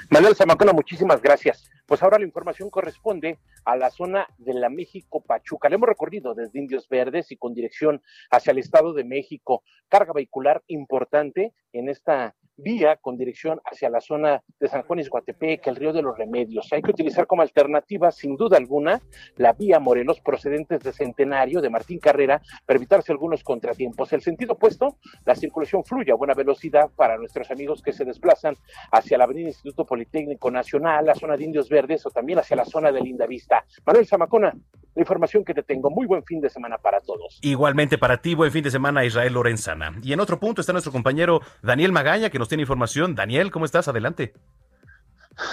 Manuel 0.09 0.35
Zamacona, 0.35 0.73
muchísimas 0.73 1.21
gracias. 1.21 1.69
Pues 1.85 2.01
ahora 2.01 2.17
la 2.17 2.25
información 2.25 2.69
corresponde 2.69 3.39
a 3.65 3.75
la 3.75 3.89
zona 3.89 4.27
de 4.37 4.53
la 4.53 4.69
México 4.69 5.21
Pachuca. 5.21 5.69
Le 5.69 5.75
hemos 5.75 5.89
recorrido 5.89 6.33
desde 6.33 6.59
Indios 6.59 6.87
Verdes 6.89 7.31
y 7.31 7.37
con 7.37 7.53
dirección 7.53 8.01
hacia 8.31 8.51
el 8.51 8.57
Estado 8.57 8.93
de 8.93 9.03
México. 9.03 9.63
Carga 9.89 10.13
vehicular 10.13 10.63
importante 10.67 11.53
en 11.73 11.89
esta 11.89 12.35
vía 12.57 12.97
con 12.97 13.17
dirección 13.17 13.59
hacia 13.65 13.89
la 13.89 14.01
zona 14.01 14.41
de 14.59 14.67
San 14.67 14.83
Juan 14.83 15.01
Guatepec, 15.09 15.65
el 15.67 15.75
río 15.75 15.93
de 15.93 16.01
los 16.01 16.17
Remedios. 16.17 16.71
Hay 16.71 16.81
que 16.81 16.91
utilizar 16.91 17.27
como 17.27 17.41
alternativa, 17.41 18.11
sin 18.11 18.35
duda 18.35 18.57
alguna, 18.57 19.01
la 19.37 19.53
vía 19.53 19.79
Morelos 19.79 20.19
procedentes 20.21 20.81
de 20.81 20.93
Centenario, 20.93 21.61
de 21.61 21.69
Martín 21.69 21.99
Carrera, 21.99 22.41
para 22.65 22.77
evitarse 22.77 23.11
algunos 23.11 23.43
contratiempos. 23.43 24.13
El 24.13 24.21
sentido 24.21 24.53
opuesto, 24.53 24.97
la 25.25 25.35
circulación 25.35 25.83
fluye 25.83 26.11
a 26.11 26.15
buena 26.15 26.33
velocidad 26.33 26.89
para 26.95 27.17
nuestros 27.17 27.49
amigos 27.51 27.81
que 27.81 27.93
se 27.93 28.05
desplazan 28.05 28.55
hacia 28.91 29.17
la 29.17 29.23
Avenida 29.25 29.47
Instituto 29.47 29.85
Politécnico 29.85 30.51
Nacional, 30.51 31.05
la 31.05 31.15
zona 31.15 31.37
de 31.37 31.43
Indios 31.45 31.69
Verdes 31.69 32.05
o 32.05 32.09
también 32.09 32.39
hacia 32.39 32.55
la 32.55 32.65
zona 32.65 32.91
de 32.91 33.01
Linda 33.01 33.25
Vista. 33.25 33.65
Manuel 33.85 34.05
Zamacona, 34.05 34.53
la 34.95 35.01
información 35.01 35.43
que 35.43 35.53
te 35.53 35.63
tengo. 35.63 35.89
Muy 35.89 36.05
buen 36.05 36.23
fin 36.23 36.39
de 36.39 36.49
semana 36.49 36.77
para 36.77 36.99
todos. 36.99 37.39
Igualmente 37.41 37.97
para 37.97 38.21
ti, 38.21 38.35
buen 38.35 38.51
fin 38.51 38.63
de 38.63 38.71
semana, 38.71 39.03
Israel 39.05 39.33
Lorenzana. 39.33 39.99
Y 40.03 40.13
en 40.13 40.19
otro 40.19 40.39
punto 40.39 40.61
está 40.61 40.71
nuestro 40.71 40.91
compañero 40.91 41.41
Daniel 41.61 41.91
Magaña, 41.91 42.29
que 42.29 42.39
nos 42.39 42.42
tiene 42.47 42.63
información. 42.63 43.15
Daniel, 43.15 43.51
¿cómo 43.51 43.65
estás? 43.65 43.87
Adelante. 43.87 44.33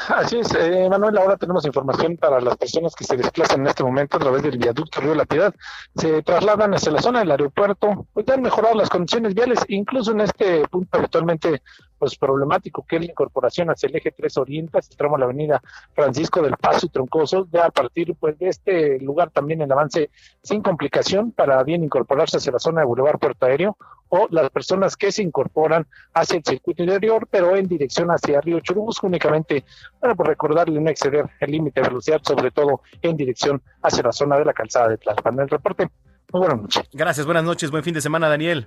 Así 0.08 0.38
es, 0.38 0.54
eh, 0.54 0.88
Manuel, 0.90 1.16
ahora 1.16 1.36
tenemos 1.36 1.64
información 1.64 2.16
para 2.16 2.40
las 2.40 2.56
personas 2.56 2.94
que 2.94 3.04
se 3.04 3.16
desplazan 3.16 3.60
en 3.62 3.68
este 3.68 3.82
momento 3.82 4.16
a 4.16 4.20
través 4.20 4.42
del 4.42 4.58
viaducto 4.58 5.00
Río 5.00 5.14
La 5.14 5.24
Piedad. 5.24 5.54
Se 5.96 6.22
trasladan 6.22 6.74
hacia 6.74 6.92
la 6.92 7.00
zona 7.00 7.20
del 7.20 7.30
aeropuerto, 7.30 8.06
pues 8.12 8.28
han 8.28 8.42
mejorado 8.42 8.74
las 8.74 8.90
condiciones 8.90 9.34
viales, 9.34 9.60
incluso 9.68 10.12
en 10.12 10.20
este 10.20 10.68
punto 10.68 10.98
habitualmente 10.98 11.62
pues 12.00 12.16
problemático 12.16 12.84
que 12.88 12.98
la 12.98 13.04
incorporación 13.04 13.68
hacia 13.68 13.88
el 13.88 13.96
eje 13.96 14.10
3 14.10 14.38
Oriente, 14.38 14.80
se 14.80 14.96
tramo 14.96 15.18
la 15.18 15.26
avenida 15.26 15.62
Francisco 15.94 16.40
del 16.40 16.56
Paso 16.56 16.86
y 16.86 16.88
Troncoso, 16.88 17.46
ya 17.52 17.66
a 17.66 17.70
partir 17.70 18.14
pues 18.18 18.38
de 18.38 18.48
este 18.48 18.98
lugar 19.00 19.30
también 19.30 19.60
el 19.60 19.70
avance 19.70 20.10
sin 20.42 20.62
complicación 20.62 21.30
para 21.30 21.62
bien 21.62 21.84
incorporarse 21.84 22.38
hacia 22.38 22.52
la 22.52 22.58
zona 22.58 22.80
de 22.80 22.86
Boulevard 22.86 23.18
Puerto 23.18 23.44
Aéreo 23.44 23.76
o 24.08 24.26
las 24.30 24.50
personas 24.50 24.96
que 24.96 25.12
se 25.12 25.22
incorporan 25.22 25.86
hacia 26.14 26.38
el 26.38 26.44
circuito 26.44 26.82
interior, 26.82 27.28
pero 27.30 27.54
en 27.54 27.68
dirección 27.68 28.08
hacia 28.08 28.40
Río 28.40 28.60
Churubusco 28.60 29.06
únicamente, 29.06 29.64
para 30.00 30.14
por 30.14 30.26
recordarle 30.26 30.80
no 30.80 30.90
exceder 30.90 31.26
el 31.38 31.50
límite 31.50 31.82
de 31.82 31.88
velocidad, 31.88 32.20
sobre 32.22 32.50
todo 32.50 32.80
en 33.02 33.16
dirección 33.16 33.62
hacia 33.82 34.02
la 34.02 34.12
zona 34.12 34.38
de 34.38 34.46
la 34.46 34.54
calzada 34.54 34.88
de 34.88 34.96
Tlalpan. 34.96 35.38
El 35.38 35.48
reporte, 35.48 35.90
muy 36.32 36.40
buenas 36.40 36.62
noches. 36.62 36.88
Gracias, 36.92 37.26
buenas 37.26 37.44
noches, 37.44 37.70
buen 37.70 37.84
fin 37.84 37.94
de 37.94 38.00
semana, 38.00 38.28
Daniel. 38.28 38.66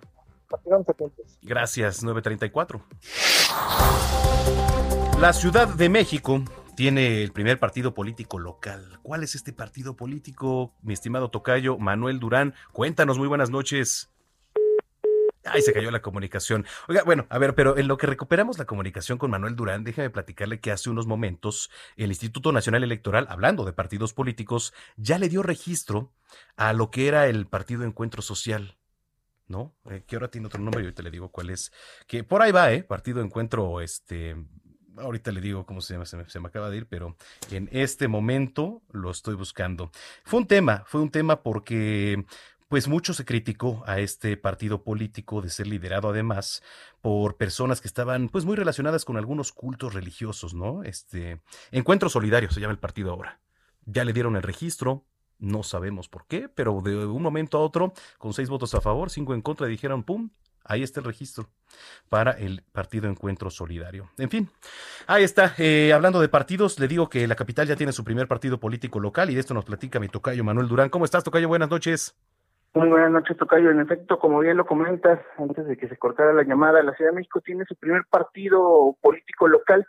Gracias, 1.42 2.04
934. 2.04 2.86
La 5.20 5.34
Ciudad 5.34 5.68
de 5.68 5.90
México 5.90 6.44
tiene 6.76 7.24
el 7.24 7.32
primer 7.32 7.60
partido 7.60 7.94
político 7.94 8.40
local. 8.40 9.00
¿Cuál 9.04 9.24
es 9.24 9.36
este 9.36 9.54
partido 9.54 9.96
político, 9.96 10.74
mi 10.82 10.94
estimado 10.94 11.30
Tocayo 11.30 11.78
Manuel 11.78 12.20
Durán? 12.20 12.56
Cuéntanos, 12.72 13.18
muy 13.18 13.28
buenas 13.28 13.50
noches. 13.50 14.10
Ay, 15.46 15.62
se 15.62 15.74
cayó 15.74 15.92
la 15.92 16.02
comunicación. 16.02 16.66
Oiga, 16.88 17.04
bueno, 17.04 17.28
a 17.30 17.38
ver, 17.38 17.54
pero 17.54 17.78
en 17.78 17.88
lo 17.88 17.98
que 17.98 18.08
recuperamos 18.08 18.58
la 18.58 18.66
comunicación 18.66 19.18
con 19.18 19.30
Manuel 19.30 19.56
Durán, 19.56 19.84
déjame 19.84 20.10
platicarle 20.10 20.62
que 20.62 20.72
hace 20.72 20.90
unos 20.90 21.06
momentos 21.06 21.70
el 21.98 22.10
Instituto 22.10 22.52
Nacional 22.54 22.84
Electoral, 22.84 23.28
hablando 23.30 23.66
de 23.66 23.74
partidos 23.74 24.14
políticos, 24.14 24.74
ya 24.96 25.20
le 25.20 25.28
dio 25.28 25.44
registro 25.44 26.14
a 26.56 26.72
lo 26.72 26.92
que 26.92 27.08
era 27.08 27.28
el 27.28 27.46
Partido 27.46 27.84
Encuentro 27.84 28.22
Social. 28.22 28.78
¿No? 29.48 29.76
Eh, 29.90 30.04
que 30.08 30.16
ahora 30.16 30.30
tiene 30.30 30.48
otro 30.48 30.62
nombre 30.62 30.82
y 30.82 30.86
ahorita 30.86 31.04
le 31.04 31.12
digo 31.12 31.30
cuál 31.30 31.50
es. 31.50 31.72
Que 32.08 32.24
por 32.24 32.42
ahí 32.42 32.52
va, 32.52 32.72
¿eh? 32.72 32.84
Partido 32.84 33.22
Encuentro, 33.22 33.82
este, 33.82 34.36
ahorita 34.98 35.32
le 35.32 35.42
digo 35.42 35.66
cómo 35.66 35.82
se 35.82 35.94
llama, 35.94 36.06
se 36.06 36.18
me, 36.18 36.30
se 36.30 36.40
me, 36.40 36.48
acaba 36.48 36.70
de 36.70 36.78
ir, 36.78 36.88
pero 36.88 37.16
en 37.52 37.70
este 37.72 38.08
momento 38.08 38.82
lo 38.92 39.12
estoy 39.12 39.36
buscando. 39.36 39.92
Fue 40.24 40.40
un 40.40 40.48
tema, 40.48 40.84
fue 40.88 41.02
un 41.02 41.10
tema 41.10 41.42
porque 41.44 42.26
pues 42.74 42.88
mucho 42.88 43.14
se 43.14 43.24
criticó 43.24 43.84
a 43.86 44.00
este 44.00 44.36
partido 44.36 44.84
político 44.84 45.44
de 45.44 45.52
ser 45.52 45.68
liderado 45.68 46.10
además 46.10 46.64
por 47.02 47.38
personas 47.38 47.82
que 47.82 47.88
estaban 47.88 48.30
pues 48.30 48.46
muy 48.46 48.56
relacionadas 48.56 49.06
con 49.06 49.16
algunos 49.16 49.52
cultos 49.52 49.94
religiosos, 49.94 50.56
¿no? 50.56 50.84
Este, 50.84 51.40
Encuentro 51.72 52.10
Solidario 52.10 52.50
se 52.50 52.60
llama 52.60 52.74
el 52.74 52.80
partido 52.80 53.12
ahora. 53.12 53.40
Ya 53.86 54.04
le 54.06 54.14
dieron 54.14 54.36
el 54.36 54.42
registro, 54.42 55.06
no 55.40 55.64
sabemos 55.64 56.10
por 56.10 56.26
qué, 56.28 56.50
pero 56.50 56.82
de 56.82 57.06
un 57.06 57.22
momento 57.22 57.58
a 57.58 57.62
otro, 57.62 57.94
con 58.18 58.34
seis 58.34 58.50
votos 58.50 58.74
a 58.76 58.82
favor, 58.82 59.10
cinco 59.10 59.34
en 59.34 59.42
contra, 59.42 59.68
dijeron, 59.68 60.04
¡pum! 60.04 60.30
Ahí 60.66 60.82
está 60.82 61.02
el 61.02 61.06
registro 61.06 61.50
para 62.08 62.32
el 62.32 62.64
Partido 62.72 63.10
Encuentro 63.10 63.50
Solidario. 63.50 64.10
En 64.18 64.30
fin, 64.30 64.48
ahí 65.08 65.24
está. 65.24 65.54
Eh, 65.58 65.92
hablando 65.94 66.22
de 66.22 66.30
partidos, 66.30 66.80
le 66.80 66.88
digo 66.88 67.10
que 67.10 67.28
la 67.28 67.36
capital 67.36 67.68
ya 67.68 67.76
tiene 67.76 67.92
su 67.92 68.06
primer 68.06 68.30
partido 68.30 68.60
político 68.60 69.02
local 69.02 69.30
y 69.30 69.34
de 69.34 69.42
esto 69.42 69.54
nos 69.54 69.66
platica 69.66 70.00
mi 70.00 70.08
tocayo 70.08 70.44
Manuel 70.44 70.70
Durán. 70.70 70.90
¿Cómo 70.90 71.04
estás, 71.04 71.24
tocayo? 71.24 71.50
Buenas 71.50 71.70
noches. 71.70 72.16
Muy 72.76 72.88
buenas 72.88 73.12
noches, 73.12 73.38
Tocayo. 73.38 73.70
En 73.70 73.82
efecto, 73.82 74.18
como 74.18 74.40
bien 74.40 74.58
lo 74.58 74.66
comentas, 74.66 75.20
antes 75.38 75.68
de 75.68 75.78
que 75.78 75.88
se 75.88 75.98
cortara 75.98 76.34
la 76.34 76.42
llamada, 76.42 76.82
la 76.82 76.96
Ciudad 76.96 77.12
de 77.12 77.18
México 77.18 77.40
tiene 77.40 77.66
su 77.66 77.76
primer 77.76 78.04
partido 78.10 78.98
político 79.00 79.48
local. 79.48 79.86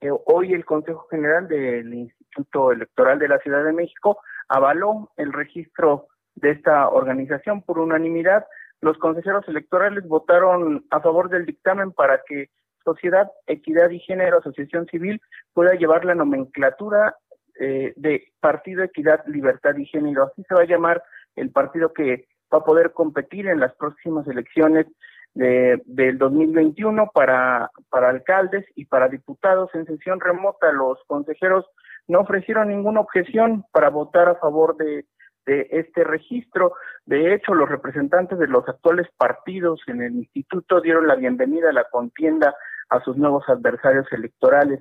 Eh, 0.00 0.10
hoy 0.26 0.52
el 0.52 0.64
Consejo 0.64 1.06
General 1.10 1.46
del 1.46 1.94
Instituto 1.94 2.72
Electoral 2.72 3.20
de 3.20 3.28
la 3.28 3.38
Ciudad 3.38 3.64
de 3.64 3.72
México 3.72 4.18
avaló 4.48 5.10
el 5.16 5.32
registro 5.32 6.08
de 6.34 6.50
esta 6.50 6.88
organización 6.88 7.62
por 7.62 7.78
unanimidad. 7.78 8.46
Los 8.80 8.98
consejeros 8.98 9.46
electorales 9.48 10.06
votaron 10.06 10.84
a 10.90 11.00
favor 11.00 11.28
del 11.28 11.46
dictamen 11.46 11.92
para 11.92 12.22
que 12.26 12.50
Sociedad, 12.84 13.30
Equidad 13.46 13.90
y 13.90 13.98
Género, 14.00 14.38
Asociación 14.38 14.86
Civil, 14.86 15.20
pueda 15.54 15.74
llevar 15.74 16.04
la 16.04 16.14
nomenclatura 16.14 17.16
eh, 17.58 17.94
de 17.96 18.32
Partido 18.40 18.82
Equidad, 18.82 19.24
Libertad 19.26 19.76
y 19.76 19.86
Género. 19.86 20.24
Así 20.24 20.42
se 20.46 20.54
va 20.54 20.62
a 20.62 20.66
llamar 20.66 21.02
el 21.34 21.50
partido 21.50 21.92
que 21.92 22.26
va 22.52 22.58
a 22.58 22.64
poder 22.64 22.92
competir 22.92 23.48
en 23.48 23.60
las 23.60 23.74
próximas 23.76 24.26
elecciones 24.28 24.86
de, 25.34 25.82
del 25.86 26.18
2021 26.18 27.10
para, 27.12 27.70
para 27.90 28.10
alcaldes 28.10 28.64
y 28.74 28.84
para 28.84 29.08
diputados 29.08 29.70
en 29.74 29.86
sesión 29.86 30.20
remota. 30.20 30.70
Los 30.72 30.98
consejeros 31.06 31.64
no 32.08 32.20
ofrecieron 32.20 32.68
ninguna 32.68 33.00
objeción 33.00 33.64
para 33.72 33.90
votar 33.90 34.28
a 34.28 34.36
favor 34.36 34.76
de, 34.76 35.06
este 35.46 36.04
registro. 36.04 36.72
De 37.04 37.34
hecho, 37.34 37.52
los 37.52 37.68
representantes 37.68 38.38
de 38.38 38.46
los 38.46 38.66
actuales 38.66 39.06
partidos 39.18 39.78
en 39.88 40.00
el 40.00 40.14
instituto 40.14 40.80
dieron 40.80 41.06
la 41.06 41.16
bienvenida 41.16 41.68
a 41.68 41.74
la 41.74 41.84
contienda 41.90 42.54
a 42.88 43.00
sus 43.00 43.18
nuevos 43.18 43.46
adversarios 43.48 44.06
electorales. 44.10 44.80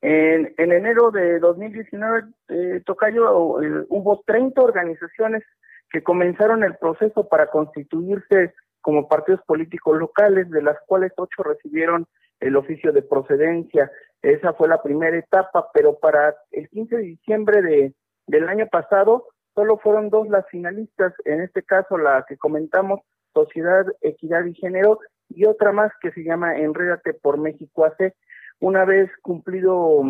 En, 0.00 0.52
en 0.58 0.72
enero 0.72 1.12
de 1.12 1.38
2019, 1.38 2.24
eh, 2.48 2.82
Tocayo, 2.84 3.62
eh, 3.62 3.86
hubo 3.88 4.24
30 4.26 4.60
organizaciones 4.60 5.44
que 5.90 6.02
comenzaron 6.02 6.64
el 6.64 6.76
proceso 6.76 7.28
para 7.28 7.46
constituirse 7.48 8.54
como 8.80 9.08
partidos 9.08 9.42
políticos 9.42 9.98
locales, 9.98 10.50
de 10.50 10.62
las 10.62 10.78
cuales 10.86 11.12
ocho 11.16 11.42
recibieron 11.42 12.06
el 12.40 12.56
oficio 12.56 12.92
de 12.92 13.02
procedencia. 13.02 13.90
Esa 14.22 14.52
fue 14.52 14.68
la 14.68 14.82
primera 14.82 15.16
etapa, 15.16 15.70
pero 15.72 15.98
para 15.98 16.36
el 16.50 16.68
15 16.68 16.96
de 16.96 17.02
diciembre 17.02 17.62
de, 17.62 17.94
del 18.26 18.48
año 18.48 18.66
pasado 18.66 19.28
solo 19.54 19.78
fueron 19.78 20.10
dos 20.10 20.28
las 20.28 20.46
finalistas, 20.48 21.12
en 21.24 21.40
este 21.40 21.62
caso 21.62 21.98
la 21.98 22.24
que 22.28 22.36
comentamos, 22.36 23.00
Sociedad, 23.32 23.86
Equidad 24.00 24.44
y 24.44 24.54
Género, 24.54 24.98
y 25.28 25.46
otra 25.46 25.72
más 25.72 25.92
que 26.00 26.10
se 26.12 26.24
llama 26.24 26.56
Enrédate 26.56 27.14
por 27.14 27.38
México 27.38 27.84
hace 27.84 28.14
una 28.58 28.84
vez 28.84 29.10
cumplido, 29.22 30.02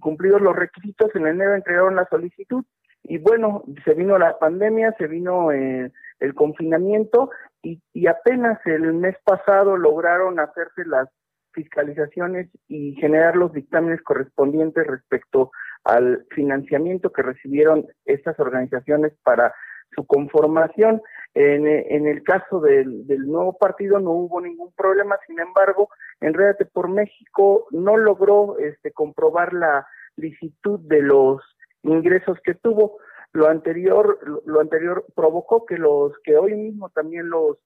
cumplidos 0.00 0.40
los 0.40 0.54
requisitos, 0.54 1.14
en 1.14 1.26
enero 1.26 1.54
entregaron 1.54 1.96
la 1.96 2.06
solicitud 2.08 2.64
y 3.02 3.18
bueno, 3.18 3.64
se 3.84 3.94
vino 3.94 4.18
la 4.18 4.38
pandemia, 4.38 4.94
se 4.98 5.06
vino 5.06 5.50
eh, 5.50 5.90
el 6.20 6.34
confinamiento 6.34 7.30
y 7.62 8.06
apenas 8.06 8.58
el 8.66 8.94
mes 8.94 9.16
pasado 9.24 9.76
lograron 9.76 10.38
hacerse 10.38 10.84
las 10.84 11.08
fiscalizaciones 11.52 12.48
y 12.68 12.94
generar 12.96 13.36
los 13.36 13.52
dictámenes 13.52 14.02
correspondientes 14.02 14.86
respecto 14.86 15.50
al 15.84 16.26
financiamiento 16.30 17.12
que 17.12 17.22
recibieron 17.22 17.86
estas 18.04 18.38
organizaciones 18.38 19.12
para 19.22 19.54
su 19.94 20.06
conformación. 20.06 21.02
En, 21.34 21.66
en 21.66 22.06
el 22.06 22.22
caso 22.22 22.60
del, 22.60 23.06
del, 23.06 23.26
nuevo 23.26 23.56
partido 23.56 24.00
no 24.00 24.10
hubo 24.10 24.40
ningún 24.40 24.72
problema, 24.72 25.16
sin 25.26 25.38
embargo, 25.38 25.88
Enrédate 26.20 26.66
por 26.66 26.88
México 26.88 27.66
no 27.70 27.96
logró 27.96 28.58
este, 28.58 28.92
comprobar 28.92 29.54
la 29.54 29.86
licitud 30.16 30.78
de 30.80 31.02
los 31.02 31.40
ingresos 31.82 32.38
que 32.44 32.54
tuvo. 32.54 32.98
Lo 33.32 33.48
anterior, 33.48 34.18
lo 34.44 34.60
anterior 34.60 35.06
provocó 35.14 35.64
que 35.64 35.78
los 35.78 36.12
que 36.24 36.36
hoy 36.36 36.54
mismo 36.54 36.90
también 36.90 37.30
los 37.30 37.56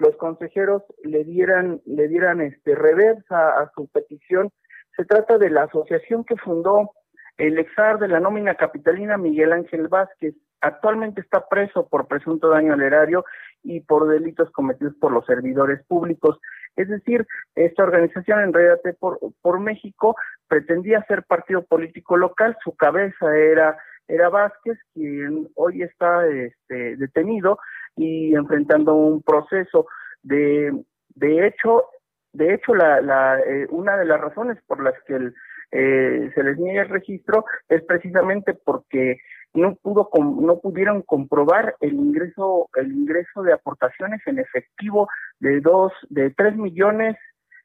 los 0.00 0.16
consejeros 0.16 0.82
le 1.04 1.24
dieran, 1.24 1.80
le 1.84 2.08
dieran 2.08 2.40
este 2.40 2.74
reversa 2.74 3.60
a 3.60 3.70
su 3.74 3.86
petición. 3.88 4.50
Se 4.96 5.04
trata 5.04 5.38
de 5.38 5.50
la 5.50 5.64
asociación 5.64 6.24
que 6.24 6.36
fundó 6.36 6.90
el 7.36 7.58
exar 7.58 7.98
de 7.98 8.08
la 8.08 8.20
nómina 8.20 8.54
capitalina 8.54 9.16
Miguel 9.16 9.52
Ángel 9.52 9.88
Vázquez. 9.88 10.34
Actualmente 10.62 11.20
está 11.20 11.48
preso 11.48 11.88
por 11.88 12.08
presunto 12.08 12.48
daño 12.48 12.72
al 12.72 12.82
erario 12.82 13.24
y 13.62 13.80
por 13.80 14.08
delitos 14.08 14.50
cometidos 14.52 14.94
por 14.96 15.12
los 15.12 15.24
servidores 15.26 15.84
públicos. 15.86 16.38
Es 16.76 16.88
decir, 16.88 17.26
esta 17.54 17.82
organización 17.82 18.40
en 18.40 18.52
realidad 18.52 18.80
por, 18.98 19.18
por 19.42 19.60
México 19.60 20.16
pretendía 20.48 21.04
ser 21.08 21.24
partido 21.24 21.62
político 21.64 22.16
local, 22.16 22.56
su 22.64 22.74
cabeza 22.74 23.36
era, 23.36 23.78
era 24.08 24.28
Vázquez, 24.28 24.78
quien 24.94 25.48
hoy 25.56 25.82
está 25.82 26.26
este, 26.26 26.96
detenido 26.96 27.58
y 27.96 28.34
enfrentando 28.34 28.94
un 28.94 29.22
proceso. 29.22 29.86
De, 30.22 30.72
de 31.14 31.46
hecho, 31.46 31.84
De 32.32 32.54
hecho, 32.54 32.74
la, 32.76 33.00
la, 33.00 33.40
eh, 33.40 33.66
una 33.70 33.96
de 33.96 34.04
las 34.04 34.20
razones 34.20 34.56
por 34.68 34.80
las 34.80 34.94
que 35.04 35.14
el, 35.16 35.34
eh, 35.72 36.30
se 36.32 36.42
les 36.44 36.58
niega 36.58 36.82
el 36.82 36.88
registro 36.88 37.44
es 37.68 37.82
precisamente 37.82 38.54
porque 38.54 39.18
no 39.52 39.74
pudo 39.74 40.08
no 40.14 40.60
pudieron 40.60 41.02
comprobar 41.02 41.74
el 41.80 41.94
ingreso 41.94 42.68
el 42.76 42.92
ingreso 42.92 43.42
de 43.42 43.52
aportaciones 43.52 44.20
en 44.26 44.38
efectivo 44.38 45.08
de 45.40 45.60
dos 45.60 45.92
de 46.08 46.30
tres 46.30 46.56
millones 46.56 47.16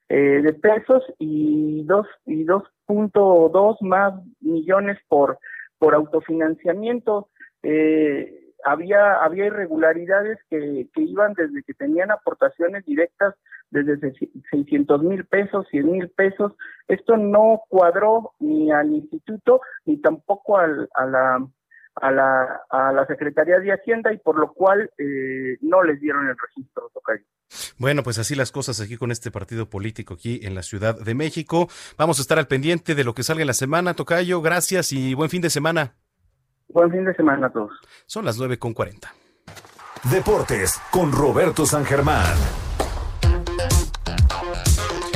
eh, 0.09 0.41
de 0.41 0.53
pesos 0.53 1.03
y 1.19 1.83
dos 1.85 2.07
y 2.25 2.43
dos 2.43 2.63
punto 2.87 3.49
dos 3.53 3.77
más 3.81 4.13
millones 4.41 4.97
por 5.07 5.37
por 5.77 5.93
autofinanciamiento 5.93 7.29
eh, 7.61 8.44
había 8.65 9.23
había 9.23 9.45
irregularidades 9.45 10.39
que, 10.49 10.87
que 10.93 11.01
iban 11.01 11.33
desde 11.33 11.63
que 11.63 11.73
tenían 11.73 12.11
aportaciones 12.11 12.83
directas 12.85 13.35
desde 13.69 14.13
600 14.51 15.03
mil 15.03 15.25
pesos, 15.25 15.67
100 15.69 15.91
mil 15.91 16.09
pesos. 16.09 16.53
Esto 16.87 17.17
no 17.17 17.61
cuadró 17.69 18.33
ni 18.39 18.71
al 18.71 18.91
instituto 18.91 19.61
ni 19.85 19.97
tampoco 20.01 20.57
al, 20.57 20.89
a 20.95 21.05
la 21.05 21.47
a 21.95 22.11
la, 22.11 22.61
a 22.69 22.91
la 22.91 23.05
Secretaría 23.07 23.57
de 23.59 23.71
Hacienda 23.71 24.11
y 24.11 24.17
por 24.17 24.37
lo 24.37 24.51
cual 24.51 24.91
eh, 24.97 25.57
no 25.61 25.81
les 25.81 26.01
dieron 26.01 26.27
el 26.27 26.35
registro, 26.37 26.91
Tocayo. 26.93 27.23
Bueno, 27.77 28.03
pues 28.03 28.19
así 28.19 28.35
las 28.35 28.51
cosas 28.51 28.81
aquí 28.81 28.97
con 28.97 29.11
este 29.11 29.31
partido 29.31 29.69
político 29.69 30.15
aquí 30.15 30.41
en 30.43 30.55
la 30.55 30.63
Ciudad 30.63 30.99
de 30.99 31.15
México. 31.15 31.69
Vamos 31.97 32.19
a 32.19 32.21
estar 32.21 32.37
al 32.37 32.47
pendiente 32.47 32.95
de 32.95 33.05
lo 33.05 33.13
que 33.13 33.23
salga 33.23 33.43
en 33.43 33.47
la 33.47 33.53
semana, 33.53 33.93
Tocayo. 33.93 34.41
Gracias 34.41 34.91
y 34.91 35.13
buen 35.13 35.29
fin 35.29 35.41
de 35.41 35.49
semana. 35.49 35.95
Buen 36.69 36.91
fin 36.91 37.05
de 37.05 37.13
semana 37.15 37.47
a 37.47 37.49
todos. 37.51 37.71
Son 38.05 38.25
las 38.25 38.37
nueve 38.37 38.59
con 38.59 38.73
cuarenta. 38.73 39.13
Deportes 40.03 40.79
con 40.91 41.11
Roberto 41.11 41.65
San 41.65 41.85
Germán. 41.85 42.35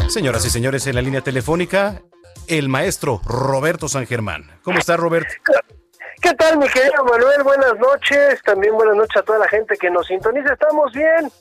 Señoras 0.08 0.46
y 0.46 0.50
señores, 0.50 0.88
en 0.88 0.96
la 0.96 1.02
línea 1.02 1.22
telefónica, 1.22 2.02
el 2.48 2.70
maestro 2.70 3.22
Roberto 3.26 3.88
San 3.88 4.08
Germán. 4.08 4.60
¿Cómo 4.64 4.80
está, 4.80 4.98
Roberto? 4.98 5.32
¿Qué 6.22 6.34
tal, 6.34 6.58
mi 6.58 6.68
querido 6.68 7.04
Manuel? 7.06 7.44
Buenas 7.44 7.78
noches. 7.78 8.42
También 8.44 8.74
buenas 8.74 8.96
noches 8.96 9.18
a 9.18 9.24
toda 9.24 9.40
la 9.40 9.48
gente 9.48 9.78
que 9.78 9.90
nos 9.92 10.08
sintoniza. 10.08 10.54
Estamos 10.54 10.92
bien. 10.94 11.32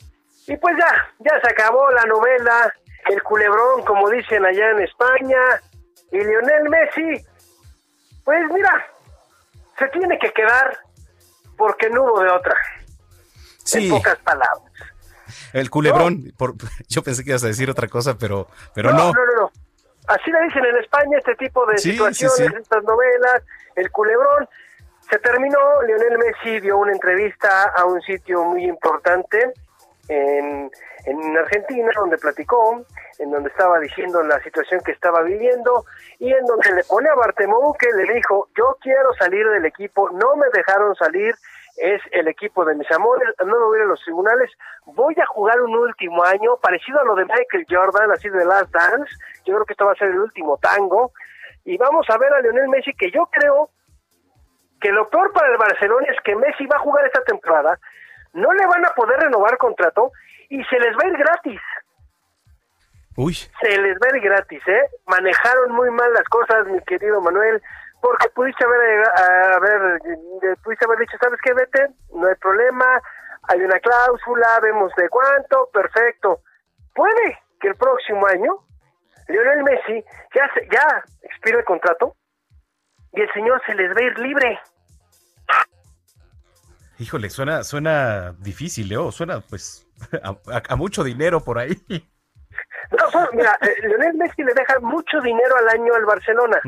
Y 0.46 0.56
pues 0.56 0.76
ya, 0.78 1.14
ya 1.18 1.40
se 1.42 1.50
acabó 1.50 1.90
la 1.92 2.04
novela, 2.04 2.72
el 3.08 3.22
culebrón, 3.22 3.84
como 3.84 4.10
dicen 4.10 4.44
allá 4.44 4.70
en 4.70 4.80
España. 4.80 5.38
Y 6.12 6.18
Lionel 6.18 6.68
Messi, 6.68 7.26
pues 8.24 8.40
mira, 8.52 8.86
se 9.78 9.88
tiene 9.88 10.18
que 10.18 10.32
quedar 10.32 10.78
porque 11.56 11.90
no 11.90 12.04
hubo 12.04 12.20
de 12.20 12.30
otra. 12.30 12.54
Sí. 13.64 13.86
En 13.86 13.90
pocas 13.90 14.18
palabras. 14.18 14.72
El 15.52 15.70
culebrón, 15.70 16.32
por, 16.36 16.54
yo 16.88 17.02
pensé 17.02 17.24
que 17.24 17.30
ibas 17.30 17.44
a 17.44 17.48
decir 17.48 17.70
otra 17.70 17.88
cosa, 17.88 18.16
pero, 18.18 18.48
pero 18.74 18.92
no. 18.92 19.12
No, 19.12 19.12
no, 19.12 19.40
no. 19.42 19.52
Así 20.06 20.30
le 20.30 20.40
dicen 20.44 20.64
en 20.64 20.76
España 20.78 21.18
este 21.18 21.34
tipo 21.34 21.66
de 21.66 21.76
Sí, 21.76 21.92
situaciones, 21.92 22.36
sí, 22.36 22.44
sí. 22.48 22.62
estas 22.62 22.82
novelas, 22.84 23.42
el 23.76 23.90
culebrón. 23.90 24.48
Se 25.10 25.18
terminó, 25.18 25.58
Lionel 25.86 26.18
Messi 26.18 26.60
dio 26.60 26.78
una 26.78 26.92
entrevista 26.92 27.72
a 27.76 27.84
un 27.84 28.00
sitio 28.02 28.44
muy 28.44 28.64
importante 28.64 29.52
en, 30.08 30.70
en 31.04 31.36
Argentina, 31.36 31.90
donde 31.96 32.16
platicó, 32.18 32.84
en 33.18 33.30
donde 33.30 33.50
estaba 33.50 33.78
diciendo 33.80 34.22
la 34.22 34.40
situación 34.42 34.80
que 34.84 34.92
estaba 34.92 35.22
viviendo 35.22 35.84
y 36.18 36.32
en 36.32 36.44
donde 36.46 36.72
le 36.72 36.84
pone 36.84 37.08
a 37.08 37.14
Bartemou 37.14 37.74
que 37.76 37.88
le 37.92 38.12
dijo, 38.14 38.48
yo 38.56 38.76
quiero 38.80 39.12
salir 39.14 39.46
del 39.48 39.64
equipo, 39.64 40.10
no 40.10 40.36
me 40.36 40.46
dejaron 40.52 40.94
salir, 40.94 41.34
es 41.76 42.00
el 42.12 42.28
equipo 42.28 42.64
de 42.64 42.74
mis 42.74 42.90
amores, 42.90 43.28
no 43.38 43.46
me 43.46 43.64
voy 43.64 43.80
a 43.80 43.84
los 43.84 44.00
tribunales, 44.02 44.50
voy 44.86 45.14
a 45.20 45.26
jugar 45.26 45.60
un 45.60 45.76
último 45.76 46.24
año, 46.24 46.56
parecido 46.62 47.00
a 47.00 47.04
lo 47.04 47.14
de 47.14 47.24
Michael 47.24 47.66
Jordan, 47.68 48.10
así 48.12 48.28
de 48.28 48.44
Last 48.44 48.72
Dance, 48.72 49.12
yo 49.44 49.54
creo 49.54 49.64
que 49.64 49.72
esto 49.74 49.86
va 49.86 49.92
a 49.92 49.96
ser 49.96 50.08
el 50.08 50.20
último 50.20 50.58
tango, 50.58 51.12
y 51.64 51.76
vamos 51.76 52.08
a 52.10 52.18
ver 52.18 52.32
a 52.32 52.40
Lionel 52.40 52.68
Messi, 52.68 52.94
que 52.94 53.10
yo 53.10 53.26
creo 53.26 53.70
que 54.80 54.90
lo 54.90 55.08
peor 55.08 55.32
para 55.32 55.50
el 55.52 55.58
Barcelona 55.58 56.06
es 56.10 56.20
que 56.22 56.36
Messi 56.36 56.66
va 56.66 56.76
a 56.76 56.80
jugar 56.80 57.04
esta 57.06 57.22
temporada, 57.24 57.78
no 58.32 58.52
le 58.52 58.66
van 58.66 58.84
a 58.84 58.94
poder 58.94 59.20
renovar 59.20 59.56
contrato 59.58 60.12
y 60.48 60.62
se 60.64 60.78
les 60.78 60.96
va 60.96 61.00
a 61.04 61.08
ir 61.08 61.16
gratis. 61.16 61.60
Uy, 63.20 63.34
Se 63.34 63.76
les 63.78 63.96
va 63.96 64.06
a 64.12 64.16
ir 64.16 64.22
gratis, 64.22 64.62
¿eh? 64.68 64.80
Manejaron 65.08 65.72
muy 65.74 65.90
mal 65.90 66.12
las 66.12 66.22
cosas, 66.28 66.66
mi 66.68 66.78
querido 66.82 67.20
Manuel, 67.20 67.60
porque 68.00 68.28
pudiste 68.28 68.64
haber, 68.64 69.04
haber, 69.56 70.00
eh, 70.06 70.54
pudiste 70.62 70.84
haber 70.84 71.00
dicho, 71.00 71.16
¿sabes 71.20 71.40
qué? 71.42 71.52
Vete, 71.52 71.88
no 72.14 72.28
hay 72.28 72.36
problema, 72.36 72.86
hay 73.48 73.60
una 73.60 73.80
cláusula, 73.80 74.60
vemos 74.62 74.92
de 74.96 75.08
cuánto, 75.08 75.68
perfecto. 75.72 76.42
Puede 76.94 77.38
que 77.60 77.66
el 77.68 77.74
próximo 77.74 78.24
año 78.28 78.52
Lionel 79.26 79.64
Messi 79.64 80.04
ya, 80.32 80.48
se- 80.54 80.68
ya 80.70 81.04
expira 81.22 81.58
el 81.58 81.64
contrato 81.64 82.14
y 83.12 83.20
el 83.20 83.32
señor 83.32 83.60
se 83.66 83.74
les 83.74 83.90
va 83.96 84.00
a 84.00 84.04
ir 84.04 84.18
libre. 84.20 84.60
híjole, 87.00 87.30
suena, 87.30 87.64
suena 87.64 88.32
difícil, 88.38 88.88
Leo. 88.88 89.10
Suena, 89.12 89.40
pues, 89.40 89.86
a, 90.22 90.30
a- 90.54 90.62
a 90.68 90.76
mucho 90.76 91.02
dinero 91.02 91.40
por 91.42 91.58
ahí. 91.58 91.76
No, 92.98 93.10
son- 93.10 93.28
mira, 93.32 93.56
eh, 93.60 93.74
Lionel 93.82 94.14
Messi 94.14 94.42
le 94.42 94.54
deja 94.54 94.78
mucho 94.80 95.20
dinero 95.20 95.56
al 95.56 95.68
año 95.68 95.94
al 95.94 96.04
Barcelona. 96.04 96.60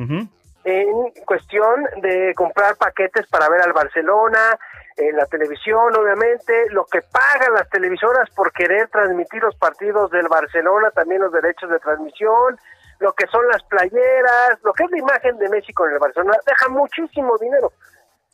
En 0.64 1.10
cuestión 1.24 1.84
de 2.02 2.34
comprar 2.34 2.76
paquetes 2.76 3.26
para 3.28 3.48
ver 3.48 3.62
al 3.62 3.72
Barcelona, 3.72 4.58
en 4.96 5.16
la 5.16 5.24
televisión, 5.24 5.96
obviamente, 5.96 6.66
lo 6.70 6.84
que 6.84 7.00
pagan 7.00 7.54
las 7.54 7.68
televisoras 7.70 8.28
por 8.30 8.52
querer 8.52 8.88
transmitir 8.88 9.42
los 9.42 9.56
partidos 9.56 10.10
del 10.10 10.28
Barcelona, 10.28 10.90
también 10.90 11.22
los 11.22 11.32
derechos 11.32 11.70
de 11.70 11.78
transmisión, 11.78 12.58
lo 12.98 13.14
que 13.14 13.26
son 13.28 13.48
las 13.48 13.62
playeras, 13.64 14.58
lo 14.62 14.74
que 14.74 14.84
es 14.84 14.90
la 14.90 14.98
imagen 14.98 15.38
de 15.38 15.48
Messi 15.48 15.72
con 15.72 15.90
el 15.90 15.98
Barcelona, 15.98 16.36
deja 16.46 16.68
muchísimo 16.68 17.38
dinero. 17.38 17.72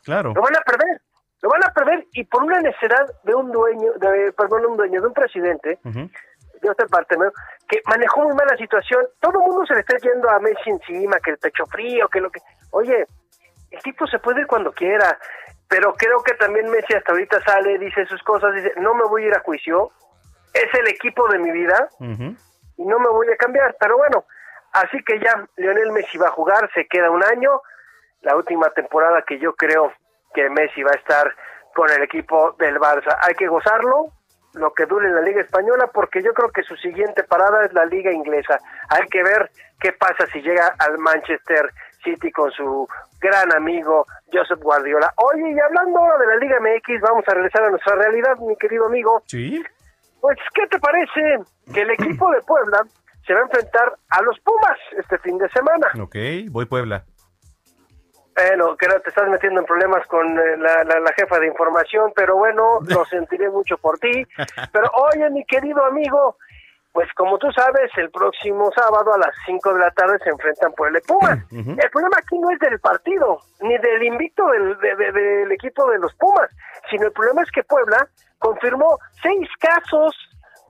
Claro. 0.05 0.33
Lo 0.35 0.43
van 0.43 0.57
a 0.57 0.61
perder, 0.63 1.01
lo 1.43 1.49
van 1.51 1.63
a 1.65 1.73
perder 1.73 2.05
y 2.13 2.25
por 2.25 2.43
una 2.43 2.61
necesidad 2.61 3.07
de 3.23 3.35
un 3.37 3.53
dueño, 3.53 3.93
de, 4.01 4.33
perdón, 4.33 4.67
un 4.67 4.77
dueño, 4.77 5.01
de 5.01 5.07
un 5.07 5.15
presidente, 5.15 5.79
parte, 6.75 7.17
¿no? 7.17 7.31
que 7.69 7.83
manejó 7.87 8.23
muy 8.23 8.35
mal 8.35 8.47
la 8.51 8.57
situación. 8.57 9.05
Todo 9.21 9.41
el 9.41 9.47
mundo 9.47 9.67
se 9.67 9.75
le 9.75 9.81
está 9.81 9.97
yendo 9.99 10.29
a 10.31 10.39
Messi 10.39 10.71
encima, 10.71 11.19
que 11.21 11.33
el 11.33 11.39
pecho 11.39 11.67
frío, 11.67 12.09
que 12.09 12.21
lo 12.21 12.31
que... 12.31 12.41
Oye, 12.71 13.07
el 13.71 13.83
tipo 13.83 14.07
se 14.07 14.19
puede 14.19 14.43
ir 14.43 14.47
cuando 14.47 14.73
quiera, 14.73 15.19
pero 15.69 15.93
creo 15.95 16.23
que 16.23 16.35
también 16.35 16.71
Messi 16.71 16.95
hasta 16.95 17.13
ahorita 17.13 17.43
sale, 17.45 17.79
dice 17.79 18.07
sus 18.07 18.23
cosas, 18.23 18.55
dice, 18.55 18.73
no 18.77 18.95
me 18.95 19.05
voy 19.05 19.25
a 19.25 19.27
ir 19.29 19.35
a 19.35 19.41
juicio, 19.41 19.91
es 20.55 20.73
el 20.79 20.89
equipo 20.89 21.29
de 21.29 21.39
mi 21.39 21.51
vida 21.51 21.89
y 21.99 22.85
no 22.85 22.99
me 22.99 23.09
voy 23.09 23.29
a 23.33 23.37
cambiar. 23.37 23.77
Pero 23.81 23.97
bueno, 23.97 24.25
así 24.73 25.03
que 25.05 25.19
ya 25.19 25.47
Lionel 25.57 25.93
Messi 25.93 26.19
va 26.19 26.29
a 26.29 26.33
jugar, 26.33 26.71
se 26.73 26.87
queda 26.87 27.11
un 27.11 27.25
año, 27.25 27.61
la 28.23 28.37
última 28.37 28.71
temporada 28.71 29.23
que 29.23 29.39
yo 29.39 29.55
creo 29.55 29.93
que 30.35 30.49
Messi 30.51 30.83
va 30.83 30.93
a 30.93 30.99
estar 30.99 31.35
con 31.75 31.91
el 31.91 32.03
equipo 32.03 32.53
del 32.59 32.79
Barça. 32.79 33.19
Hay 33.23 33.35
que 33.35 33.49
gozarlo, 33.49 34.13
lo 34.57 34.73
que 34.73 34.87
dure 34.87 35.07
en 35.07 35.15
la 35.15 35.21
Liga 35.21 35.41
Española, 35.41 35.89
porque 35.93 36.23
yo 36.23 36.33
creo 36.33 36.51
que 36.51 36.63
su 36.63 36.77
siguiente 36.77 37.23
parada 37.25 37.65
es 37.65 37.73
la 37.73 37.85
Liga 37.85 38.13
Inglesa. 38.13 38.59
Hay 38.89 39.07
que 39.09 39.23
ver 39.23 39.51
qué 39.81 39.93
pasa 39.93 40.27
si 40.33 40.41
llega 40.41 40.75
al 40.79 40.99
Manchester 40.99 41.71
City 42.03 42.31
con 42.33 42.51
su 42.53 42.89
gran 43.21 43.53
amigo 43.55 44.07
Joseph 44.33 44.61
Guardiola. 44.61 45.13
Oye, 45.17 45.51
y 45.51 45.61
hablando 45.61 45.99
ahora 45.99 46.19
de 46.19 46.27
la 46.27 46.37
Liga 46.37 46.61
MX, 46.61 47.01
vamos 47.03 47.25
a 47.29 47.35
regresar 47.35 47.65
a 47.65 47.71
nuestra 47.71 47.97
realidad, 47.97 48.37
mi 48.39 48.57
querido 48.57 48.87
amigo. 48.87 49.23
Sí. 49.27 49.63
Pues, 50.21 50.39
¿qué 50.55 50.67
te 50.69 50.79
parece 50.79 51.39
que 51.73 51.83
el 51.83 51.91
equipo 51.91 52.31
de 52.31 52.41
Puebla 52.41 52.83
se 53.27 53.35
va 53.35 53.41
a 53.41 53.45
enfrentar 53.45 53.93
a 54.11 54.23
los 54.23 54.39
Pumas 54.41 54.79
este 54.99 55.19
fin 55.19 55.39
de 55.39 55.49
semana? 55.51 55.89
Ok, 56.01 56.17
voy 56.51 56.67
Puebla. 56.67 57.05
Bueno, 58.37 58.77
creo 58.77 58.95
que 58.97 59.01
te 59.05 59.09
estás 59.11 59.29
metiendo 59.29 59.61
en 59.61 59.67
problemas 59.67 60.07
con 60.09 60.39
eh, 60.39 60.57
la, 60.59 60.85
la- 60.85 61.01
la 61.01 61.13
jefa 61.15 61.39
de 61.39 61.47
información, 61.47 62.13
pero 62.15 62.37
bueno, 62.37 62.81
lo 62.89 63.05
sentiré 63.07 63.49
mucho 63.51 63.79
por 63.79 63.99
ti. 63.99 64.27
Pero 64.73 64.91
oye, 65.13 65.31
mi 65.31 65.45
querido 65.47 65.85
amigo, 65.85 66.37
pues 66.93 67.13
como 67.15 67.39
tú 67.39 67.51
sabes, 67.53 67.91
el 67.97 68.11
próximo 68.11 68.71
sábado 68.75 69.15
a 69.15 69.19
las 69.19 69.35
5 69.47 69.75
de 69.75 69.81
la 69.81 69.91
tarde 69.91 70.19
se 70.23 70.31
enfrentan 70.31 70.73
Puebla 70.73 70.99
y 71.03 71.07
Pumas. 71.07 71.39
El 71.51 71.91
problema 71.91 72.17
aquí 72.19 72.39
no 72.39 72.51
es 72.51 72.59
del 72.59 72.79
partido, 72.81 73.39
ni 73.61 73.77
del 73.79 74.03
invicto 74.03 74.47
del, 74.49 74.79
de- 74.79 74.97
de- 74.97 75.13
del 75.13 75.53
equipo 75.53 75.91
de 75.91 75.99
los 75.99 76.15
Pumas, 76.15 76.51
sino 76.91 77.07
el 77.07 77.13
problema 77.13 77.43
es 77.43 77.51
que 77.51 77.63
Puebla 77.65 78.07
confirmó 78.39 78.99
seis 79.23 79.49
casos, 79.59 80.15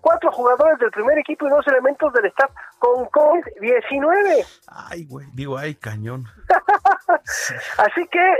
cuatro 0.06 0.30
jugadores 0.30 0.78
del 0.78 0.92
primer 0.92 1.18
equipo 1.18 1.46
y 1.46 1.50
dos 1.50 1.66
elementos 1.66 2.12
del 2.12 2.26
staff 2.26 2.50
con 2.78 3.06
COVID-19. 3.06 4.60
Ay, 4.68 5.04
güey. 5.06 5.26
Digo, 5.34 5.58
ay, 5.58 5.74
cañón. 5.74 6.24
Así 7.78 8.06
que 8.08 8.34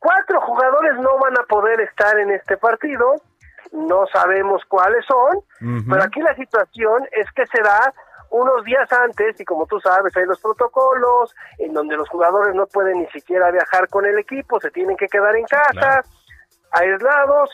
cuatro 0.00 0.40
jugadores 0.40 0.94
no 0.98 1.16
van 1.18 1.38
a 1.38 1.44
poder 1.44 1.80
estar 1.82 2.18
en 2.18 2.32
este 2.32 2.56
partido, 2.56 3.14
no 3.70 4.06
sabemos 4.12 4.62
cuáles 4.68 5.04
son, 5.06 5.40
pero 5.88 6.02
aquí 6.02 6.20
la 6.20 6.34
situación 6.34 7.06
es 7.12 7.30
que 7.32 7.46
se 7.46 7.62
da 7.62 7.92
unos 8.30 8.64
días 8.64 8.90
antes 8.92 9.38
y 9.40 9.44
como 9.44 9.66
tú 9.66 9.78
sabes 9.80 10.16
hay 10.16 10.24
los 10.24 10.40
protocolos 10.40 11.34
en 11.58 11.72
donde 11.74 11.96
los 11.96 12.08
jugadores 12.08 12.54
no 12.54 12.66
pueden 12.66 12.98
ni 13.00 13.06
siquiera 13.08 13.50
viajar 13.52 13.88
con 13.88 14.04
el 14.04 14.18
equipo, 14.18 14.60
se 14.60 14.70
tienen 14.70 14.96
que 14.96 15.06
quedar 15.06 15.34
en 15.36 15.44
casa, 15.46 15.70
Claro. 15.72 16.02
aislados, 16.72 17.50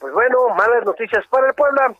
pues 0.00 0.12
bueno, 0.12 0.48
malas 0.56 0.84
noticias 0.84 1.24
para 1.28 1.48
el 1.48 1.54
Puebla 1.54 1.94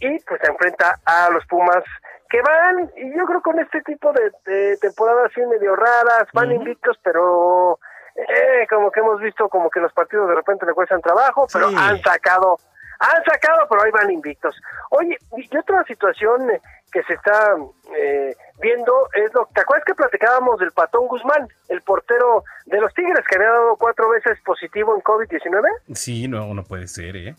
y 0.00 0.18
pues 0.20 0.40
se 0.40 0.48
enfrenta 0.50 0.98
a 1.04 1.30
los 1.30 1.44
Pumas 1.46 1.82
que 2.28 2.40
van, 2.42 2.90
y 2.96 3.16
yo 3.16 3.24
creo 3.24 3.40
con 3.40 3.58
este 3.60 3.80
tipo 3.82 4.12
de, 4.12 4.32
de 4.44 4.76
temporadas 4.78 5.30
así 5.30 5.40
medio 5.46 5.76
raras, 5.76 6.26
van 6.32 6.50
invictos, 6.50 6.98
pero 7.04 7.78
eh, 8.16 8.66
como 8.68 8.90
que 8.90 8.98
hemos 9.00 9.20
visto 9.20 9.48
como 9.48 9.70
que 9.70 9.78
los 9.78 9.92
partidos 9.92 10.28
de 10.28 10.34
repente 10.34 10.66
le 10.66 10.72
cuestan 10.74 11.00
trabajo, 11.00 11.46
pero 11.52 11.68
Sí. 11.70 11.76
han 11.78 12.00
sacado, 12.02 12.58
han 12.98 13.22
sacado, 13.24 13.66
pero 13.68 13.82
ahí 13.84 13.92
van 13.92 14.10
invictos. 14.10 14.60
Oye, 14.90 15.16
y 15.36 15.56
otra 15.56 15.84
situación 15.84 16.50
eh, 16.50 16.60
que 16.90 17.02
se 17.04 17.12
está 17.14 17.54
eh, 17.96 18.34
viendo 18.60 19.08
es 19.14 19.32
lo, 19.32 19.46
¿te 19.54 19.60
acuerdas 19.60 19.84
que 19.84 19.94
platicábamos 19.94 20.58
del 20.58 20.72
Patón 20.72 21.06
Guzmán, 21.06 21.46
el 21.68 21.80
portero 21.82 22.42
de 22.64 22.80
los 22.80 22.92
Tigres 22.94 23.24
que 23.28 23.36
había 23.36 23.50
dado 23.50 23.76
cuatro 23.76 24.08
veces 24.08 24.36
positivo 24.44 24.96
en 24.96 25.02
COVID-19? 25.02 25.62
Sí, 25.94 26.26
no, 26.26 26.52
no 26.54 26.64
puede 26.64 26.88
ser, 26.88 27.16
¿eh? 27.16 27.36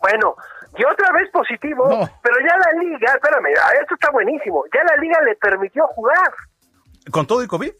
Bueno, 0.00 0.36
y 0.76 0.84
otra 0.84 1.12
vez 1.12 1.30
positivo, 1.30 1.88
pero 2.22 2.36
ya 2.40 2.56
la 2.56 2.80
liga, 2.80 3.14
espérame, 3.14 3.54
ah, 3.62 3.72
esto 3.80 3.94
está 3.94 4.10
buenísimo, 4.10 4.64
ya 4.74 4.84
la 4.84 4.96
liga 5.00 5.20
le 5.22 5.34
permitió 5.36 5.86
jugar. 5.88 6.32
¿Con 7.10 7.26
todo 7.26 7.42
y 7.42 7.46
COVID? 7.46 7.72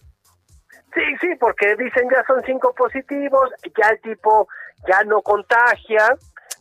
Sí, 0.95 1.03
sí, 1.21 1.29
porque 1.39 1.77
dicen 1.77 2.09
ya 2.11 2.25
son 2.27 2.43
cinco 2.47 2.73
positivos, 2.75 3.51
ya 3.79 3.89
el 3.91 4.01
tipo 4.01 4.49
ya 4.89 5.05
no 5.05 5.21
contagia, 5.21 6.17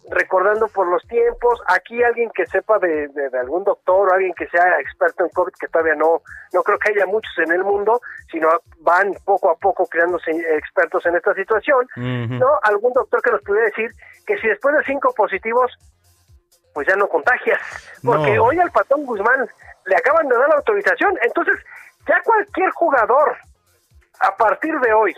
recordando 0.09 0.67
por 0.67 0.87
los 0.87 1.01
tiempos, 1.07 1.59
aquí 1.67 2.01
alguien 2.03 2.29
que 2.31 2.45
sepa 2.45 2.77
de, 2.79 3.07
de- 3.09 3.29
de 3.29 3.39
algún 3.39 3.63
doctor 3.63 4.09
o 4.09 4.13
alguien 4.13 4.33
que 4.33 4.47
sea 4.47 4.79
experto 4.79 5.23
en 5.23 5.29
COVID, 5.31 5.53
que 5.59 5.67
todavía 5.67 5.95
no, 5.95 6.21
no 6.53 6.63
creo 6.63 6.77
que 6.77 6.91
haya 6.91 7.05
muchos 7.05 7.31
en 7.39 7.51
el 7.51 7.63
mundo, 7.63 7.99
sino 8.31 8.49
van 8.81 9.13
poco 9.25 9.49
a 9.49 9.55
poco 9.55 9.87
creándose 9.87 10.31
expertos 10.57 11.05
en 11.05 11.15
esta 11.15 11.33
situación, 11.33 11.87
¿no? 12.39 12.47
Algún 12.63 12.93
doctor 12.93 13.21
que 13.21 13.31
nos 13.31 13.41
pudiera 13.41 13.65
decir 13.65 13.89
que 14.27 14.37
si 14.37 14.47
después 14.47 14.75
de 14.77 14.83
cinco 14.85 15.13
positivos, 15.15 15.71
pues 16.73 16.87
ya 16.87 16.95
no 16.95 17.07
contagias, 17.07 17.59
porque 18.03 18.35
No. 18.35 18.43
hoy 18.45 18.59
al 18.59 18.71
Patón 18.71 19.05
Guzmán 19.05 19.47
le 19.85 19.95
acaban 19.95 20.27
de 20.27 20.37
dar 20.37 20.49
la 20.49 20.55
autorización, 20.55 21.17
entonces 21.23 21.55
ya 22.07 22.21
cualquier 22.23 22.69
jugador 22.71 23.37
a 24.19 24.35
partir 24.35 24.77
de 24.81 24.93
hoy, 24.93 25.15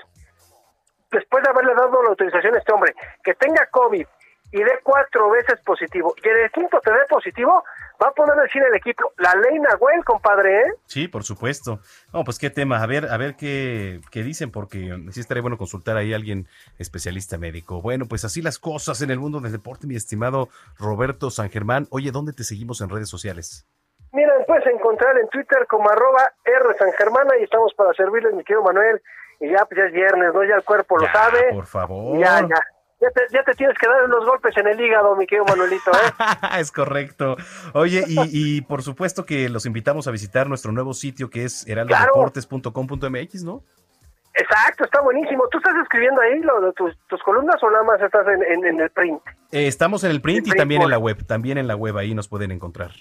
después 1.11 1.43
de 1.43 1.49
haberle 1.49 1.73
dado 1.73 2.03
la 2.03 2.09
autorización 2.09 2.55
a 2.55 2.59
este 2.59 2.73
hombre, 2.73 2.93
que 3.23 3.33
tenga 3.35 3.65
COVID 3.67 4.05
y 4.51 4.63
dé 4.63 4.79
cuatro 4.83 5.29
veces 5.29 5.59
positivo, 5.65 6.13
y 6.23 6.27
en 6.27 6.37
el 6.37 6.51
quinto 6.51 6.79
te 6.79 6.91
dé 6.91 6.99
positivo, 7.09 7.63
va 8.01 8.07
a 8.09 8.11
poder 8.11 8.37
decir 8.37 8.63
el 8.63 8.75
equipo, 8.75 9.11
la 9.17 9.33
ley 9.35 9.59
Nahuel, 9.59 10.03
compadre, 10.05 10.61
¿eh? 10.61 10.73
Sí, 10.85 11.07
por 11.07 11.23
supuesto. 11.23 11.79
No, 12.13 12.23
pues 12.23 12.39
qué 12.39 12.49
tema. 12.49 12.81
A 12.81 12.85
ver, 12.85 13.07
a 13.09 13.17
ver 13.17 13.35
qué, 13.35 13.99
qué 14.11 14.23
dicen, 14.23 14.51
porque 14.51 14.95
sí 15.11 15.19
estaría 15.19 15.41
bueno 15.41 15.57
consultar 15.57 15.97
ahí 15.97 16.13
a 16.13 16.15
alguien 16.15 16.47
especialista 16.77 17.37
médico. 17.37 17.81
Bueno, 17.81 18.05
pues 18.07 18.23
así 18.23 18.41
las 18.41 18.59
cosas 18.59 19.01
en 19.01 19.11
el 19.11 19.19
mundo 19.19 19.39
del 19.39 19.51
deporte, 19.51 19.87
mi 19.87 19.95
estimado 19.95 20.49
Roberto 20.77 21.29
San 21.31 21.49
Germán. 21.49 21.87
Oye, 21.89 22.11
¿dónde 22.11 22.33
te 22.33 22.43
seguimos 22.43 22.81
en 22.81 22.89
redes 22.89 23.09
sociales? 23.09 23.67
Mira, 24.13 24.33
puedes 24.45 24.65
encontrar 24.67 25.17
en 25.17 25.27
Twitter 25.27 25.65
como 25.67 25.89
arroba 25.89 26.31
R 26.45 26.77
San 26.77 26.91
Germana 26.93 27.37
y 27.39 27.43
estamos 27.43 27.73
para 27.73 27.93
servirles, 27.93 28.33
mi 28.33 28.43
querido 28.43 28.63
Manuel. 28.63 29.01
Y 29.39 29.51
ya, 29.51 29.65
pues 29.65 29.77
ya 29.77 29.85
es 29.85 29.93
viernes, 29.93 30.33
¿no? 30.33 30.43
Ya 30.43 30.55
el 30.55 30.63
cuerpo 30.63 30.97
lo 30.97 31.07
sabe. 31.11 31.51
Por 31.51 31.65
favor. 31.65 32.17
Ya, 32.17 32.41
ya. 32.41 32.59
Ya 32.99 33.09
te, 33.11 33.21
ya 33.31 33.43
te 33.43 33.53
tienes 33.53 33.77
que 33.77 33.87
dar 33.87 34.03
unos 34.05 34.25
golpes 34.25 34.57
en 34.57 34.67
el 34.67 34.79
hígado, 34.81 35.15
mi 35.15 35.27
querido 35.27 35.45
Manuelito, 35.45 35.91
¿eh? 35.91 36.57
es 36.59 36.71
correcto. 36.71 37.35
Oye, 37.73 38.03
y, 38.07 38.17
y 38.57 38.61
por 38.61 38.81
supuesto 38.81 39.23
que 39.25 39.49
los 39.49 39.65
invitamos 39.67 40.07
a 40.07 40.11
visitar 40.11 40.47
nuestro 40.49 40.71
nuevo 40.71 40.93
sitio 40.95 41.29
que 41.29 41.43
es 41.43 41.67
heraldodeportes.com.mx, 41.67 43.43
¿no? 43.43 43.63
Exacto, 44.33 44.83
está 44.85 45.01
buenísimo. 45.01 45.43
¿Tú 45.51 45.57
estás 45.57 45.73
escribiendo 45.81 46.21
ahí 46.21 46.39
lo 46.41 46.71
tus, 46.73 46.95
tus 47.07 47.21
columnas 47.23 47.55
o 47.63 47.71
nada 47.71 47.83
más 47.83 47.99
estás 48.01 48.25
en, 48.27 48.43
en- 48.43 48.65
en 48.65 48.79
el 48.81 48.89
print? 48.91 49.19
Eh, 49.51 49.67
estamos 49.67 50.03
en 50.03 50.11
el 50.11 50.21
print 50.21 50.39
y 50.47 50.51
print 50.51 50.57
también 50.57 50.81
en 50.83 50.89
la 50.89 50.99
web. 50.99 51.25
También 51.25 51.57
en 51.57 51.67
la 51.67 51.75
web 51.75 51.97
ahí 51.97 52.13
nos 52.13 52.27
pueden 52.27 52.51
encontrar. 52.51 52.91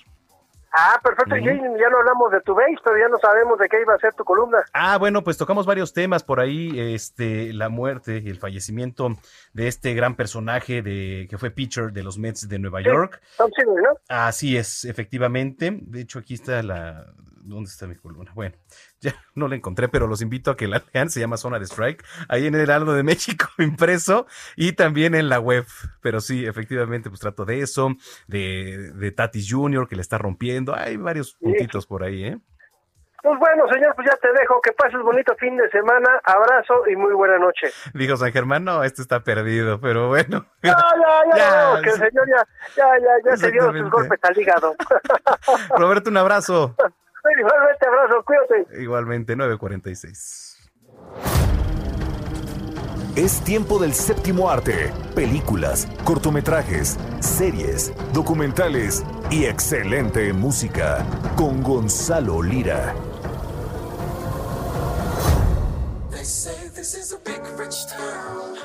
Ah, 0.79 1.01
perfecto. 1.03 1.35
Ujú. 1.35 1.45
Ya, 1.45 1.55
ya 1.55 1.91
no 1.91 1.99
hablamos 1.99 2.31
de 2.33 2.41
tu 2.43 2.55
base, 2.55 2.77
pero 2.85 2.99
ya 2.99 3.09
no 3.09 3.17
sabemos 3.19 3.59
de 3.59 3.67
qué 3.69 3.81
iba 3.81 3.95
a 3.95 3.99
ser 3.99 4.13
tu 4.15 4.25
columna. 4.25 4.59
Ah, 4.75 4.99
bueno, 4.99 5.25
pues 5.25 5.39
tocamos 5.39 5.65
varios 5.65 5.95
temas 5.95 6.23
por 6.23 6.39
ahí, 6.39 6.79
este, 6.79 7.55
la 7.55 7.71
muerte 7.71 8.21
y 8.23 8.29
el 8.29 8.39
fallecimiento 8.39 9.09
de 9.55 9.69
este 9.69 9.95
gran 9.95 10.17
personaje 10.17 10.83
de 10.83 11.27
que 11.31 11.39
fue 11.39 11.51
pitcher 11.51 11.93
de 11.93 12.03
los 12.03 12.19
Mets 12.19 12.47
de 12.49 12.59
Nueva 12.59 12.83
York. 12.83 13.23
Tom 13.39 13.51
Seaver, 13.57 13.83
¿no? 13.83 13.89
Así 14.09 14.57
es, 14.59 14.85
efectivamente. 14.85 15.79
De 15.81 16.03
hecho, 16.03 16.19
aquí 16.19 16.35
está 16.35 16.63
la. 16.63 17.07
¿Dónde 17.47 17.71
está 17.71 17.87
mi 17.87 17.95
columna? 17.95 18.33
Bueno, 18.35 18.57
ya 19.01 19.15
no 19.35 19.47
la 19.47 19.55
encontré, 19.55 19.89
pero 19.89 20.07
los 20.07 20.21
invito 20.21 20.51
a 20.51 20.57
que 20.57 20.67
la 20.67 20.83
lean. 20.93 21.11
Se 21.11 21.21
llama 21.21 21.37
Zona 21.37 21.59
de 21.59 21.67
Strike. 21.67 22.05
Ahí 22.29 22.47
en 22.47 22.55
el 22.55 22.63
Heraldo 22.63 22.93
de 22.93 23.03
México 23.03 23.47
impreso 23.59 24.27
y 24.57 24.73
también 24.73 25.15
en 25.15 25.29
la 25.29 25.39
web. 25.39 25.65
Pero 26.03 26.21
sí, 26.21 26.45
efectivamente, 26.45 27.09
pues 27.09 27.21
trato 27.21 27.45
de 27.45 27.61
eso, 27.61 27.95
de, 28.27 28.93
de 28.95 29.13
Tatis 29.13 29.51
Jr., 29.51 29.87
que 29.89 29.97
le 29.97 30.03
está 30.03 30.19
rompiendo. 30.19 30.75
Hay 30.75 30.97
varios 30.97 31.35
puntitos 31.35 31.87
por 31.87 32.03
ahí, 32.03 32.25
¿eh? 32.25 32.39
Pues 33.23 33.41
bueno, 33.41 33.65
señor, 33.73 33.93
pues 33.97 34.09
ya 34.09 34.17
te 34.19 34.33
dejo. 34.33 34.61
Que 34.61 34.73
pases 34.73 35.01
bonito 35.03 35.35
fin 35.37 35.57
de 35.57 35.69
semana. 35.71 36.21
Abrazo 36.23 36.87
y 36.89 36.95
muy 36.95 37.13
buena 37.13 37.39
noche. 37.39 37.69
Dijo 37.93 38.17
San 38.17 38.33
Germán, 38.33 38.65
no, 38.65 38.85
este 38.85 39.03
está 39.03 39.25
perdido, 39.25 39.81
pero 39.81 40.09
bueno. 40.09 40.47
No, 40.63 40.63
ya, 40.63 40.77
ya, 41.33 41.37
Ya, 41.37 41.75
no, 41.75 41.83
que 41.83 41.91
el 41.91 41.97
señor 41.97 42.29
ya, 42.29 42.47
ya, 42.77 42.87
ya, 42.99 43.31
ya 43.31 43.37
se 43.37 43.51
dio 43.51 43.73
sus 43.73 43.91
golpes 43.91 44.21
al 44.23 44.39
hígado. 44.39 44.77
Roberto, 45.77 46.11
un 46.11 46.17
abrazo. 46.19 46.77
Igualmente, 47.39 47.87
abrazo, 47.87 48.25
cuídate. 48.25 48.83
Igualmente, 48.83 49.37
946. 49.37 50.71
Es 53.17 53.43
tiempo 53.45 53.79
del 53.79 53.95
séptimo 53.95 54.51
arte. 54.51 54.93
Películas, 55.15 55.89
cortometrajes, 56.05 56.99
series, 57.21 57.93
documentales 58.13 59.03
y 59.31 59.47
excelente 59.47 60.35
música. 60.35 61.05
Con 61.35 61.63
Gonzalo 61.63 62.43
Lira. 62.43 62.95
They 66.11 66.25
say 66.25 66.69
this 66.75 66.95
is 66.95 67.13
a 67.15 67.19
big 67.25 67.41
rich 67.59 67.87
town. 67.87 68.59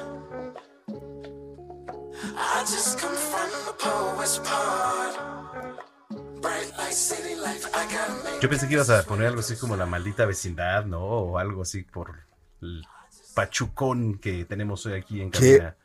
I 2.35 2.61
just 2.61 2.99
come 2.99 3.15
from 3.15 3.49
the 3.65 3.73
part. 4.43 5.40
Yo 8.41 8.49
pensé 8.49 8.67
que 8.67 8.73
ibas 8.73 8.89
a 8.89 9.03
poner 9.03 9.27
algo 9.27 9.39
así 9.39 9.55
como 9.55 9.75
la 9.75 9.85
maldita 9.85 10.25
vecindad, 10.25 10.85
¿no? 10.85 11.01
O 11.01 11.37
algo 11.37 11.61
así 11.61 11.83
por 11.83 12.15
el 12.61 12.83
pachucón 13.33 14.17
que 14.19 14.45
tenemos 14.45 14.85
hoy 14.85 14.93
aquí 14.93 15.21
en 15.21 15.29
cabina. 15.29 15.75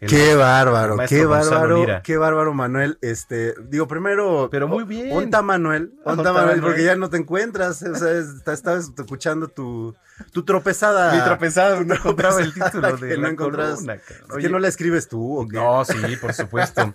El 0.00 0.08
qué 0.08 0.34
bárbaro, 0.34 0.96
qué 1.06 1.26
Gonzalo 1.26 1.50
bárbaro, 1.50 1.76
Lira. 1.80 2.02
qué 2.02 2.16
bárbaro, 2.16 2.54
Manuel. 2.54 2.96
Este, 3.02 3.54
digo, 3.68 3.86
primero. 3.86 4.48
Pero 4.50 4.66
muy 4.66 4.84
bien. 4.84 5.14
Onta 5.14 5.42
Manuel, 5.42 5.92
onta 6.04 6.32
Manuel, 6.32 6.56
Manuel. 6.56 6.60
porque 6.62 6.84
ya 6.84 6.96
no 6.96 7.10
te 7.10 7.18
encuentras. 7.18 7.82
O 7.82 7.94
sea, 7.94 8.12
estabas 8.52 8.90
escuchando 8.96 9.48
tu, 9.48 9.94
tu 10.32 10.42
tropezada. 10.42 11.12
Mi 11.12 11.22
tropezada, 11.22 11.84
no 11.84 11.94
encontraba 11.96 12.40
el 12.40 12.54
título 12.54 12.96
de 12.96 13.08
que 13.10 13.18
no 13.18 13.28
encontrabas. 13.28 13.80
Es 13.82 14.36
que 14.38 14.48
no 14.48 14.58
la 14.58 14.68
escribes 14.68 15.06
tú, 15.06 15.38
¿o 15.38 15.46
qué? 15.46 15.56
No, 15.56 15.84
sí, 15.84 16.16
por 16.18 16.32
supuesto. 16.32 16.94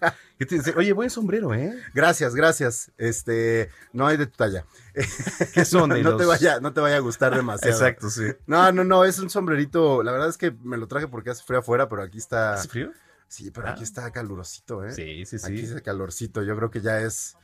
Oye, 0.76 0.92
buen 0.94 1.12
sombrero, 1.12 1.54
¿eh? 1.54 1.78
Gracias, 1.94 2.34
gracias. 2.34 2.92
Este, 2.98 3.70
no 3.94 4.08
hay 4.08 4.18
de 4.18 4.26
tu 4.26 4.36
talla. 4.36 4.66
¿Qué 5.54 5.66
son 5.66 5.90
de 5.90 6.02
no 6.04 6.12
los- 6.12 6.20
te 6.22 6.26
vaya, 6.26 6.60
no 6.60 6.74
te 6.74 6.82
vaya 6.82 6.98
a 6.98 7.00
gustar 7.00 7.36
demasiado. 7.36 7.74
Exacto, 7.74 8.10
sí. 8.10 8.24
No, 8.48 8.72
no, 8.72 8.84
no, 8.84 9.04
es 9.06 9.20
un 9.20 9.30
sombrerito. 9.30 10.04
La 10.04 10.12
verdad 10.12 10.30
es 10.30 10.38
que 10.38 10.52
me 10.64 10.78
lo 10.78 10.88
traje 10.88 11.08
porque 11.08 11.30
hace 11.30 11.44
frío 11.44 11.60
afuera, 11.60 11.90
pero 11.90 12.02
aquí 12.04 12.18
está. 12.18 12.54
¿Hace 12.54 12.70
frío? 12.70 12.92
Sí, 13.28 13.52
pero 13.52 13.68
Ah. 13.68 13.72
aquí 13.72 13.84
está 13.84 14.10
calurosito, 14.12 14.84
¿eh? 14.86 14.92
Sí, 14.94 15.26
sí, 15.26 15.40
sí. 15.40 15.46
Aquí 15.46 15.62
está 15.62 15.82
calorcito. 15.82 16.44
Yo 16.44 16.56
creo 16.56 16.70
que 16.72 16.82
ya 16.82 17.00
es 17.02 17.36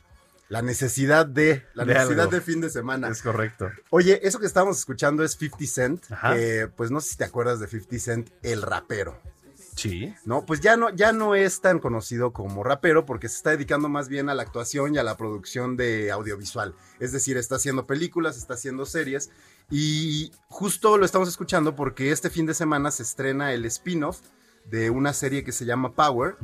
la 0.48 0.62
necesidad 0.62 1.26
de, 1.26 1.64
la 1.74 1.84
De 1.84 1.94
necesidad 1.94 2.20
algo. 2.26 2.32
de 2.32 2.40
fin 2.40 2.60
de 2.60 2.70
semana. 2.70 3.08
Es 3.08 3.22
correcto. 3.22 3.70
Oye, 3.90 4.20
eso 4.26 4.38
que 4.38 4.46
estábamos 4.46 4.78
escuchando 4.78 5.24
es 5.24 5.32
50 5.32 5.66
Cent, 5.66 6.04
Ajá. 6.12 6.34
que 6.34 6.68
pues 6.76 6.90
no 6.90 7.00
sé 7.00 7.10
si 7.10 7.16
te 7.16 7.24
acuerdas 7.24 7.58
de 7.60 7.66
50 7.68 7.98
Cent, 7.98 8.30
el 8.42 8.62
rapero. 8.62 9.18
Sí. 9.76 10.14
No, 10.24 10.44
pues 10.44 10.60
ya 10.60 10.76
no, 10.76 10.90
ya 10.90 11.12
no 11.12 11.34
es 11.34 11.60
tan 11.60 11.78
conocido 11.78 12.32
como 12.32 12.62
rapero 12.62 13.06
porque 13.06 13.28
se 13.28 13.36
está 13.36 13.50
dedicando 13.50 13.88
más 13.88 14.08
bien 14.08 14.28
a 14.28 14.34
la 14.34 14.42
actuación 14.42 14.94
y 14.94 14.98
a 14.98 15.02
la 15.02 15.16
producción 15.16 15.76
de 15.76 16.10
audiovisual. 16.10 16.74
Es 17.00 17.12
decir, 17.12 17.36
está 17.36 17.56
haciendo 17.56 17.86
películas, 17.86 18.36
está 18.36 18.54
haciendo 18.54 18.86
series 18.86 19.30
y 19.70 20.32
justo 20.48 20.98
lo 20.98 21.04
estamos 21.04 21.28
escuchando 21.28 21.74
porque 21.74 22.12
este 22.12 22.30
fin 22.30 22.46
de 22.46 22.54
semana 22.54 22.90
se 22.90 23.02
estrena 23.02 23.52
el 23.52 23.64
spin-off 23.64 24.20
de 24.66 24.90
una 24.90 25.12
serie 25.12 25.44
que 25.44 25.52
se 25.52 25.64
llama 25.64 25.94
Power, 25.94 26.36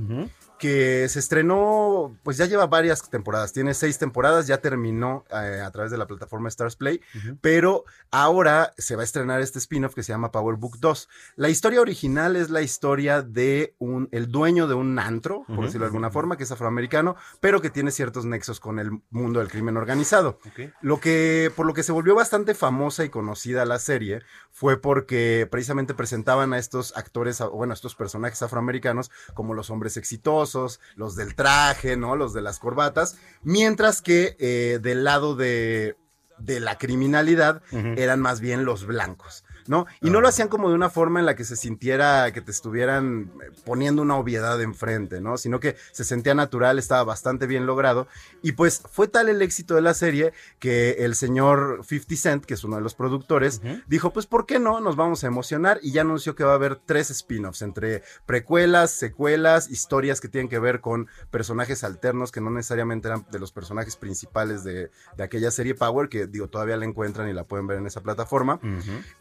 que 0.59 1.09
se 1.09 1.19
estrenó, 1.19 2.17
pues 2.23 2.37
ya 2.37 2.47
lleva 2.47 2.67
varias 2.67 3.09
temporadas, 3.09 3.53
tiene 3.53 3.75
seis 3.75 3.99
temporadas, 3.99 4.47
ya 4.47 4.59
terminó 4.59 5.25
eh, 5.31 5.63
a 5.65 5.71
través 5.71 5.91
de 5.91 5.99
la 5.99 6.07
plataforma 6.07 6.49
Stars 6.49 6.77
Play, 6.77 7.01
pero 7.41 7.85
ahora 8.11 8.73
se 8.77 8.97
va 8.97 9.03
a 9.03 9.05
estrenar 9.05 9.41
este 9.41 9.59
spin-off 9.59 9.95
que 9.95 10.03
se 10.03 10.13
llama 10.13 10.33
Power 10.33 10.57
Book 10.57 10.79
2. 10.81 11.09
La 11.37 11.49
historia 11.49 11.81
original 11.81 12.37
es 12.37 12.51
la 12.51 12.63
historia 12.63 13.23
de 13.23 13.75
un, 13.79 14.09
el 14.13 14.31
dueño 14.31 14.67
de 14.67 14.75
un 14.75 14.99
antro, 14.99 15.45
por 15.47 15.65
decirlo 15.65 15.85
de 15.85 15.91
alguna 15.91 16.11
forma, 16.11 16.37
que 16.37 16.45
es 16.45 16.53
afroamericano, 16.53 17.17
pero 17.41 17.61
que 17.61 17.71
tiene 17.71 17.91
ciertos 17.91 18.25
nexos 18.25 18.61
con 18.61 18.79
el 18.79 18.91
mundo 19.11 19.41
del 19.41 19.49
crimen 19.49 19.77
organizado. 19.77 20.39
Lo 20.81 21.01
que, 21.01 21.53
por 21.55 21.67
lo 21.67 21.75
que 21.75 21.83
se 21.83 21.93
volvió 21.93 22.15
bastante 22.15 22.55
famosa 22.55 23.05
y 23.05 23.09
conocida 23.09 23.65
la 23.65 23.79
serie 23.79 24.23
fue 24.51 24.81
porque 24.81 25.47
precisamente 25.51 25.95
presentaban 25.95 26.53
a 26.53 26.59
estos 26.59 26.97
actores, 26.97 27.41
bueno, 27.53 27.73
a 27.73 27.75
estos 27.75 27.95
personajes 27.95 28.43
afroamericanos 28.43 29.11
como 29.35 29.55
los 29.55 29.71
hombres 29.71 29.97
exitosos, 29.97 30.48
los 30.97 31.17
del 31.17 31.35
traje, 31.35 31.97
¿no? 31.97 32.17
Los 32.17 32.33
de 32.33 32.43
las 32.43 32.59
corbatas, 32.59 33.17
mientras 33.43 34.03
que 34.03 34.37
eh, 34.39 34.79
del 34.81 35.05
lado 35.05 35.37
de, 35.37 35.97
de 36.39 36.61
la 36.61 36.79
criminalidad 36.79 37.63
eran 37.73 38.21
más 38.21 38.41
bien 38.41 38.65
los 38.65 38.87
blancos. 38.87 39.45
¿No? 39.69 39.87
Y 40.01 40.11
no 40.11 40.21
lo 40.21 40.29
hacían 40.29 40.49
como 40.49 40.69
de 40.69 40.75
una 40.75 40.91
forma 40.91 41.21
en 41.21 41.27
la 41.27 41.37
que 41.37 41.45
se 41.45 41.57
sintiera 41.57 42.33
que 42.33 42.41
te 42.41 42.51
estuvieran 42.51 43.31
eh, 43.43 43.51
poniendo 43.65 44.03
una 44.03 44.17
obviedad 44.17 44.61
enfrente, 44.61 45.21
¿no? 45.21 45.39
Sino 45.39 45.61
que 45.61 45.77
se 45.93 46.05
sentía 46.05 46.35
natural, 46.35 46.79
estaba 46.79 47.05
bastante 47.05 47.47
bien 47.47 47.67
logrado. 47.67 48.09
Y 48.43 48.53
pues 48.53 48.83
fue 48.91 49.09
tal 49.09 49.29
el 49.29 49.43
éxito 49.43 49.75
de 49.75 49.83
la 49.83 49.95
serie 49.95 50.33
que 50.59 50.97
el 51.01 51.15
señor 51.15 51.83
50 51.87 52.17
Cent, 52.17 52.45
que 52.45 52.55
es 52.55 52.65
uno 52.65 52.77
de 52.77 52.83
los 52.83 52.95
productores, 52.95 53.61
dijo, 53.87 54.13
pues 54.13 54.27
¿por 54.27 54.47
qué 54.47 54.59
no? 54.59 54.81
Nos 54.81 54.97
vamos 54.97 55.25
a 55.25 55.27
emocionar 55.27 55.79
y 55.83 55.93
ya 55.93 56.01
anunció 56.03 56.35
que 56.35 56.45
va 56.45 56.53
a 56.53 56.57
haber 56.57 56.77
tres 56.77 57.11
spin-offs 57.11 57.63
entre 57.63 58.03
precuelas, 58.27 58.91
secuelas, 58.91 59.71
historias 59.71 60.21
que 60.21 60.29
tienen 60.29 60.49
que 60.49 60.59
ver 60.59 60.81
con 60.81 61.09
personajes 61.31 61.85
alternos 61.85 62.33
que 62.33 62.41
no 62.41 62.51
necesariamente 62.51 63.09
eran 63.09 63.27
de 63.31 63.39
los 63.39 63.53
personajes 63.53 63.97
principales 63.97 64.65
de, 64.65 64.91
de 65.17 65.25
aquella 65.25 65.51
serie 65.51 65.75
Power, 65.75 66.09
que 66.09 66.27
digo, 66.27 66.49
todavía 66.49 66.77
la 66.77 66.85
encuentran 66.85 67.29
y 67.29 67.33
la 67.33 67.45
pueden 67.45 67.67
ver 67.67 67.79
en 67.79 67.87
esa 67.87 68.03
plataforma. 68.03 68.61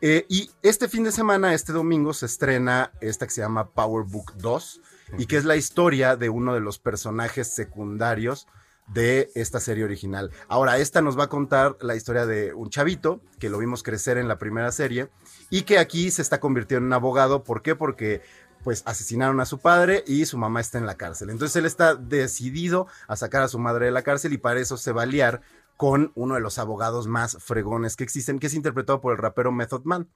Eh, 0.01 0.25
y 0.29 0.36
este 0.61 0.89
fin 0.89 1.03
de 1.03 1.11
semana, 1.11 1.53
este 1.53 1.71
domingo, 1.71 2.13
se 2.13 2.25
estrena 2.25 2.91
esta 3.01 3.25
que 3.25 3.31
se 3.31 3.41
llama 3.41 3.69
Power 3.69 4.05
Book 4.05 4.33
2 4.37 4.81
y 5.17 5.25
que 5.25 5.37
es 5.37 5.45
la 5.45 5.55
historia 5.55 6.15
de 6.15 6.29
uno 6.29 6.53
de 6.53 6.59
los 6.59 6.79
personajes 6.79 7.53
secundarios 7.53 8.47
de 8.87 9.29
esta 9.35 9.59
serie 9.59 9.83
original. 9.83 10.31
Ahora, 10.47 10.77
esta 10.77 11.01
nos 11.01 11.17
va 11.17 11.25
a 11.25 11.29
contar 11.29 11.77
la 11.81 11.95
historia 11.95 12.25
de 12.25 12.53
un 12.53 12.69
chavito 12.69 13.21
que 13.39 13.49
lo 13.49 13.57
vimos 13.57 13.83
crecer 13.83 14.17
en 14.17 14.27
la 14.27 14.37
primera 14.37 14.71
serie 14.71 15.09
y 15.49 15.63
que 15.63 15.77
aquí 15.77 16.11
se 16.11 16.21
está 16.21 16.39
convirtiendo 16.39 16.83
en 16.83 16.87
un 16.87 16.93
abogado. 16.93 17.43
¿Por 17.43 17.61
qué? 17.61 17.75
Porque 17.75 18.21
pues 18.63 18.83
asesinaron 18.85 19.39
a 19.39 19.45
su 19.45 19.59
padre 19.59 20.03
y 20.07 20.25
su 20.25 20.37
mamá 20.37 20.59
está 20.59 20.77
en 20.77 20.85
la 20.85 20.97
cárcel. 20.97 21.29
Entonces 21.29 21.55
él 21.55 21.65
está 21.65 21.95
decidido 21.95 22.87
a 23.07 23.15
sacar 23.15 23.43
a 23.43 23.47
su 23.47 23.59
madre 23.59 23.85
de 23.85 23.91
la 23.91 24.01
cárcel 24.01 24.33
y 24.33 24.37
para 24.37 24.59
eso 24.59 24.77
se 24.77 24.91
va 24.91 25.03
a 25.03 25.05
liar 25.05 25.41
con 25.77 26.11
uno 26.15 26.35
de 26.35 26.41
los 26.41 26.57
abogados 26.57 27.07
más 27.07 27.37
fregones 27.39 27.95
que 27.95 28.03
existen, 28.03 28.39
que 28.39 28.47
es 28.47 28.55
interpretado 28.55 28.99
por 28.99 29.13
el 29.13 29.19
rapero 29.19 29.51
Method 29.51 29.83
Man. 29.83 30.09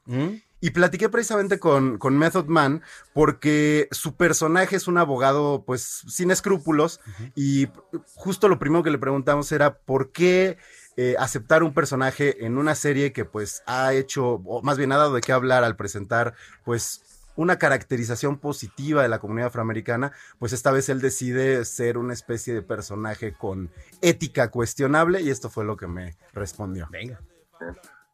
Y 0.60 0.72
platiqué 0.72 1.08
precisamente 1.08 1.60
con, 1.60 2.00
con, 2.00 2.18
Method 2.18 2.48
Man 2.48 2.82
porque 3.14 3.88
su 3.92 4.16
personaje 4.16 4.76
es 4.76 4.88
un 4.88 4.98
abogado 4.98 5.64
pues 5.66 6.04
sin 6.08 6.32
escrúpulos 6.32 7.00
y 7.36 7.68
justo 8.16 8.48
lo 8.48 8.60
primero 8.60 8.84
que 8.84 8.92
le 8.92 8.98
preguntamos 8.98 9.52
era 9.52 9.78
por 9.78 10.12
qué 10.12 10.58
eh, 10.98 11.16
aceptar 11.18 11.64
un 11.64 11.74
personaje 11.74 12.46
en 12.46 12.58
una 12.58 12.76
serie 12.76 13.14
que 13.14 13.24
pues 13.24 13.64
ha 13.66 13.94
hecho, 13.94 14.42
o 14.46 14.62
más 14.62 14.78
bien 14.78 14.92
ha 14.92 14.98
dado 14.98 15.14
de 15.14 15.22
qué 15.22 15.32
hablar 15.32 15.64
al 15.64 15.76
presentar 15.76 16.34
pues 16.66 17.21
una 17.36 17.58
caracterización 17.58 18.38
positiva 18.38 19.02
de 19.02 19.10
la 19.10 19.20
comunidad 19.20 19.48
afroamericana, 19.48 20.12
pues 20.40 20.54
esta 20.54 20.72
vez 20.72 20.90
él 20.90 21.02
decide 21.02 21.64
ser 21.66 21.98
una 21.98 22.14
especie 22.14 22.54
de 22.54 22.62
personaje 22.62 23.34
con 23.34 23.72
ética 24.02 24.50
cuestionable 24.50 25.22
y 25.22 25.30
esto 25.30 25.50
fue 25.50 25.66
lo 25.66 25.78
que 25.78 25.88
me 25.88 26.18
respondió. 26.34 26.88
Venga. 26.92 27.20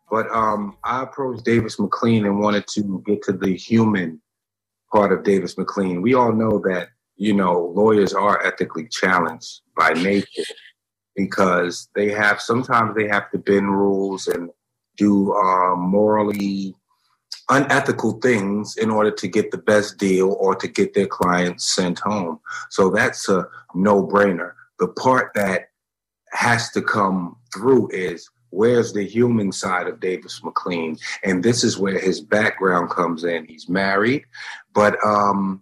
But 0.09 0.27
um, 0.33 0.77
I 0.83 1.01
approached 1.03 1.43
Davis 1.43 1.79
McLean 1.79 2.25
and 2.25 2.39
wanted 2.39 2.65
to 2.75 3.03
get 3.05 3.21
to 3.23 3.33
the 3.33 3.55
human 3.55 4.21
part 4.91 5.11
of 5.11 5.23
Davis 5.23 5.57
McLean. 5.57 6.01
We 6.01 6.13
all 6.13 6.31
know 6.31 6.59
that, 6.59 6.89
you 7.17 7.33
know, 7.33 7.73
lawyers 7.75 8.13
are 8.13 8.41
ethically 8.45 8.87
challenged 8.87 9.61
by 9.75 9.93
nature 9.93 10.45
because 11.15 11.89
they 11.93 12.11
have, 12.11 12.39
sometimes 12.39 12.95
they 12.95 13.07
have 13.07 13.29
to 13.31 13.37
bend 13.37 13.69
rules 13.69 14.27
and 14.27 14.49
do 14.95 15.33
uh, 15.33 15.75
morally 15.75 16.73
unethical 17.49 18.19
things 18.19 18.75
in 18.77 18.89
order 18.89 19.11
to 19.11 19.27
get 19.27 19.51
the 19.51 19.57
best 19.57 19.97
deal 19.97 20.35
or 20.39 20.55
to 20.55 20.67
get 20.67 20.93
their 20.93 21.07
clients 21.07 21.65
sent 21.65 21.99
home. 21.99 22.39
So 22.69 22.89
that's 22.89 23.29
a 23.29 23.47
no 23.73 24.05
brainer. 24.05 24.51
The 24.79 24.87
part 24.87 25.31
that 25.35 25.69
has 26.33 26.69
to 26.71 26.81
come 26.81 27.37
through 27.53 27.89
is 27.91 28.29
where's 28.49 28.93
the 28.93 29.05
human 29.05 29.51
side 29.51 29.87
of 29.87 29.99
Davis 29.99 30.43
McLean? 30.43 30.97
And 31.23 31.43
this 31.43 31.63
is 31.63 31.77
where 31.77 31.99
his 31.99 32.21
background 32.21 32.89
comes 32.89 33.23
in. 33.23 33.45
He's 33.45 33.69
married, 33.69 34.25
but 34.73 34.97
um, 35.05 35.61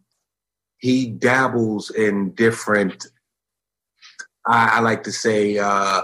he 0.78 1.08
dabbles 1.08 1.92
in 1.92 2.32
different, 2.32 3.06
I, 4.48 4.78
I 4.78 4.80
like 4.80 5.04
to 5.04 5.12
say, 5.12 5.58
uh, 5.58 6.04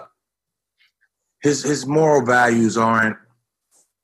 his, 1.42 1.64
his 1.64 1.88
moral 1.88 2.24
values 2.24 2.78
aren't 2.78 3.18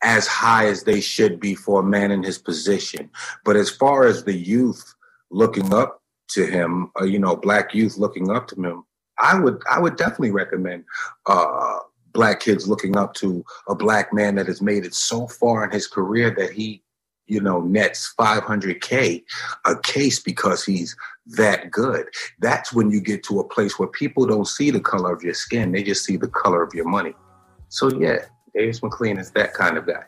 as 0.03 0.27
high 0.27 0.67
as 0.67 0.83
they 0.83 1.01
should 1.01 1.39
be 1.39 1.55
for 1.55 1.79
a 1.79 1.85
man 1.85 2.11
in 2.11 2.23
his 2.23 2.37
position. 2.37 3.09
But 3.43 3.55
as 3.55 3.69
far 3.69 4.05
as 4.05 4.23
the 4.23 4.35
youth 4.35 4.93
looking 5.31 5.73
up 5.73 6.01
to 6.29 6.45
him, 6.45 6.91
uh, 6.99 7.05
you 7.05 7.19
know, 7.19 7.35
black 7.35 7.73
youth 7.73 7.97
looking 7.97 8.29
up 8.29 8.47
to 8.47 8.55
him, 8.55 8.83
I 9.19 9.39
would 9.39 9.61
I 9.69 9.79
would 9.79 9.95
definitely 9.95 10.31
recommend 10.31 10.83
uh, 11.25 11.79
black 12.13 12.39
kids 12.39 12.67
looking 12.67 12.95
up 12.95 13.13
to 13.15 13.43
a 13.67 13.75
black 13.75 14.13
man 14.13 14.35
that 14.35 14.47
has 14.47 14.61
made 14.61 14.85
it 14.85 14.93
so 14.93 15.27
far 15.27 15.63
in 15.63 15.71
his 15.71 15.87
career 15.87 16.29
that 16.37 16.51
he, 16.51 16.83
you 17.25 17.41
know, 17.41 17.61
nets 17.61 18.13
500k 18.19 19.23
a 19.65 19.79
case 19.79 20.19
because 20.19 20.63
he's 20.63 20.95
that 21.25 21.71
good. 21.71 22.05
That's 22.39 22.71
when 22.71 22.91
you 22.91 23.01
get 23.01 23.23
to 23.23 23.39
a 23.39 23.47
place 23.47 23.79
where 23.79 23.87
people 23.87 24.27
don't 24.27 24.47
see 24.47 24.69
the 24.69 24.79
color 24.79 25.13
of 25.13 25.23
your 25.23 25.33
skin; 25.33 25.71
they 25.71 25.83
just 25.83 26.05
see 26.05 26.17
the 26.17 26.27
color 26.27 26.61
of 26.61 26.73
your 26.73 26.87
money. 26.87 27.15
So 27.69 27.89
yeah, 27.99 28.19
Davis 28.57 28.81
McLean 28.81 29.19
is 29.19 29.31
that 29.33 29.53
kind 29.53 29.77
of 29.77 29.85
guy. 29.85 30.05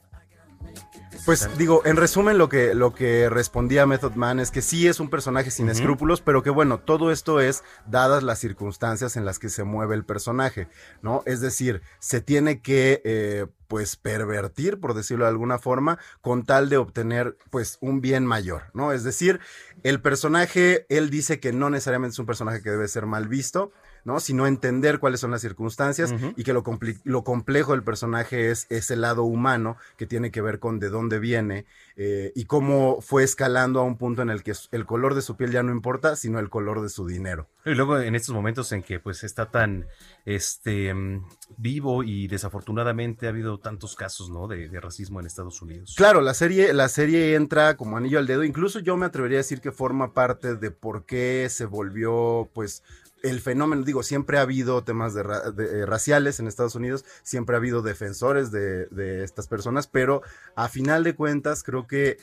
Pues 1.25 1.49
digo, 1.57 1.81
en 1.85 1.97
resumen 1.97 2.37
lo 2.37 2.49
que, 2.49 2.73
lo 2.73 2.93
que 2.93 3.29
respondía 3.29 3.85
Method 3.85 4.13
Man 4.15 4.39
es 4.39 4.51
que 4.51 4.61
sí 4.61 4.87
es 4.87 4.99
un 4.99 5.09
personaje 5.09 5.51
sin 5.51 5.69
escrúpulos, 5.69 6.21
pero 6.21 6.41
que 6.41 6.49
bueno, 6.49 6.79
todo 6.79 7.11
esto 7.11 7.39
es 7.39 7.63
dadas 7.85 8.23
las 8.23 8.39
circunstancias 8.39 9.15
en 9.15 9.25
las 9.25 9.37
que 9.37 9.49
se 9.49 9.63
mueve 9.63 9.95
el 9.95 10.05
personaje, 10.05 10.69
¿no? 11.01 11.21
Es 11.25 11.41
decir, 11.41 11.81
se 11.99 12.21
tiene 12.21 12.61
que 12.61 13.01
eh, 13.03 13.47
pues 13.67 13.95
pervertir, 13.95 14.79
por 14.79 14.93
decirlo 14.93 15.25
de 15.25 15.29
alguna 15.29 15.59
forma, 15.59 15.99
con 16.21 16.45
tal 16.45 16.69
de 16.69 16.77
obtener 16.77 17.37
pues 17.51 17.77
un 17.81 18.01
bien 18.01 18.25
mayor, 18.25 18.63
¿no? 18.73 18.91
Es 18.91 19.03
decir, 19.03 19.39
el 19.83 20.01
personaje, 20.01 20.85
él 20.89 21.09
dice 21.09 21.39
que 21.39 21.53
no 21.53 21.69
necesariamente 21.69 22.13
es 22.13 22.19
un 22.19 22.25
personaje 22.25 22.63
que 22.63 22.71
debe 22.71 22.87
ser 22.87 23.05
mal 23.05 23.27
visto, 23.27 23.71
¿no? 24.03 24.19
Sino 24.19 24.47
entender 24.47 24.99
cuáles 24.99 25.19
son 25.19 25.31
las 25.31 25.41
circunstancias 25.41 26.13
y 26.35 26.43
que 26.43 26.53
lo, 26.53 26.63
lo, 27.03 27.23
complejo 27.23 27.73
del 27.73 27.83
personaje 27.83 28.49
es 28.51 28.67
ese 28.69 28.95
lado 28.95 29.23
humano 29.23 29.77
que 29.97 30.05
tiene 30.05 30.31
que 30.31 30.41
ver 30.41 30.59
con 30.59 30.79
de 30.79 30.89
dónde 30.89 31.19
viene 31.19 31.65
eh, 31.95 32.31
y 32.35 32.45
cómo 32.45 33.01
fue 33.01 33.23
escalando 33.23 33.79
a 33.79 33.83
un 33.83 33.97
punto 33.97 34.21
en 34.21 34.29
el 34.29 34.43
que 34.43 34.53
el 34.71 34.85
color 34.85 35.15
de 35.15 35.21
su 35.21 35.35
piel 35.35 35.51
ya 35.51 35.63
no 35.63 35.71
importa, 35.71 36.15
sino 36.15 36.39
el 36.39 36.49
color 36.49 36.81
de 36.81 36.89
su 36.89 37.05
dinero. 37.05 37.47
Y 37.65 37.75
luego 37.75 37.99
en 37.99 38.15
estos 38.15 38.33
momentos 38.33 38.71
en 38.71 38.83
que 38.83 38.99
pues 38.99 39.23
está 39.23 39.51
tan 39.51 39.85
este 40.25 40.93
mm, 40.93 41.25
vivo 41.57 42.03
y 42.03 42.27
desafortunadamente 42.27 43.27
ha 43.27 43.29
habido 43.29 43.59
tantos 43.59 43.95
casos, 43.95 44.29
¿no? 44.29 44.47
De, 44.47 44.69
de, 44.69 44.79
racismo 44.79 45.19
en 45.19 45.25
Estados 45.25 45.61
Unidos. 45.61 45.93
Claro, 45.97 46.21
la 46.21 46.33
serie, 46.33 46.73
la 46.73 46.87
serie 46.87 47.35
entra 47.35 47.75
como 47.75 47.97
anillo 47.97 48.19
al 48.19 48.27
dedo. 48.27 48.43
Incluso 48.43 48.79
yo 48.79 48.97
me 48.97 49.05
atrevería 49.05 49.37
a 49.37 49.43
decir 49.43 49.61
que 49.61 49.71
forma 49.71 50.13
parte 50.13 50.55
de 50.55 50.71
por 50.71 51.05
qué 51.05 51.47
se 51.49 51.65
volvió, 51.65 52.49
pues, 52.53 52.83
el 53.23 53.41
fenómeno, 53.41 53.83
digo, 53.83 54.03
siempre 54.03 54.37
ha 54.37 54.41
habido 54.41 54.83
temas 54.83 55.13
de, 55.13 55.21
eh, 55.21 55.85
raciales 55.85 56.39
en 56.39 56.47
Estados 56.47 56.75
Unidos, 56.75 57.05
siempre 57.23 57.55
ha 57.55 57.59
habido 57.59 57.81
defensores 57.81 58.51
de, 58.51 58.85
de, 58.87 59.23
estas 59.23 59.47
personas, 59.47 59.87
pero 59.87 60.21
a 60.55 60.69
final 60.69 61.03
de 61.03 61.15
cuentas 61.15 61.63
creo 61.63 61.87
que 61.87 62.17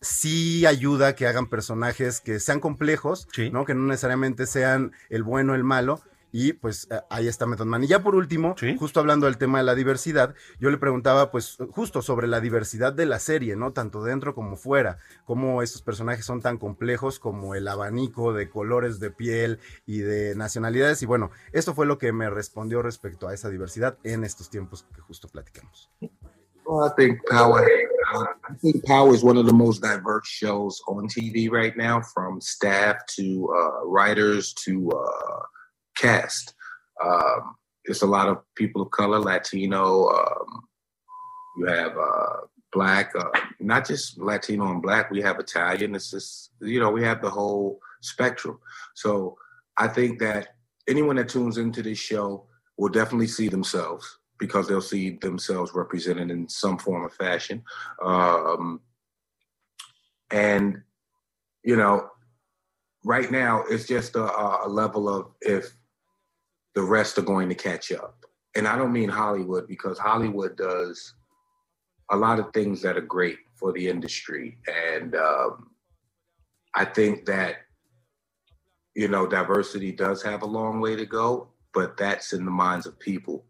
sí 0.00 0.66
ayuda 0.66 1.14
que 1.14 1.26
hagan 1.26 1.48
personajes 1.48 2.20
que 2.20 2.38
sean 2.38 2.60
complejos, 2.60 3.26
¿no? 3.52 3.64
Que 3.64 3.74
no 3.74 3.86
necesariamente 3.86 4.46
sean 4.46 4.92
el 5.08 5.22
bueno 5.22 5.52
o 5.52 5.56
el 5.56 5.64
malo, 5.64 6.02
y 6.36 6.52
pues 6.52 6.88
eh, 6.90 7.00
ahí 7.10 7.28
está 7.28 7.46
Method 7.46 7.66
Man. 7.66 7.84
Y 7.84 7.86
ya 7.86 8.02
por 8.02 8.16
último, 8.16 8.56
justo 8.76 8.98
hablando 8.98 9.26
del 9.26 9.38
tema 9.38 9.58
de 9.58 9.64
la 9.64 9.76
diversidad, 9.76 10.34
yo 10.58 10.68
le 10.68 10.78
preguntaba 10.78 11.30
pues 11.30 11.58
justo 11.70 12.02
sobre 12.02 12.26
la 12.26 12.40
diversidad 12.40 12.92
de 12.92 13.06
la 13.06 13.20
serie, 13.20 13.54
¿no? 13.54 13.72
Tanto 13.72 14.02
dentro 14.02 14.34
como 14.34 14.56
fuera, 14.56 14.98
cómo 15.26 15.62
estos 15.62 15.80
personajes 15.82 16.26
son 16.26 16.42
tan 16.42 16.58
complejos 16.58 17.20
como 17.20 17.54
el 17.54 17.68
abanico 17.68 18.32
de 18.32 18.50
colores 18.50 18.98
de 18.98 19.12
piel 19.12 19.60
y 19.86 19.98
de 19.98 20.34
nacionalidades. 20.34 21.00
Y 21.02 21.06
bueno, 21.06 21.30
esto 21.52 21.72
fue 21.72 21.86
lo 21.86 21.98
que 21.98 22.12
me 22.12 22.28
respondió 22.28 22.82
respecto 22.82 23.28
a 23.28 23.34
esa 23.34 23.48
diversidad 23.48 23.96
en 24.02 24.24
estos 24.24 24.50
tiempos 24.50 24.84
que 24.92 25.02
justo 25.02 25.28
platicamos. 25.28 25.88
Well, 26.66 26.84
I 26.84 26.90
think 26.96 27.20
Power. 27.30 27.64
I 28.12 28.54
think 28.60 28.84
Power 28.86 29.14
is 29.14 29.22
one 29.22 29.38
of 29.38 29.46
the 29.46 29.52
most 29.52 29.82
diverse 29.82 30.26
shows 30.26 30.82
on 30.88 31.06
TV 31.06 31.48
right 31.48 31.76
now, 31.76 32.00
from 32.00 32.40
staff 32.40 33.06
to 33.18 33.54
uh, 33.54 33.86
writers 33.86 34.52
to 34.64 34.90
uh, 34.90 35.42
cast. 35.96 36.54
Um, 37.04 37.56
there's 37.84 38.02
a 38.02 38.06
lot 38.06 38.28
of 38.28 38.38
people 38.54 38.82
of 38.82 38.90
color, 38.90 39.18
Latino. 39.18 40.08
Um, 40.08 40.62
you 41.58 41.66
have 41.66 41.96
uh, 41.96 42.36
black, 42.72 43.12
uh, 43.16 43.30
not 43.60 43.86
just 43.86 44.18
Latino 44.18 44.70
and 44.70 44.82
black. 44.82 45.10
We 45.10 45.22
have 45.22 45.38
Italian. 45.38 45.94
It's 45.94 46.10
just 46.10 46.50
you 46.60 46.80
know 46.80 46.90
we 46.90 47.04
have 47.04 47.22
the 47.22 47.30
whole 47.30 47.78
spectrum. 48.00 48.58
So 48.94 49.36
I 49.76 49.88
think 49.88 50.18
that 50.20 50.48
anyone 50.88 51.16
that 51.16 51.28
tunes 51.28 51.58
into 51.58 51.82
this 51.82 51.98
show 51.98 52.46
will 52.76 52.88
definitely 52.88 53.28
see 53.28 53.48
themselves 53.48 54.18
because 54.38 54.66
they'll 54.66 54.80
see 54.80 55.10
themselves 55.10 55.72
represented 55.74 56.30
in 56.30 56.48
some 56.48 56.78
form 56.78 57.04
or 57.04 57.10
fashion. 57.10 57.62
Um, 58.02 58.80
and 60.30 60.82
you 61.62 61.76
know, 61.76 62.10
right 63.04 63.30
now 63.30 63.64
it's 63.68 63.86
just 63.86 64.16
a, 64.16 64.64
a 64.64 64.68
level 64.68 65.08
of 65.08 65.28
if 65.40 65.76
the 66.74 66.82
rest 66.82 67.18
are 67.18 67.22
going 67.22 67.48
to 67.48 67.54
catch 67.54 67.92
up. 67.92 68.24
And 68.56 68.68
I 68.68 68.76
don't 68.76 68.92
mean 68.92 69.08
Hollywood 69.08 69.66
because 69.66 69.98
Hollywood 69.98 70.56
does 70.56 71.14
a 72.10 72.16
lot 72.16 72.38
of 72.38 72.52
things 72.52 72.82
that 72.82 72.96
are 72.96 73.00
great 73.02 73.38
for 73.56 73.72
the 73.72 73.88
industry. 73.88 74.58
And 74.66 75.14
um, 75.16 75.70
I 76.74 76.84
think 76.84 77.26
that, 77.26 77.56
you 78.94 79.08
know, 79.08 79.26
diversity 79.26 79.92
does 79.92 80.22
have 80.22 80.42
a 80.42 80.46
long 80.46 80.80
way 80.80 80.94
to 80.96 81.06
go, 81.06 81.48
but 81.72 81.96
that's 81.96 82.32
in 82.32 82.44
the 82.44 82.50
minds 82.50 82.86
of 82.86 82.98
people, 82.98 83.44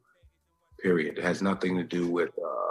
period. 0.80 1.18
It 1.18 1.24
has 1.24 1.42
nothing 1.42 1.76
to 1.76 1.84
do 1.84 2.08
with. 2.08 2.30
Um, 2.38 2.63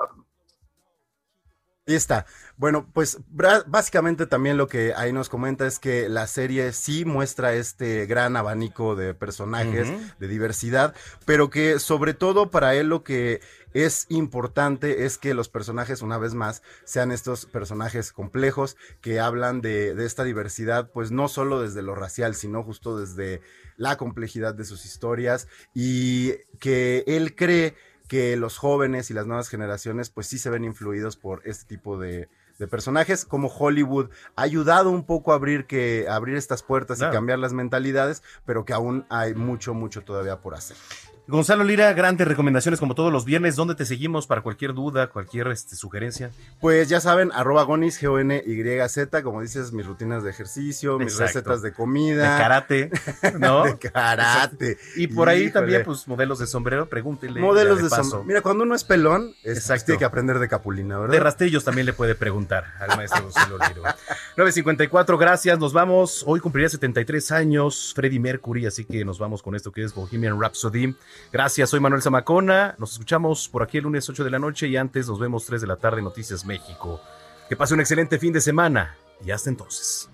Ahí 1.85 1.95
está. 1.95 2.25
Bueno, 2.55 2.89
pues 2.93 3.17
básicamente 3.65 4.25
también 4.25 4.55
lo 4.55 4.69
que 4.69 4.93
ahí 4.95 5.11
nos 5.11 5.27
comenta 5.27 5.67
es 5.67 5.79
que 5.79 6.07
la 6.07 6.27
serie 6.27 6.71
sí 6.71 7.03
muestra 7.03 7.55
este 7.55 8.05
gran 8.05 8.37
abanico 8.37 8.95
de 8.95 9.13
personajes, 9.13 9.91
de 10.17 10.27
diversidad, 10.29 10.95
pero 11.25 11.49
que 11.49 11.79
sobre 11.79 12.13
todo 12.13 12.49
para 12.49 12.73
él 12.75 12.87
lo 12.87 13.03
que 13.03 13.41
es 13.73 14.05
importante 14.07 15.03
es 15.03 15.17
que 15.17 15.33
los 15.33 15.49
personajes, 15.49 16.01
una 16.01 16.17
vez 16.17 16.35
más, 16.35 16.63
sean 16.85 17.11
estos 17.11 17.45
personajes 17.47 18.13
complejos 18.13 18.77
que 19.01 19.19
hablan 19.19 19.59
de, 19.59 19.93
de 19.93 20.05
esta 20.05 20.23
diversidad, 20.23 20.89
pues 20.89 21.11
no 21.11 21.27
solo 21.27 21.61
desde 21.61 21.81
lo 21.81 21.95
racial, 21.95 22.33
sino 22.33 22.63
justo 22.63 22.97
desde 22.97 23.41
la 23.75 23.97
complejidad 23.97 24.55
de 24.55 24.63
sus 24.63 24.85
historias 24.85 25.49
y 25.73 26.33
que 26.59 27.03
él 27.07 27.35
cree 27.35 27.75
que 28.13 28.37
los 28.37 28.59
jóvenes 28.59 29.09
y 29.09 29.15
las 29.15 29.25
nuevas 29.25 29.49
generaciones 29.49 30.11
pues 30.11 30.27
sí 30.27 30.37
se 30.37 30.51
ven 30.51 30.63
influidos 30.63 31.17
por 31.17 31.41
este 31.45 31.65
tipo 31.65 31.97
de, 31.97 32.29
de 32.59 32.67
personajes, 32.67 33.25
como 33.25 33.47
Hollywood 33.47 34.11
ha 34.35 34.43
ayudado 34.43 34.91
un 34.91 35.03
poco 35.03 35.31
a 35.31 35.35
abrir, 35.35 35.65
que, 35.65 36.05
a 36.07 36.13
abrir 36.15 36.35
estas 36.35 36.61
puertas 36.61 36.99
Claro. 36.99 37.11
y 37.11 37.15
cambiar 37.15 37.39
las 37.39 37.53
mentalidades, 37.53 38.21
pero 38.45 38.65
que 38.65 38.73
aún 38.73 39.07
hay 39.09 39.33
mucho, 39.33 39.73
mucho 39.73 40.01
todavía 40.03 40.41
por 40.41 40.53
hacer. 40.53 40.77
Gonzalo 41.25 41.63
Lira, 41.63 41.93
grandes 41.93 42.27
recomendaciones 42.27 42.81
como 42.81 42.95
todos 42.95 43.09
los 43.09 43.23
viernes. 43.23 43.55
¿Dónde 43.55 43.75
te 43.75 43.85
seguimos 43.85 44.27
para 44.27 44.41
cualquier 44.41 44.73
duda, 44.73 45.07
cualquier 45.07 45.47
este, 45.47 45.77
sugerencia? 45.77 46.31
Pues 46.59 46.89
ya 46.89 46.99
saben, 46.99 47.31
arroba 47.31 47.63
gonis, 47.63 47.97
G-O-N-Y-Z, 48.01 49.23
como 49.23 49.41
dices, 49.41 49.71
mis 49.71 49.85
rutinas 49.85 50.23
de 50.23 50.31
ejercicio, 50.31 50.99
mis 50.99 51.13
Exacto. 51.13 51.25
recetas 51.27 51.61
de 51.61 51.71
comida. 51.71 52.33
De 52.33 52.41
karate, 52.41 52.91
¿no? 53.39 53.63
de 53.63 53.77
karate. 53.77 54.77
Y 54.97 55.07
por 55.07 55.29
ahí 55.29 55.43
Híjole. 55.43 55.51
también, 55.51 55.83
pues, 55.85 56.09
modelos 56.09 56.39
de 56.39 56.47
sombrero, 56.47 56.89
pregúntele. 56.89 57.39
Modelos 57.39 57.81
de 57.81 57.89
sombrero. 57.89 58.25
Mira, 58.25 58.41
cuando 58.41 58.65
uno 58.65 58.75
es 58.75 58.83
pelón, 58.83 59.33
es, 59.43 59.59
Exacto. 59.59 59.85
tiene 59.85 59.99
que 59.99 60.05
aprender 60.05 60.39
de 60.39 60.49
capulina, 60.49 60.99
¿verdad? 60.99 61.13
De 61.13 61.19
rastrillos 61.21 61.63
también 61.63 61.85
le 61.85 61.93
puede 61.93 62.15
preguntar 62.15 62.73
al 62.81 62.97
maestro 62.97 63.23
Gonzalo 63.23 63.59
Lira. 63.59 63.95
954, 64.35 65.17
gracias. 65.17 65.57
Nos 65.57 65.71
vamos. 65.71 66.25
Hoy 66.27 66.41
cumpliría 66.41 66.67
73 66.67 67.31
años 67.31 67.93
Freddie 67.95 68.19
Mercury, 68.19 68.65
así 68.65 68.83
que 68.83 69.05
nos 69.05 69.19
vamos 69.19 69.41
con 69.41 69.55
esto 69.55 69.71
que 69.71 69.85
es 69.85 69.95
Bohemian 69.95 70.37
Rhapsody. 70.37 70.93
Gracias, 71.31 71.69
soy 71.69 71.79
Manuel 71.79 72.01
Zamacona. 72.01 72.75
Nos 72.77 72.93
escuchamos 72.93 73.49
por 73.49 73.63
aquí 73.63 73.77
el 73.77 73.83
lunes 73.83 74.07
8 74.09 74.23
de 74.23 74.29
la 74.29 74.39
noche 74.39 74.67
y 74.67 74.77
antes 74.77 75.07
nos 75.07 75.19
vemos 75.19 75.45
3 75.45 75.61
de 75.61 75.67
la 75.67 75.77
tarde 75.77 75.99
en 75.99 76.05
Noticias 76.05 76.45
México. 76.45 77.01
Que 77.49 77.55
pase 77.55 77.73
un 77.73 77.79
excelente 77.79 78.19
fin 78.19 78.33
de 78.33 78.41
semana 78.41 78.95
y 79.25 79.31
hasta 79.31 79.49
entonces. 79.49 80.09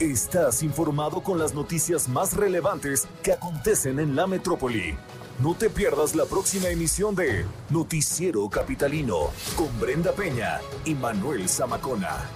Estás 0.00 0.62
informado 0.62 1.22
con 1.22 1.38
las 1.38 1.52
noticias 1.52 2.08
más 2.08 2.34
relevantes 2.34 3.06
que 3.22 3.32
acontecen 3.32 4.00
en 4.00 4.16
la 4.16 4.26
metrópoli. 4.26 4.96
No 5.42 5.54
te 5.54 5.70
pierdas 5.70 6.14
la 6.14 6.26
próxima 6.26 6.68
emisión 6.68 7.14
de 7.14 7.46
Noticiero 7.70 8.46
Capitalino 8.50 9.30
con 9.56 9.68
Brenda 9.80 10.12
Peña 10.12 10.60
y 10.84 10.94
Manuel 10.94 11.48
Zamacona. 11.48 12.28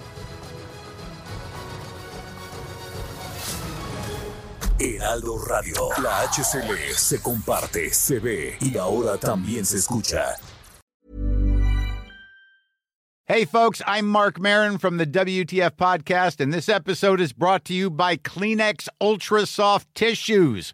Heraldo 4.79 5.37
Radio, 5.45 5.89
la 6.01 6.21
HCL 6.23 6.95
se 6.95 7.21
comparte, 7.21 7.91
se 7.91 8.19
ve 8.19 8.57
y 8.59 8.75
ahora 8.75 9.17
también 9.17 9.65
se 9.67 9.77
escucha. 9.77 10.35
Hey, 13.27 13.45
folks, 13.45 13.81
I'm 13.87 14.07
Mark 14.07 14.39
Marin 14.39 14.77
from 14.77 14.97
the 14.97 15.05
WTF 15.07 15.71
Podcast, 15.77 16.39
and 16.39 16.53
this 16.53 16.69
episode 16.69 17.19
is 17.19 17.33
brought 17.33 17.65
to 17.65 17.73
you 17.73 17.89
by 17.89 18.17
Kleenex 18.17 18.87
Ultra 19.01 19.47
Soft 19.47 19.87
Tissues, 19.95 20.73